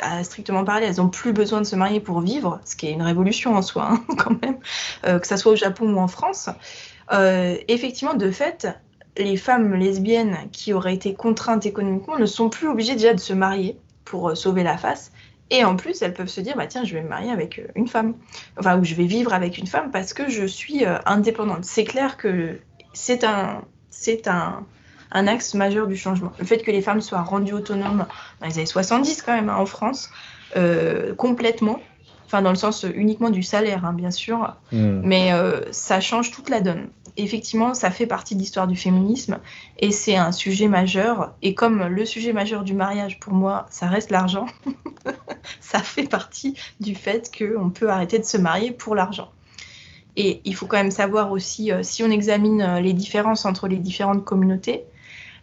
à 0.00 0.22
strictement 0.24 0.64
parler, 0.64 0.86
elles 0.86 0.96
n'ont 0.96 1.08
plus 1.08 1.32
besoin 1.32 1.60
de 1.60 1.66
se 1.66 1.76
marier 1.76 2.00
pour 2.00 2.20
vivre, 2.20 2.60
ce 2.64 2.76
qui 2.76 2.86
est 2.86 2.92
une 2.92 3.02
révolution 3.02 3.54
en 3.54 3.62
soi, 3.62 3.90
hein, 3.92 4.04
quand 4.18 4.40
même, 4.42 4.58
euh, 5.06 5.18
que 5.18 5.26
ce 5.26 5.36
soit 5.36 5.52
au 5.52 5.56
Japon 5.56 5.92
ou 5.94 5.98
en 5.98 6.08
France. 6.08 6.50
Euh, 7.12 7.56
effectivement, 7.68 8.14
de 8.14 8.30
fait, 8.30 8.68
les 9.16 9.36
femmes 9.36 9.74
lesbiennes 9.74 10.36
qui 10.52 10.72
auraient 10.72 10.94
été 10.94 11.14
contraintes 11.14 11.66
économiquement 11.66 12.18
ne 12.18 12.26
sont 12.26 12.48
plus 12.48 12.68
obligées 12.68 12.94
déjà 12.94 13.14
de 13.14 13.20
se 13.20 13.32
marier 13.32 13.78
pour 14.04 14.30
euh, 14.30 14.34
sauver 14.34 14.62
la 14.62 14.76
face. 14.76 15.12
Et 15.50 15.64
en 15.64 15.76
plus, 15.76 16.00
elles 16.02 16.14
peuvent 16.14 16.28
se 16.28 16.40
dire, 16.40 16.56
bah 16.56 16.66
tiens, 16.66 16.84
je 16.84 16.94
vais 16.94 17.02
me 17.02 17.08
marier 17.08 17.30
avec 17.30 17.60
une 17.74 17.88
femme, 17.88 18.14
enfin, 18.58 18.78
ou 18.78 18.84
je 18.84 18.94
vais 18.94 19.06
vivre 19.06 19.32
avec 19.32 19.58
une 19.58 19.66
femme 19.66 19.90
parce 19.90 20.12
que 20.14 20.28
je 20.28 20.44
suis 20.44 20.84
indépendante. 21.06 21.64
C'est 21.64 21.84
clair 21.84 22.16
que 22.16 22.58
c'est 22.92 23.24
un, 23.24 23.62
c'est 23.90 24.28
un, 24.28 24.64
un 25.12 25.26
axe 25.26 25.54
majeur 25.54 25.86
du 25.86 25.96
changement. 25.96 26.32
Le 26.38 26.44
fait 26.44 26.58
que 26.58 26.70
les 26.70 26.82
femmes 26.82 27.00
soient 27.00 27.22
rendues 27.22 27.52
autonomes 27.52 28.06
dans 28.40 28.46
les 28.46 28.58
années 28.58 28.66
70 28.66 29.22
quand 29.22 29.34
même 29.34 29.48
hein, 29.48 29.56
en 29.56 29.66
France, 29.66 30.10
euh, 30.56 31.14
complètement, 31.14 31.80
enfin 32.26 32.42
dans 32.42 32.50
le 32.50 32.56
sens 32.56 32.86
uniquement 32.94 33.30
du 33.30 33.42
salaire 33.42 33.84
hein, 33.84 33.92
bien 33.92 34.10
sûr, 34.10 34.56
hmm. 34.72 35.00
mais 35.04 35.32
euh, 35.32 35.60
ça 35.72 36.00
change 36.00 36.30
toute 36.30 36.48
la 36.48 36.60
donne. 36.60 36.88
Effectivement, 37.16 37.74
ça 37.74 37.90
fait 37.90 38.06
partie 38.06 38.34
de 38.34 38.40
l'histoire 38.40 38.66
du 38.66 38.76
féminisme 38.76 39.38
et 39.78 39.90
c'est 39.90 40.16
un 40.16 40.32
sujet 40.32 40.68
majeur. 40.68 41.34
Et 41.42 41.54
comme 41.54 41.84
le 41.84 42.04
sujet 42.04 42.32
majeur 42.32 42.64
du 42.64 42.74
mariage, 42.74 43.18
pour 43.20 43.32
moi, 43.32 43.66
ça 43.70 43.86
reste 43.86 44.10
l'argent, 44.10 44.46
ça 45.60 45.80
fait 45.80 46.08
partie 46.08 46.54
du 46.80 46.94
fait 46.94 47.30
qu'on 47.36 47.70
peut 47.70 47.90
arrêter 47.90 48.18
de 48.18 48.24
se 48.24 48.36
marier 48.36 48.70
pour 48.70 48.94
l'argent. 48.94 49.30
Et 50.16 50.40
il 50.44 50.54
faut 50.54 50.66
quand 50.66 50.76
même 50.76 50.90
savoir 50.90 51.30
aussi, 51.32 51.72
euh, 51.72 51.82
si 51.82 52.02
on 52.02 52.10
examine 52.10 52.78
les 52.78 52.92
différences 52.92 53.44
entre 53.44 53.68
les 53.68 53.76
différentes 53.76 54.24
communautés, 54.24 54.84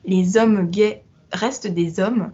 les 0.05 0.37
hommes 0.37 0.69
gays 0.69 1.03
restent 1.31 1.67
des 1.67 1.99
hommes 1.99 2.31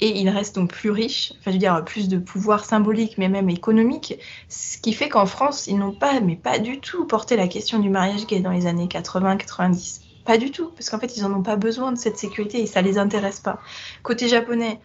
et 0.00 0.18
ils 0.18 0.28
restent 0.28 0.56
donc 0.56 0.72
plus 0.72 0.90
riches, 0.90 1.32
enfin 1.38 1.50
je 1.50 1.52
veux 1.52 1.58
dire 1.58 1.84
plus 1.84 2.08
de 2.08 2.18
pouvoir 2.18 2.64
symbolique 2.64 3.18
mais 3.18 3.28
même 3.28 3.50
économique, 3.50 4.18
ce 4.48 4.78
qui 4.78 4.92
fait 4.92 5.08
qu'en 5.08 5.26
France 5.26 5.66
ils 5.66 5.78
n'ont 5.78 5.94
pas, 5.94 6.20
mais 6.20 6.36
pas 6.36 6.58
du 6.58 6.80
tout 6.80 7.06
porté 7.06 7.36
la 7.36 7.48
question 7.48 7.78
du 7.78 7.90
mariage 7.90 8.26
gay 8.26 8.40
dans 8.40 8.52
les 8.52 8.66
années 8.66 8.86
80-90. 8.86 10.00
Pas 10.24 10.38
du 10.38 10.50
tout, 10.50 10.70
parce 10.70 10.90
qu'en 10.90 10.98
fait, 10.98 11.16
ils 11.16 11.22
n'en 11.22 11.32
ont 11.32 11.42
pas 11.42 11.56
besoin 11.56 11.92
de 11.92 11.98
cette 11.98 12.18
sécurité 12.18 12.60
et 12.60 12.66
ça 12.66 12.82
les 12.82 12.98
intéresse 12.98 13.40
pas. 13.40 13.58
Côté 14.02 14.28
japonais, 14.28 14.78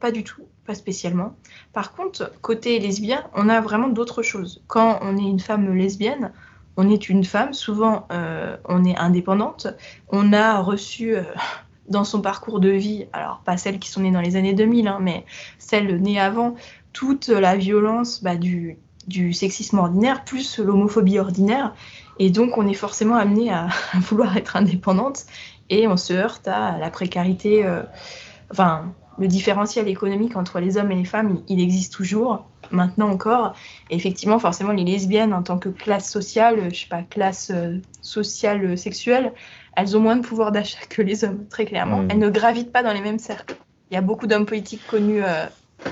pas 0.00 0.10
du 0.10 0.24
tout, 0.24 0.42
pas 0.66 0.74
spécialement. 0.74 1.36
Par 1.72 1.92
contre, 1.92 2.32
côté 2.40 2.78
lesbien, 2.78 3.24
on 3.34 3.48
a 3.48 3.60
vraiment 3.60 3.88
d'autres 3.88 4.22
choses. 4.22 4.62
Quand 4.66 4.98
on 5.02 5.16
est 5.16 5.28
une 5.28 5.40
femme 5.40 5.72
lesbienne, 5.74 6.32
on 6.76 6.88
est 6.88 7.08
une 7.08 7.24
femme, 7.24 7.52
souvent 7.52 8.08
euh, 8.10 8.56
on 8.64 8.84
est 8.84 8.96
indépendante, 8.96 9.66
on 10.08 10.32
a 10.32 10.58
reçu 10.60 11.14
euh, 11.14 11.22
dans 11.88 12.04
son 12.04 12.20
parcours 12.20 12.60
de 12.60 12.70
vie, 12.70 13.06
alors 13.12 13.42
pas 13.44 13.56
celles 13.56 13.78
qui 13.78 13.90
sont 13.90 14.00
nées 14.00 14.10
dans 14.10 14.20
les 14.20 14.36
années 14.36 14.54
2000, 14.54 14.88
hein, 14.88 14.98
mais 15.00 15.24
celles 15.58 16.00
nées 16.00 16.20
avant, 16.20 16.54
toute 16.92 17.28
la 17.28 17.56
violence 17.56 18.22
bah, 18.22 18.36
du, 18.36 18.78
sexisme 19.32 19.78
ordinaire, 19.78 20.24
plus 20.24 20.58
l'homophobie 20.58 21.18
ordinaire. 21.18 21.74
Et 22.18 22.30
donc, 22.30 22.56
on 22.58 22.66
est 22.66 22.74
forcément 22.74 23.16
amené 23.16 23.50
à, 23.52 23.68
vouloir 23.94 24.36
être 24.36 24.56
indépendante 24.56 25.24
et 25.70 25.88
on 25.88 25.96
se 25.96 26.12
heurte 26.12 26.48
à 26.48 26.78
la 26.78 26.90
précarité. 26.90 27.64
Euh, 27.64 27.82
enfin, 28.50 28.92
le 29.18 29.28
différentiel 29.28 29.88
économique 29.88 30.36
entre 30.36 30.58
les 30.60 30.76
hommes 30.76 30.90
et 30.90 30.96
les 30.96 31.04
femmes, 31.04 31.42
il, 31.48 31.60
existe 31.60 31.92
toujours, 31.92 32.46
maintenant 32.70 33.10
encore. 33.10 33.54
Et 33.90 33.96
effectivement, 33.96 34.38
forcément, 34.38 34.72
les 34.72 34.84
lesbiennes, 34.84 35.34
en 35.34 35.42
tant 35.42 35.58
que 35.58 35.68
classe 35.68 36.10
sociale, 36.10 36.72
je 36.72 36.80
sais 36.80 36.88
pas, 36.88 37.02
classe 37.02 37.50
euh, 37.54 37.78
sociale 38.00 38.64
euh, 38.64 38.76
sexuelle, 38.76 39.32
elles 39.76 39.96
ont 39.96 40.00
moins 40.00 40.16
de 40.16 40.22
pouvoir 40.22 40.52
d'achat 40.52 40.84
que 40.88 41.02
les 41.02 41.24
hommes, 41.24 41.46
très 41.48 41.64
clairement. 41.64 42.02
Mmh. 42.02 42.08
Elles 42.10 42.18
ne 42.18 42.30
gravitent 42.30 42.72
pas 42.72 42.82
dans 42.82 42.92
les 42.92 43.00
mêmes 43.00 43.18
cercles. 43.18 43.56
Il 43.90 43.94
y 43.94 43.96
a 43.96 44.02
beaucoup 44.02 44.26
d'hommes 44.26 44.46
politiques 44.46 44.86
connus 44.86 45.22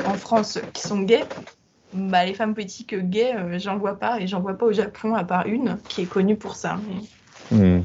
en 0.07 0.14
France 0.14 0.59
qui 0.72 0.83
sont 0.83 1.01
gays, 1.01 1.24
bah, 1.93 2.24
les 2.24 2.35
femmes 2.35 2.55
politiques 2.55 2.95
gays, 2.95 3.35
euh, 3.35 3.59
j'en 3.59 3.78
vois 3.78 3.99
pas, 3.99 4.20
et 4.20 4.26
j'en 4.26 4.41
vois 4.41 4.55
pas 4.55 4.66
au 4.66 4.72
Japon, 4.72 5.14
à 5.14 5.24
part 5.24 5.47
une 5.47 5.78
qui 5.89 6.03
est 6.03 6.07
connue 6.07 6.37
pour 6.37 6.55
ça. 6.55 6.78
Hmm. 7.51 7.81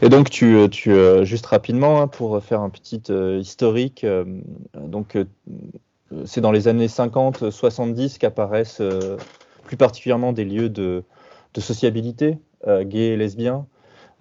Et 0.00 0.08
donc, 0.08 0.30
tu, 0.30 0.56
euh, 0.56 0.68
tu 0.68 0.92
euh, 0.92 1.24
juste 1.24 1.46
rapidement, 1.46 2.00
hein, 2.00 2.06
pour 2.06 2.42
faire 2.42 2.62
un 2.62 2.70
petit 2.70 3.02
historique, 3.38 4.06
donc 4.74 5.18
c'est 6.24 6.40
dans 6.40 6.52
les 6.52 6.68
années 6.68 6.86
50-70 6.86 8.18
qu'apparaissent 8.18 8.82
plus 9.64 9.76
particulièrement 9.76 10.32
des 10.32 10.44
lieux 10.44 10.68
de, 10.68 11.04
de 11.54 11.60
sociabilité 11.60 12.38
gays 12.66 13.12
et 13.12 13.16
lesbiens, 13.16 13.66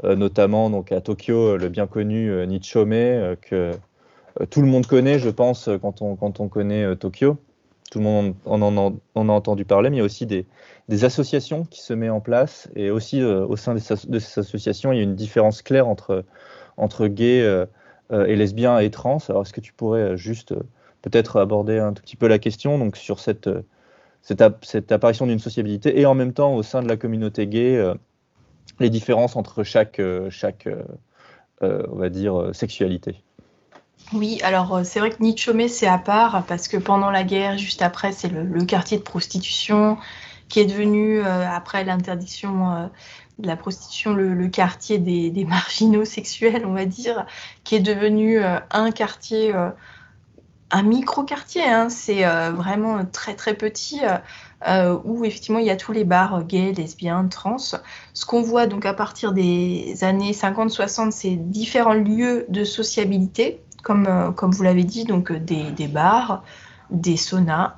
notamment 0.04 0.70
donc 0.70 0.92
à 0.92 1.02
Tokyo, 1.02 1.58
le 1.58 1.70
bien 1.70 1.88
connu 1.88 2.46
Nichome, 2.48 3.36
que 3.42 3.72
tout 4.50 4.62
le 4.62 4.68
monde 4.68 4.86
connaît, 4.88 5.20
je 5.20 5.30
pense, 5.30 5.70
quand 5.82 6.02
on, 6.02 6.16
quand 6.16 6.40
on 6.40 6.48
connaît 6.48 6.96
Tokyo 6.96 7.38
tout 7.90 8.00
le 8.00 8.06
monde 8.06 8.36
en, 8.46 8.62
en, 8.62 9.30
a 9.30 9.32
entendu 9.32 9.66
parler, 9.66 9.90
mais 9.90 9.98
il 9.98 10.00
y 10.00 10.02
a 10.02 10.06
aussi 10.06 10.26
des, 10.26 10.46
associations 11.04 11.66
qui 11.66 11.82
se 11.82 11.94
mettent 11.94 12.12
en 12.12 12.22
place. 12.22 12.70
Et 12.76 12.90
aussi, 12.92 13.22
euh, 13.22 13.46
au 13.46 13.56
sein 13.56 13.74
de 13.76 13.80
ces 13.80 14.40
associations, 14.40 14.92
il 14.92 14.98
y 14.98 15.00
a 15.00 15.04
une 15.04 15.16
différence 15.16 15.62
claire 15.62 15.88
entre, 15.88 16.24
entre 16.78 17.08
gays 17.08 17.42
euh, 17.42 17.66
euh, 18.12 18.26
et 18.26 18.36
lesbiens 18.36 18.80
et 18.80 18.90
trans. 18.90 19.20
Alors, 19.30 19.44
est-ce 19.44 19.54
que 19.54 19.62
tu 19.62 19.74
pourrais 19.74 20.18
juste 20.18 20.54
peut-être 21.02 21.38
aborder 21.38 21.80
un 21.80 21.94
tout 21.94 22.02
petit 22.02 22.16
peu 22.16 22.28
la 22.28 22.40
question 22.40 22.78
donc, 22.78 22.98
sur 22.98 23.20
cette, 23.20 23.50
cette, 24.22 24.44
cette 24.64 24.92
apparition 24.92 25.28
d'une 25.28 25.40
sociabilité 25.40 26.00
et 26.00 26.06
en 26.06 26.16
même 26.16 26.34
temps, 26.34 26.56
au 26.56 26.64
sein 26.64 26.82
de 26.82 26.88
la 26.88 26.98
communauté 26.98 27.48
gay, 27.48 27.94
les 28.80 28.90
différences 28.90 29.36
entre 29.36 29.64
chaque, 29.64 30.02
chaque 30.30 30.68
on 31.62 31.96
va 31.96 32.10
dire, 32.10 32.50
sexualité 32.54 33.24
oui, 34.14 34.40
alors 34.44 34.74
euh, 34.76 34.84
c'est 34.84 35.00
vrai 35.00 35.12
que 35.12 35.22
Nichome, 35.22 35.68
c'est 35.68 35.88
à 35.88 36.00
part 36.00 36.44
parce 36.48 36.68
que 36.68 36.78
pendant 36.78 37.12
la 37.12 37.24
guerre, 37.24 37.58
juste 37.58 37.82
après, 37.84 38.12
c'est 38.12 38.30
le, 38.30 38.66
quartier 38.66 38.98
de 38.98 39.04
prostitution 39.04 39.98
qui 40.48 40.60
est 40.60 40.66
devenu, 40.66 41.20
euh, 41.20 41.48
après 41.48 41.84
l'interdiction 41.84 42.76
euh, 42.76 42.88
de 43.38 43.48
la 43.48 43.56
prostitution, 43.56 44.14
le, 44.14 44.48
quartier 44.48 44.98
des, 44.98 45.46
marginaux 45.46 46.06
sexuels, 46.06 46.66
on 46.66 46.74
va 46.74 46.86
dire, 46.86 47.28
qui 47.64 47.76
est 47.76 47.80
devenu 47.82 48.40
un 48.42 48.92
quartier, 48.92 49.54
un 50.72 50.84
micro-quartier, 50.84 51.64
hein, 51.64 51.90
c'est 51.90 52.24
vraiment 52.52 53.06
très 53.06 53.36
très 53.36 53.54
petit. 53.54 54.02
Où 55.06 55.24
effectivement 55.24 55.60
il 55.60 55.66
y 55.66 55.70
a 55.70 55.78
tous 55.78 55.94
les 55.94 56.04
bars 56.04 56.44
gays, 56.44 56.74
lesbiens, 56.74 57.26
trans. 57.28 57.58
Ce 57.58 58.26
qu'on 58.26 58.42
voit 58.42 58.68
donc 58.68 58.86
à 58.86 58.94
partir 58.94 59.32
des 59.32 59.96
années 60.02 60.32
50-60, 60.32 61.12
c'est 61.12 61.36
différents 61.36 61.94
lieux 61.94 62.46
de 62.50 62.64
sociabilité 62.64 63.62
comme, 63.84 64.08
euh, 64.08 64.32
comme 64.32 64.52
vous 64.52 64.64
l'avez 64.64 64.84
dit, 64.84 65.06
donc 65.06 65.32
euh, 65.32 65.40
des, 65.40 65.88
bars, 65.88 66.44
des 66.90 67.18
saunas, 67.18 67.76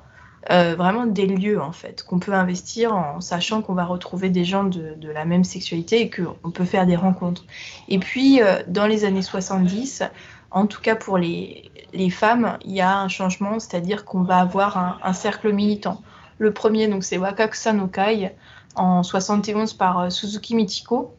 euh, 0.50 0.74
vraiment 0.76 1.06
des 1.06 1.26
lieux 1.26 1.60
en 1.60 1.70
fait 1.70 2.02
qu'on 2.02 2.18
peut 2.18 2.32
investir 2.32 2.94
en 2.94 3.20
sachant 3.20 3.62
qu'on 3.62 3.74
va 3.74 3.84
retrouver 3.84 4.28
des 4.28 4.44
gens 4.44 4.64
de, 4.64 4.96
la 5.02 5.24
même 5.24 5.44
sexualité 5.44 6.00
et 6.00 6.10
qu'on 6.10 6.50
peut 6.50 6.64
faire 6.64 6.86
des 6.86 6.96
rencontres. 6.96 7.44
Et 7.88 7.98
puis 7.98 8.40
dans 8.66 8.86
les 8.86 9.04
années 9.04 9.22
70, 9.22 10.02
en 10.50 10.66
tout 10.66 10.80
cas 10.80 10.96
pour 10.96 11.16
les, 11.16 11.70
les 11.92 12.10
femmes, 12.10 12.58
il 12.64 12.72
y 12.72 12.80
a 12.80 12.98
un 12.98 13.08
changement, 13.08 13.60
c'est-à-dire 13.60 14.04
qu'on 14.04 14.22
va 14.22 14.38
avoir 14.38 14.98
un, 15.02 15.12
cercle 15.12 15.52
militant. 15.52 16.02
Le 16.42 16.52
premier, 16.52 16.88
donc, 16.88 17.04
c'est 17.04 17.18
Wakakusa 17.18 17.72
no 17.72 17.86
Kai 17.86 18.32
en 18.74 19.02
71 19.02 19.74
par 19.74 20.10
Suzuki 20.10 20.56
Michiko. 20.56 21.14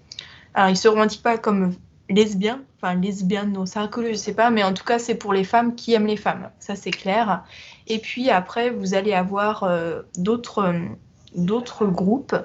Alors, 0.54 0.70
il 0.70 0.76
se 0.76 0.88
revendique 0.90 1.24
pas 1.24 1.38
comme 1.38 1.74
lesbien, 2.10 2.62
enfin 2.78 2.96
lesbienne, 2.96 3.54
non, 3.54 3.66
inconnu, 3.76 4.10
je 4.10 4.16
sais 4.16 4.34
pas, 4.34 4.50
mais 4.50 4.64
en 4.64 4.74
tout 4.74 4.84
cas, 4.84 5.00
c'est 5.00 5.16
pour 5.16 5.34
les 5.34 5.44
femmes 5.44 5.76
qui 5.76 5.94
aiment 5.94 6.08
les 6.08 6.18
femmes, 6.18 6.50
ça 6.60 6.76
c'est 6.76 6.92
clair. 6.92 7.44
Et 7.88 8.00
puis 8.00 8.30
après, 8.30 8.70
vous 8.70 8.94
allez 8.94 9.14
avoir 9.14 9.64
euh, 9.64 10.02
d'autres, 10.18 10.60
euh, 10.60 10.80
d'autres 11.36 11.86
groupes, 11.86 12.36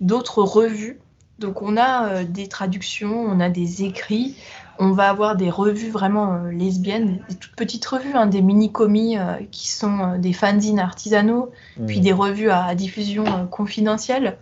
d'autres 0.00 0.42
revues. 0.42 1.00
Donc 1.38 1.62
on 1.62 1.76
a 1.76 2.08
euh, 2.08 2.24
des 2.24 2.48
traductions, 2.48 3.20
on 3.20 3.40
a 3.40 3.48
des 3.48 3.84
écrits, 3.84 4.36
on 4.78 4.92
va 4.92 5.08
avoir 5.08 5.36
des 5.36 5.50
revues 5.50 5.90
vraiment 5.90 6.44
lesbiennes, 6.44 7.20
des 7.28 7.34
toutes 7.34 7.56
petites 7.56 7.86
revues, 7.86 8.14
hein, 8.14 8.26
des 8.26 8.42
mini-comis 8.42 9.16
qui 9.50 9.68
sont 9.68 10.18
des 10.18 10.32
fanzines 10.32 10.80
artisanaux, 10.80 11.50
mmh. 11.78 11.86
puis 11.86 12.00
des 12.00 12.12
revues 12.12 12.50
à, 12.50 12.74
diffusion 12.74 13.46
confidentielle. 13.50 14.36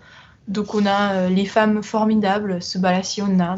Donc 0.48 0.74
on 0.74 0.84
a 0.86 1.28
les 1.28 1.46
femmes 1.46 1.82
formidables, 1.82 2.62
ce 2.62 2.78
Balaciona, 2.78 3.54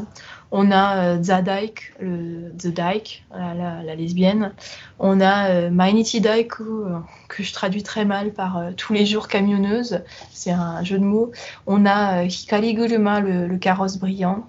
on 0.51 0.71
a 0.71 1.17
euh, 1.17 1.77
le, 2.01 2.51
The 2.57 2.69
Dyke, 2.69 3.25
la, 3.35 3.95
lesbienne. 3.95 4.53
On 4.99 5.21
a 5.21 5.51
euh, 5.51 5.71
Mainiti 5.71 6.21
Daiku, 6.21 6.63
euh, 6.63 6.99
que 7.29 7.43
je 7.43 7.53
traduis 7.53 7.83
très 7.83 8.05
mal 8.05 8.33
par 8.33 8.63
tous 8.77 8.93
les 8.93 9.07
jours 9.07 9.29
camionneuse. 9.29 10.03
C'est 10.33 10.53
un 10.53 10.83
jeu 10.85 10.99
de 10.99 11.05
mots. 11.05 11.33
On 11.67 11.85
a 11.87 12.25
Hikari 12.25 12.75
Guruma, 12.75 13.21
le, 13.21 13.57
carrosse 13.59 13.99
brillant. 13.99 14.47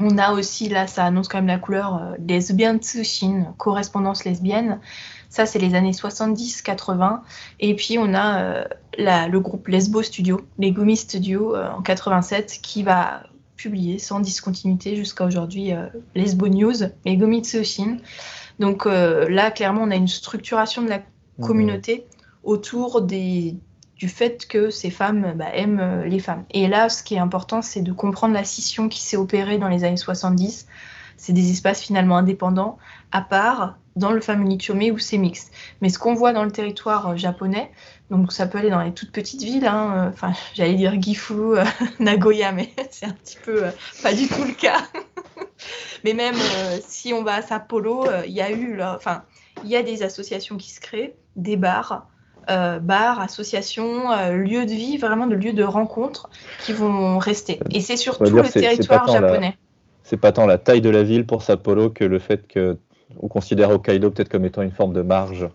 On 0.00 0.18
a 0.18 0.32
aussi, 0.32 0.68
là, 0.68 0.86
ça 0.86 1.04
annonce 1.04 1.28
quand 1.28 1.38
même 1.38 1.46
la 1.46 1.58
couleur, 1.58 2.14
lesbian 2.26 2.78
Tsushin, 2.78 3.54
correspondance 3.58 4.24
lesbienne. 4.24 4.80
Ça, 5.28 5.46
c'est 5.46 5.58
les 5.58 5.74
années 5.74 5.92
70-80. 5.92 7.20
Et 7.60 7.74
puis, 7.76 7.98
on 7.98 8.14
a 8.14 8.64
le 8.98 9.38
groupe 9.38 9.68
Lesbo 9.68 10.02
Studio, 10.02 10.40
les 10.58 10.72
Gumi 10.72 10.96
Studio, 10.96 11.56
en 11.56 11.82
87, 11.82 12.58
qui 12.62 12.82
va 12.82 13.22
publié 13.56 13.98
sans 13.98 14.20
discontinuité 14.20 14.96
jusqu'à 14.96 15.24
aujourd'hui 15.24 15.72
euh, 15.72 15.86
Lesbo 16.14 16.48
News 16.48 16.84
et 17.04 17.16
Gomitsushin. 17.16 17.98
Donc 18.58 18.86
euh, 18.86 19.28
là, 19.28 19.50
clairement, 19.50 19.82
on 19.82 19.90
a 19.90 19.96
une 19.96 20.08
structuration 20.08 20.82
de 20.82 20.88
la 20.88 20.98
mmh. 20.98 21.46
communauté 21.46 22.06
autour 22.42 23.02
des, 23.02 23.56
du 24.04 24.10
fait 24.10 24.46
que 24.46 24.68
ces 24.68 24.90
femmes 24.90 25.32
bah, 25.34 25.48
aiment 25.54 25.80
euh, 25.80 26.04
les 26.04 26.18
femmes. 26.18 26.44
Et 26.50 26.68
là, 26.68 26.90
ce 26.90 27.02
qui 27.02 27.14
est 27.14 27.18
important, 27.18 27.62
c'est 27.62 27.80
de 27.80 27.90
comprendre 27.90 28.34
la 28.34 28.44
scission 28.44 28.90
qui 28.90 29.00
s'est 29.00 29.16
opérée 29.16 29.56
dans 29.56 29.68
les 29.68 29.82
années 29.84 29.96
70. 29.96 30.66
C'est 31.16 31.32
des 31.32 31.50
espaces 31.50 31.80
finalement 31.80 32.18
indépendants, 32.18 32.76
à 33.12 33.22
part, 33.22 33.78
dans 33.96 34.10
le 34.10 34.20
fameux 34.20 34.44
Nichome 34.44 34.82
où 34.92 34.98
c'est 34.98 35.16
mixte. 35.16 35.54
Mais 35.80 35.88
ce 35.88 35.98
qu'on 35.98 36.12
voit 36.12 36.34
dans 36.34 36.44
le 36.44 36.50
territoire 36.50 37.16
japonais, 37.16 37.70
donc 38.10 38.30
ça 38.30 38.46
peut 38.46 38.58
aller 38.58 38.68
dans 38.68 38.82
les 38.82 38.92
toutes 38.92 39.10
petites 39.10 39.42
villes, 39.42 39.66
hein, 39.66 39.94
euh, 39.96 40.08
enfin 40.10 40.34
j'allais 40.54 40.74
dire 40.74 41.00
Gifu, 41.00 41.32
euh, 41.32 41.64
Nagoya, 41.98 42.52
mais 42.52 42.74
c'est 42.90 43.06
un 43.06 43.12
petit 43.12 43.38
peu 43.42 43.64
euh, 43.64 43.70
pas 44.02 44.12
du 44.12 44.28
tout 44.28 44.44
le 44.44 44.52
cas. 44.52 44.86
mais 46.04 46.12
même 46.12 46.36
si 46.86 47.14
on 47.14 47.22
va 47.22 47.36
à 47.36 47.42
Sapporo, 47.42 48.04
il 48.26 48.32
y 48.32 48.42
a 48.42 48.50
eu, 48.50 48.82
enfin 48.82 49.22
il 49.62 49.70
y 49.70 49.76
a 49.76 49.82
des 49.82 50.02
associations 50.02 50.58
qui 50.58 50.70
se 50.70 50.80
créent, 50.80 51.14
des 51.36 51.56
bars, 51.56 52.06
bars, 52.48 53.20
associations, 53.20 54.10
lieux 54.30 54.66
de 54.66 54.72
vie, 54.72 54.96
vraiment 54.96 55.26
de 55.26 55.34
lieux 55.34 55.52
de 55.52 55.64
rencontre 55.64 56.28
qui 56.60 56.72
vont 56.72 57.18
rester. 57.18 57.60
Et 57.70 57.80
c'est 57.80 57.96
surtout 57.96 58.24
le 58.24 58.42
territoire 58.42 59.06
japonais. 59.08 59.56
C'est 60.02 60.18
pas 60.18 60.32
tant 60.32 60.46
la 60.46 60.58
taille 60.58 60.82
de 60.82 60.90
la 60.90 61.02
ville 61.02 61.26
pour 61.26 61.42
Sapporo 61.42 61.88
que 61.88 62.04
le 62.04 62.18
fait 62.18 62.46
que 62.46 62.76
on 63.20 63.28
considère 63.28 63.70
Hokkaido 63.70 64.10
peut-être 64.10 64.28
comme 64.28 64.44
étant 64.44 64.62
une 64.62 64.72
forme 64.72 64.92
de 64.92 65.02
marge. 65.02 65.48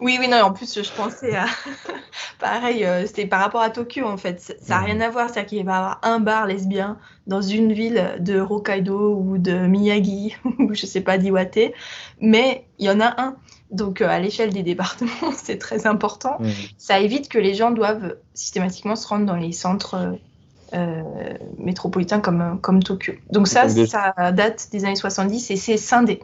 Oui, 0.00 0.16
oui, 0.18 0.28
non, 0.28 0.38
en 0.38 0.52
plus, 0.52 0.82
je 0.82 0.92
pensais 0.92 1.36
à. 1.36 1.46
Pareil, 2.38 2.84
euh, 2.84 3.06
c'était 3.06 3.26
par 3.26 3.40
rapport 3.40 3.60
à 3.60 3.68
Tokyo, 3.68 4.06
en 4.06 4.16
fait. 4.16 4.40
Ça 4.40 4.76
n'a 4.76 4.80
rien 4.80 5.00
à 5.00 5.10
voir. 5.10 5.28
C'est-à-dire 5.28 5.48
qu'il 5.48 5.64
va 5.64 5.72
y 5.72 5.76
avoir 5.76 6.00
un 6.02 6.20
bar 6.20 6.46
lesbien 6.46 6.96
dans 7.26 7.42
une 7.42 7.72
ville 7.72 8.16
de 8.18 8.40
Hokkaido 8.40 9.14
ou 9.14 9.36
de 9.36 9.52
Miyagi 9.52 10.36
ou 10.58 10.72
je 10.74 10.86
sais 10.86 11.02
pas, 11.02 11.18
d'Iwate. 11.18 11.72
Mais 12.20 12.64
il 12.78 12.86
y 12.86 12.90
en 12.90 13.00
a 13.00 13.20
un. 13.20 13.36
Donc, 13.70 14.00
euh, 14.00 14.08
à 14.08 14.18
l'échelle 14.18 14.52
des 14.52 14.62
départements, 14.62 15.10
c'est 15.36 15.58
très 15.58 15.86
important. 15.86 16.38
Ça 16.78 16.98
évite 16.98 17.28
que 17.28 17.38
les 17.38 17.54
gens 17.54 17.70
doivent 17.70 18.16
systématiquement 18.32 18.96
se 18.96 19.06
rendre 19.06 19.26
dans 19.26 19.36
les 19.36 19.52
centres 19.52 20.16
métropolitain 21.58 22.20
comme, 22.20 22.60
comme 22.60 22.80
Tokyo. 22.80 23.14
Donc 23.32 23.48
ça, 23.48 23.68
ça 23.68 24.14
date 24.30 24.68
des 24.70 24.84
années 24.84 24.94
70 24.94 25.50
et 25.50 25.56
c'est 25.56 25.76
scindé. 25.76 26.20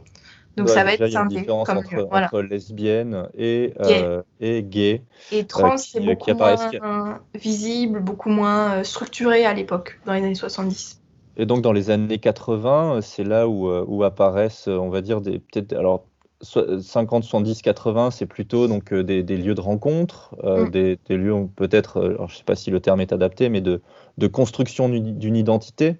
Donc 0.56 0.68
ça 0.68 0.84
va 0.84 0.94
être 0.94 1.06
scindé. 1.08 1.44
comme 1.44 1.58
entre, 1.58 2.08
entre 2.10 2.40
lesbienne 2.42 3.28
et 3.36 3.72
gay. 3.82 4.20
et 4.40 4.62
gay. 4.62 5.02
Et 5.32 5.44
trans, 5.44 5.76
c'est 5.76 6.00
beaucoup 6.00 6.32
moins 6.32 7.20
visible, 7.34 8.00
beaucoup 8.00 8.30
moins 8.30 8.82
structuré 8.84 9.44
à 9.44 9.54
l'époque, 9.54 10.00
dans 10.06 10.14
les 10.14 10.22
années 10.22 10.34
70. 10.34 11.00
Et 11.38 11.44
donc 11.44 11.60
dans 11.60 11.72
les 11.72 11.90
années 11.90 12.18
80, 12.18 13.00
c'est 13.02 13.24
là 13.24 13.46
où, 13.46 13.68
où 13.68 14.04
apparaissent, 14.04 14.68
on 14.68 14.88
va 14.88 15.02
dire, 15.02 15.20
des 15.20 15.38
peut-être 15.38 15.74
alors 15.74 16.04
50, 16.42 17.24
70, 17.24 17.62
80, 17.62 18.10
c'est 18.10 18.26
plutôt 18.26 18.68
donc 18.68 18.92
euh, 18.92 19.02
des, 19.02 19.22
lieux 19.22 19.54
de 19.54 19.60
rencontre, 19.60 20.34
euh, 20.44 20.66
mm. 20.66 20.70
des, 20.70 21.16
lieux 21.16 21.34
peut-être, 21.56 21.98
euh, 21.98 22.16
je 22.18 22.22
ne 22.22 22.38
sais 22.38 22.44
pas 22.44 22.56
si 22.56 22.70
le 22.70 22.80
terme 22.80 23.00
est 23.00 23.12
adapté, 23.12 23.48
mais 23.48 23.60
de, 23.60 23.80
construction 24.30 24.88
d'une 24.88 25.36
identité. 25.36 25.96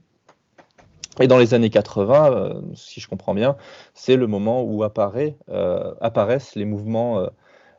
Et 1.21 1.29
dans 1.29 1.39
les 1.39 1.55
années 1.55 1.71
80, 1.71 2.63
si 2.75 3.01
je 3.01 3.09
comprends 3.09 3.35
bien, 3.35 3.57
c'est 3.95 4.17
le 4.17 4.27
moment 4.27 4.63
où 4.63 4.83
apparaît, 4.83 5.37
apparaissent 6.01 6.55
les 6.57 6.67
mouvements, 6.67 7.27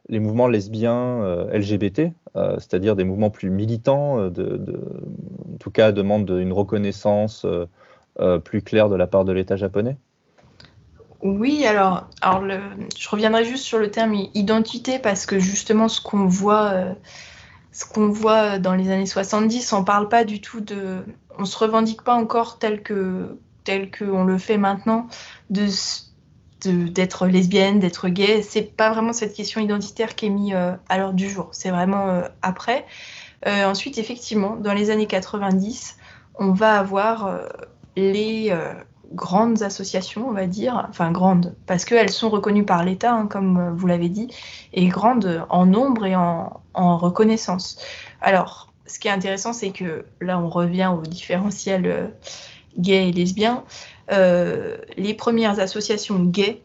mouvements 0.10 0.48
lesbiens 0.48 1.46
LGBT, 1.54 2.14
c'est-à-dire 2.34 2.96
des 2.96 3.04
mouvements 3.04 3.30
plus 3.30 3.52
militants, 3.52 4.26
en 4.26 5.58
tout 5.60 5.72
cas 5.72 5.92
demandent 5.92 6.30
une 6.30 6.52
reconnaissance 6.52 7.46
plus 8.44 8.64
claire 8.64 8.90
de 8.90 8.96
la 8.96 9.06
part 9.06 9.24
de 9.24 9.34
l'État 9.34 9.56
japonais. 9.56 9.98
Oui, 11.22 11.66
alors, 11.66 12.08
je 12.22 13.10
reviendrai 13.10 13.44
juste 13.44 13.64
sur 13.64 13.80
le 13.80 13.90
terme 13.90 14.14
identité 14.36 15.00
parce 15.00 15.26
que 15.26 15.40
justement 15.40 15.88
ce 15.88 16.00
qu'on 16.00 16.28
voit, 16.28 16.72
euh, 16.74 16.94
ce 17.72 17.86
qu'on 17.86 18.10
voit 18.10 18.60
dans 18.60 18.76
les 18.76 18.92
années 18.92 19.08
70, 19.08 19.74
on 19.74 19.84
parle 19.84 20.10
pas 20.10 20.24
du 20.26 20.42
tout 20.42 20.62
de, 20.62 21.00
on 21.38 21.46
se 21.46 21.58
revendique 21.58 22.02
pas 22.04 22.14
encore 22.14 22.60
tel 22.60 22.82
que 22.82 23.38
tel 23.64 23.90
que 23.90 24.06
on 24.06 24.24
le 24.24 24.38
fait 24.38 24.58
maintenant 24.58 25.08
de 25.50 25.68
d'être 26.66 27.28
lesbienne, 27.28 27.80
d'être 27.80 28.10
gay. 28.10 28.42
C'est 28.42 28.76
pas 28.76 28.92
vraiment 28.92 29.14
cette 29.14 29.34
question 29.34 29.62
identitaire 29.62 30.16
qui 30.16 30.26
est 30.26 30.30
mise 30.30 30.54
euh, 30.56 30.74
à 30.90 30.98
l'heure 30.98 31.14
du 31.14 31.30
jour. 31.30 31.50
C'est 31.52 31.70
vraiment 31.70 32.10
euh, 32.10 32.28
après. 32.42 32.86
ensuite, 33.46 33.98
effectivement, 33.98 34.56
dans 34.56 34.74
les 34.74 34.90
années 34.90 35.06
90, 35.06 35.98
on 36.40 36.52
va 36.52 36.80
avoir 36.80 37.40
les 37.96 38.52
grandes 39.14 39.62
associations, 39.62 40.28
on 40.28 40.32
va 40.32 40.48
dire, 40.48 40.86
enfin 40.90 41.12
grandes, 41.12 41.56
parce 41.66 41.86
qu'elles 41.86 42.10
sont 42.10 42.30
reconnues 42.30 42.66
par 42.66 42.84
l'État, 42.84 43.14
hein, 43.14 43.28
comme 43.28 43.58
euh, 43.58 43.72
vous 43.74 43.88
l'avez 43.88 44.10
dit, 44.10 44.28
et 44.74 44.88
grandes 44.88 45.46
en 45.50 45.66
nombre 45.66 46.06
et 46.06 46.16
en, 46.16 46.62
reconnaissance. 46.76 47.80
Alors, 48.22 48.67
ce 48.88 49.00
qui 49.00 49.08
est 49.08 49.12
intéressant, 49.12 49.54
c'est 49.54 49.72
que 49.72 50.06
là, 50.22 50.40
on 50.40 50.50
revient 50.50 50.92
au 50.98 51.02
différentiel 51.02 51.86
euh, 51.86 52.08
gay 52.78 53.10
et 53.10 53.12
lesbien. 53.12 53.64
Euh, 54.12 54.78
les 54.98 55.14
premières 55.14 55.60
associations 55.60 56.20
gays, 56.24 56.62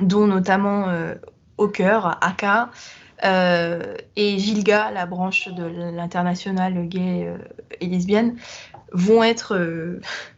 dont 0.00 0.26
notamment 0.26 0.88
Au 1.56 1.68
Cœur, 1.68 2.18
ACA, 2.20 2.70
et 3.24 4.38
Gilga, 4.38 4.90
la 4.90 5.06
branche 5.06 5.48
de 5.48 5.64
l'international 5.64 6.86
gay 6.86 7.32
et 7.80 7.86
lesbienne, 7.86 8.36
vont 8.92 9.22
être 9.22 9.56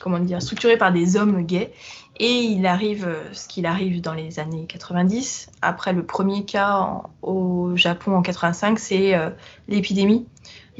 comment 0.00 0.18
dire, 0.18 0.38
par 0.78 0.92
des 0.92 1.16
hommes 1.16 1.42
gays. 1.42 1.72
Et 2.18 2.42
il 2.42 2.66
arrive 2.66 3.06
euh, 3.06 3.22
ce 3.32 3.48
qu'il 3.48 3.64
arrive 3.64 4.02
dans 4.02 4.12
les 4.12 4.40
années 4.40 4.66
90. 4.66 5.50
Après 5.62 5.94
le 5.94 6.04
premier 6.04 6.44
cas 6.44 7.02
au 7.22 7.76
Japon 7.76 8.14
en 8.14 8.22
85, 8.22 8.78
c'est 8.78 9.14
euh, 9.14 9.30
l'épidémie 9.68 10.26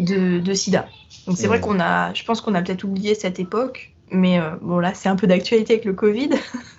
de, 0.00 0.54
sida. 0.54 0.86
Donc 1.26 1.36
c'est 1.36 1.46
vrai 1.46 1.58
mmh. 1.58 1.62
qu'on 1.62 1.80
a, 1.80 2.14
je 2.14 2.24
pense 2.24 2.40
qu'on 2.40 2.54
a 2.54 2.62
peut-être 2.62 2.84
oublié 2.84 3.14
cette 3.14 3.38
époque, 3.38 3.92
mais 4.10 4.40
euh, 4.40 4.50
bon 4.60 4.78
là 4.78 4.92
c'est 4.94 5.08
un 5.08 5.16
peu 5.16 5.26
d'actualité 5.26 5.74
avec 5.74 5.84
le 5.84 5.92
Covid. 5.92 6.30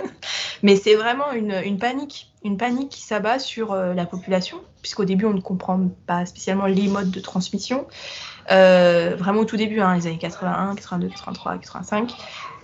mais 0.63 0.76
c'est 0.76 0.95
vraiment 0.95 1.32
une, 1.32 1.55
une, 1.65 1.78
panique, 1.78 2.32
une 2.43 2.57
panique 2.57 2.89
qui 2.89 3.01
s'abat 3.01 3.39
sur 3.39 3.74
la 3.76 4.05
population, 4.05 4.57
puisqu'au 4.82 5.05
début 5.05 5.26
on 5.26 5.34
ne 5.34 5.41
comprend 5.41 5.80
pas 6.05 6.26
spécialement 6.26 6.65
les 6.65 6.88
modes 6.88 7.11
de 7.11 7.19
transmission. 7.19 7.88
Euh, 8.49 9.15
vraiment 9.17 9.41
au 9.41 9.45
tout 9.45 9.57
début, 9.57 9.80
hein, 9.82 9.95
les 9.95 10.07
années 10.07 10.17
81, 10.17 10.76
82, 10.76 11.09
83, 11.09 11.57
85, 11.57 12.11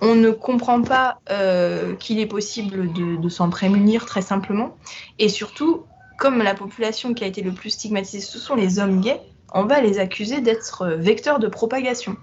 on 0.01 0.15
ne 0.15 0.31
comprend 0.31 0.81
pas 0.81 1.19
euh, 1.29 1.95
qu'il 1.95 2.19
est 2.19 2.25
possible 2.25 2.91
de, 2.93 3.29
s'en 3.29 3.49
prémunir 3.49 4.05
très 4.05 4.21
simplement. 4.21 4.75
Et 5.19 5.29
surtout, 5.29 5.83
comme 6.17 6.41
la 6.41 6.55
population 6.55 7.13
qui 7.13 7.23
a 7.23 7.27
été 7.27 7.41
le 7.41 7.51
plus 7.51 7.71
stigmatisée, 7.71 8.21
ce 8.21 8.39
sont 8.39 8.55
les 8.55 8.79
hommes 8.79 9.01
gays, 9.01 9.21
on 9.53 9.65
va 9.65 9.81
les 9.81 9.99
accuser 9.99 10.41
d'être 10.41 10.87
vecteurs 10.97 11.39
de 11.39 11.47
propagation. 11.47 12.15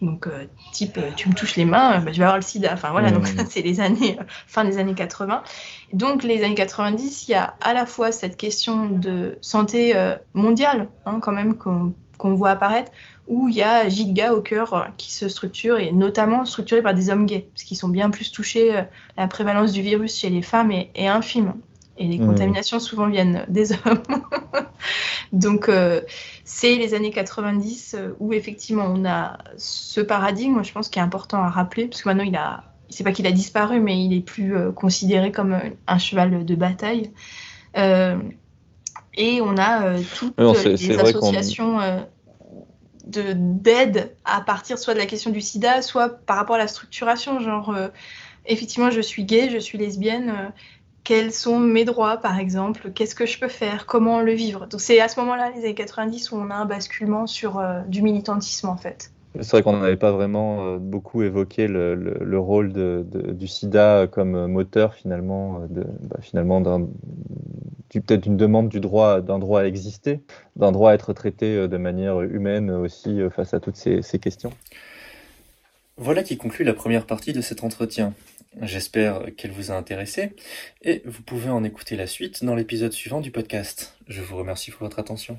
Donc, 0.00 0.28
euh, 0.28 0.44
type, 0.72 1.00
tu 1.16 1.28
me 1.28 1.34
touches 1.34 1.56
les 1.56 1.64
mains, 1.64 1.98
bah, 1.98 2.12
je 2.12 2.18
vais 2.18 2.24
avoir 2.24 2.36
le 2.36 2.42
sida. 2.42 2.70
Enfin, 2.72 2.90
voilà, 2.92 3.10
donc 3.10 3.26
ça, 3.26 3.44
c'est 3.50 3.62
les 3.62 3.80
années, 3.80 4.16
fin 4.46 4.64
des 4.64 4.78
années 4.78 4.94
80. 4.94 5.42
Donc, 5.92 6.22
les 6.22 6.44
années 6.44 6.54
90, 6.54 7.26
il 7.26 7.32
y 7.32 7.34
a 7.34 7.54
à 7.60 7.74
la 7.74 7.84
fois 7.84 8.12
cette 8.12 8.36
question 8.36 8.88
de 8.88 9.38
santé 9.40 9.94
mondiale, 10.34 10.88
hein, 11.04 11.18
quand 11.20 11.32
même, 11.32 11.56
qu'on 11.56 12.34
voit 12.34 12.50
apparaître, 12.50 12.92
où 13.28 13.48
il 13.48 13.54
y 13.54 13.62
a 13.62 13.88
Giga 13.88 14.32
au 14.32 14.40
cœur 14.40 14.74
euh, 14.74 14.84
qui 14.96 15.12
se 15.12 15.28
structure, 15.28 15.78
et 15.78 15.92
notamment 15.92 16.44
structuré 16.44 16.82
par 16.82 16.94
des 16.94 17.10
hommes 17.10 17.26
gays, 17.26 17.46
parce 17.54 17.62
qu'ils 17.62 17.76
sont 17.76 17.88
bien 17.88 18.10
plus 18.10 18.32
touchés. 18.32 18.76
Euh, 18.76 18.82
la 19.16 19.28
prévalence 19.28 19.72
du 19.72 19.82
virus 19.82 20.16
chez 20.16 20.30
les 20.30 20.42
femmes 20.42 20.72
est, 20.72 21.06
infime. 21.06 21.54
Et 21.98 22.06
les 22.06 22.18
mmh. 22.18 22.26
contaminations 22.26 22.80
souvent 22.80 23.08
viennent 23.08 23.44
des 23.48 23.72
hommes. 23.72 24.02
Donc, 25.32 25.68
euh, 25.68 26.00
c'est 26.44 26.76
les 26.76 26.94
années 26.94 27.10
90 27.10 27.96
où 28.20 28.32
effectivement 28.32 28.86
on 28.86 29.04
a 29.04 29.38
ce 29.56 30.00
paradigme, 30.00 30.62
je 30.62 30.72
pense, 30.72 30.88
qui 30.88 30.98
est 30.98 31.02
important 31.02 31.42
à 31.42 31.48
rappeler, 31.48 31.86
parce 31.86 32.02
que 32.02 32.08
maintenant 32.08 32.24
il 32.24 32.36
a, 32.36 32.64
c'est 32.88 33.04
pas 33.04 33.12
qu'il 33.12 33.26
a 33.26 33.32
disparu, 33.32 33.80
mais 33.80 34.02
il 34.02 34.14
est 34.14 34.20
plus 34.20 34.54
considéré 34.74 35.32
comme 35.32 35.58
un 35.86 35.98
cheval 35.98 36.44
de 36.44 36.54
bataille. 36.54 37.10
Et 39.18 39.40
on 39.40 39.56
a 39.56 39.84
euh, 39.84 40.02
toutes 40.16 40.38
les 40.38 40.98
associations 40.98 41.80
euh, 41.80 42.00
d'aide 43.04 44.14
à 44.24 44.40
partir 44.40 44.78
soit 44.78 44.94
de 44.94 44.98
la 45.00 45.06
question 45.06 45.30
du 45.30 45.40
sida, 45.40 45.82
soit 45.82 46.08
par 46.08 46.36
rapport 46.36 46.54
à 46.54 46.58
la 46.58 46.68
structuration. 46.68 47.40
Genre, 47.40 47.70
euh, 47.70 47.88
effectivement, 48.46 48.90
je 48.90 49.00
suis 49.00 49.24
gay, 49.24 49.50
je 49.50 49.58
suis 49.58 49.76
lesbienne. 49.76 50.52
Quels 51.08 51.32
sont 51.32 51.58
mes 51.58 51.86
droits, 51.86 52.18
par 52.18 52.38
exemple 52.38 52.92
Qu'est-ce 52.94 53.14
que 53.14 53.24
je 53.24 53.40
peux 53.40 53.48
faire 53.48 53.86
Comment 53.86 54.20
le 54.20 54.32
vivre 54.32 54.66
Donc, 54.66 54.82
c'est 54.82 55.00
à 55.00 55.08
ce 55.08 55.18
moment-là, 55.20 55.50
les 55.56 55.64
années 55.64 55.74
90, 55.74 56.32
où 56.32 56.36
on 56.36 56.50
a 56.50 56.54
un 56.54 56.66
basculement 56.66 57.26
sur 57.26 57.62
du 57.86 58.02
militantisme, 58.02 58.68
en 58.68 58.76
fait. 58.76 59.10
C'est 59.40 59.52
vrai 59.52 59.62
qu'on 59.62 59.78
n'avait 59.78 59.96
pas 59.96 60.12
vraiment 60.12 60.76
beaucoup 60.76 61.22
évoqué 61.22 61.66
le, 61.66 62.38
rôle 62.38 62.72
du 63.04 63.46
sida 63.46 64.06
comme 64.06 64.48
moteur 64.48 64.92
finalement, 64.92 65.60
de, 65.70 65.84
bah, 66.02 66.18
finalement 66.20 66.60
d'un 66.60 66.86
peut-être 68.00 68.26
une 68.26 68.36
demande 68.36 68.68
du 68.68 68.80
droit 68.80 69.20
d'un 69.20 69.38
droit 69.38 69.62
à 69.62 69.64
exister, 69.64 70.20
d'un 70.56 70.72
droit 70.72 70.90
à 70.90 70.94
être 70.94 71.12
traité 71.12 71.56
euh, 71.56 71.68
de 71.68 71.76
manière 71.76 72.20
humaine 72.20 72.70
aussi 72.70 73.20
euh, 73.20 73.30
face 73.30 73.54
à 73.54 73.60
toutes 73.60 73.76
ces, 73.76 74.02
ces 74.02 74.18
questions. 74.18 74.50
Voilà 75.96 76.22
qui 76.22 76.36
conclut 76.36 76.64
la 76.64 76.74
première 76.74 77.06
partie 77.06 77.32
de 77.32 77.40
cet 77.40 77.64
entretien. 77.64 78.14
J'espère 78.60 79.26
qu'elle 79.36 79.52
vous 79.52 79.70
a 79.70 79.74
intéressé 79.74 80.34
et 80.82 81.02
vous 81.04 81.22
pouvez 81.22 81.50
en 81.50 81.64
écouter 81.64 81.96
la 81.96 82.06
suite 82.06 82.44
dans 82.44 82.54
l'épisode 82.54 82.92
suivant 82.92 83.20
du 83.20 83.30
podcast. 83.30 83.96
Je 84.08 84.22
vous 84.22 84.36
remercie 84.36 84.70
pour 84.70 84.80
votre 84.80 84.98
attention. 84.98 85.38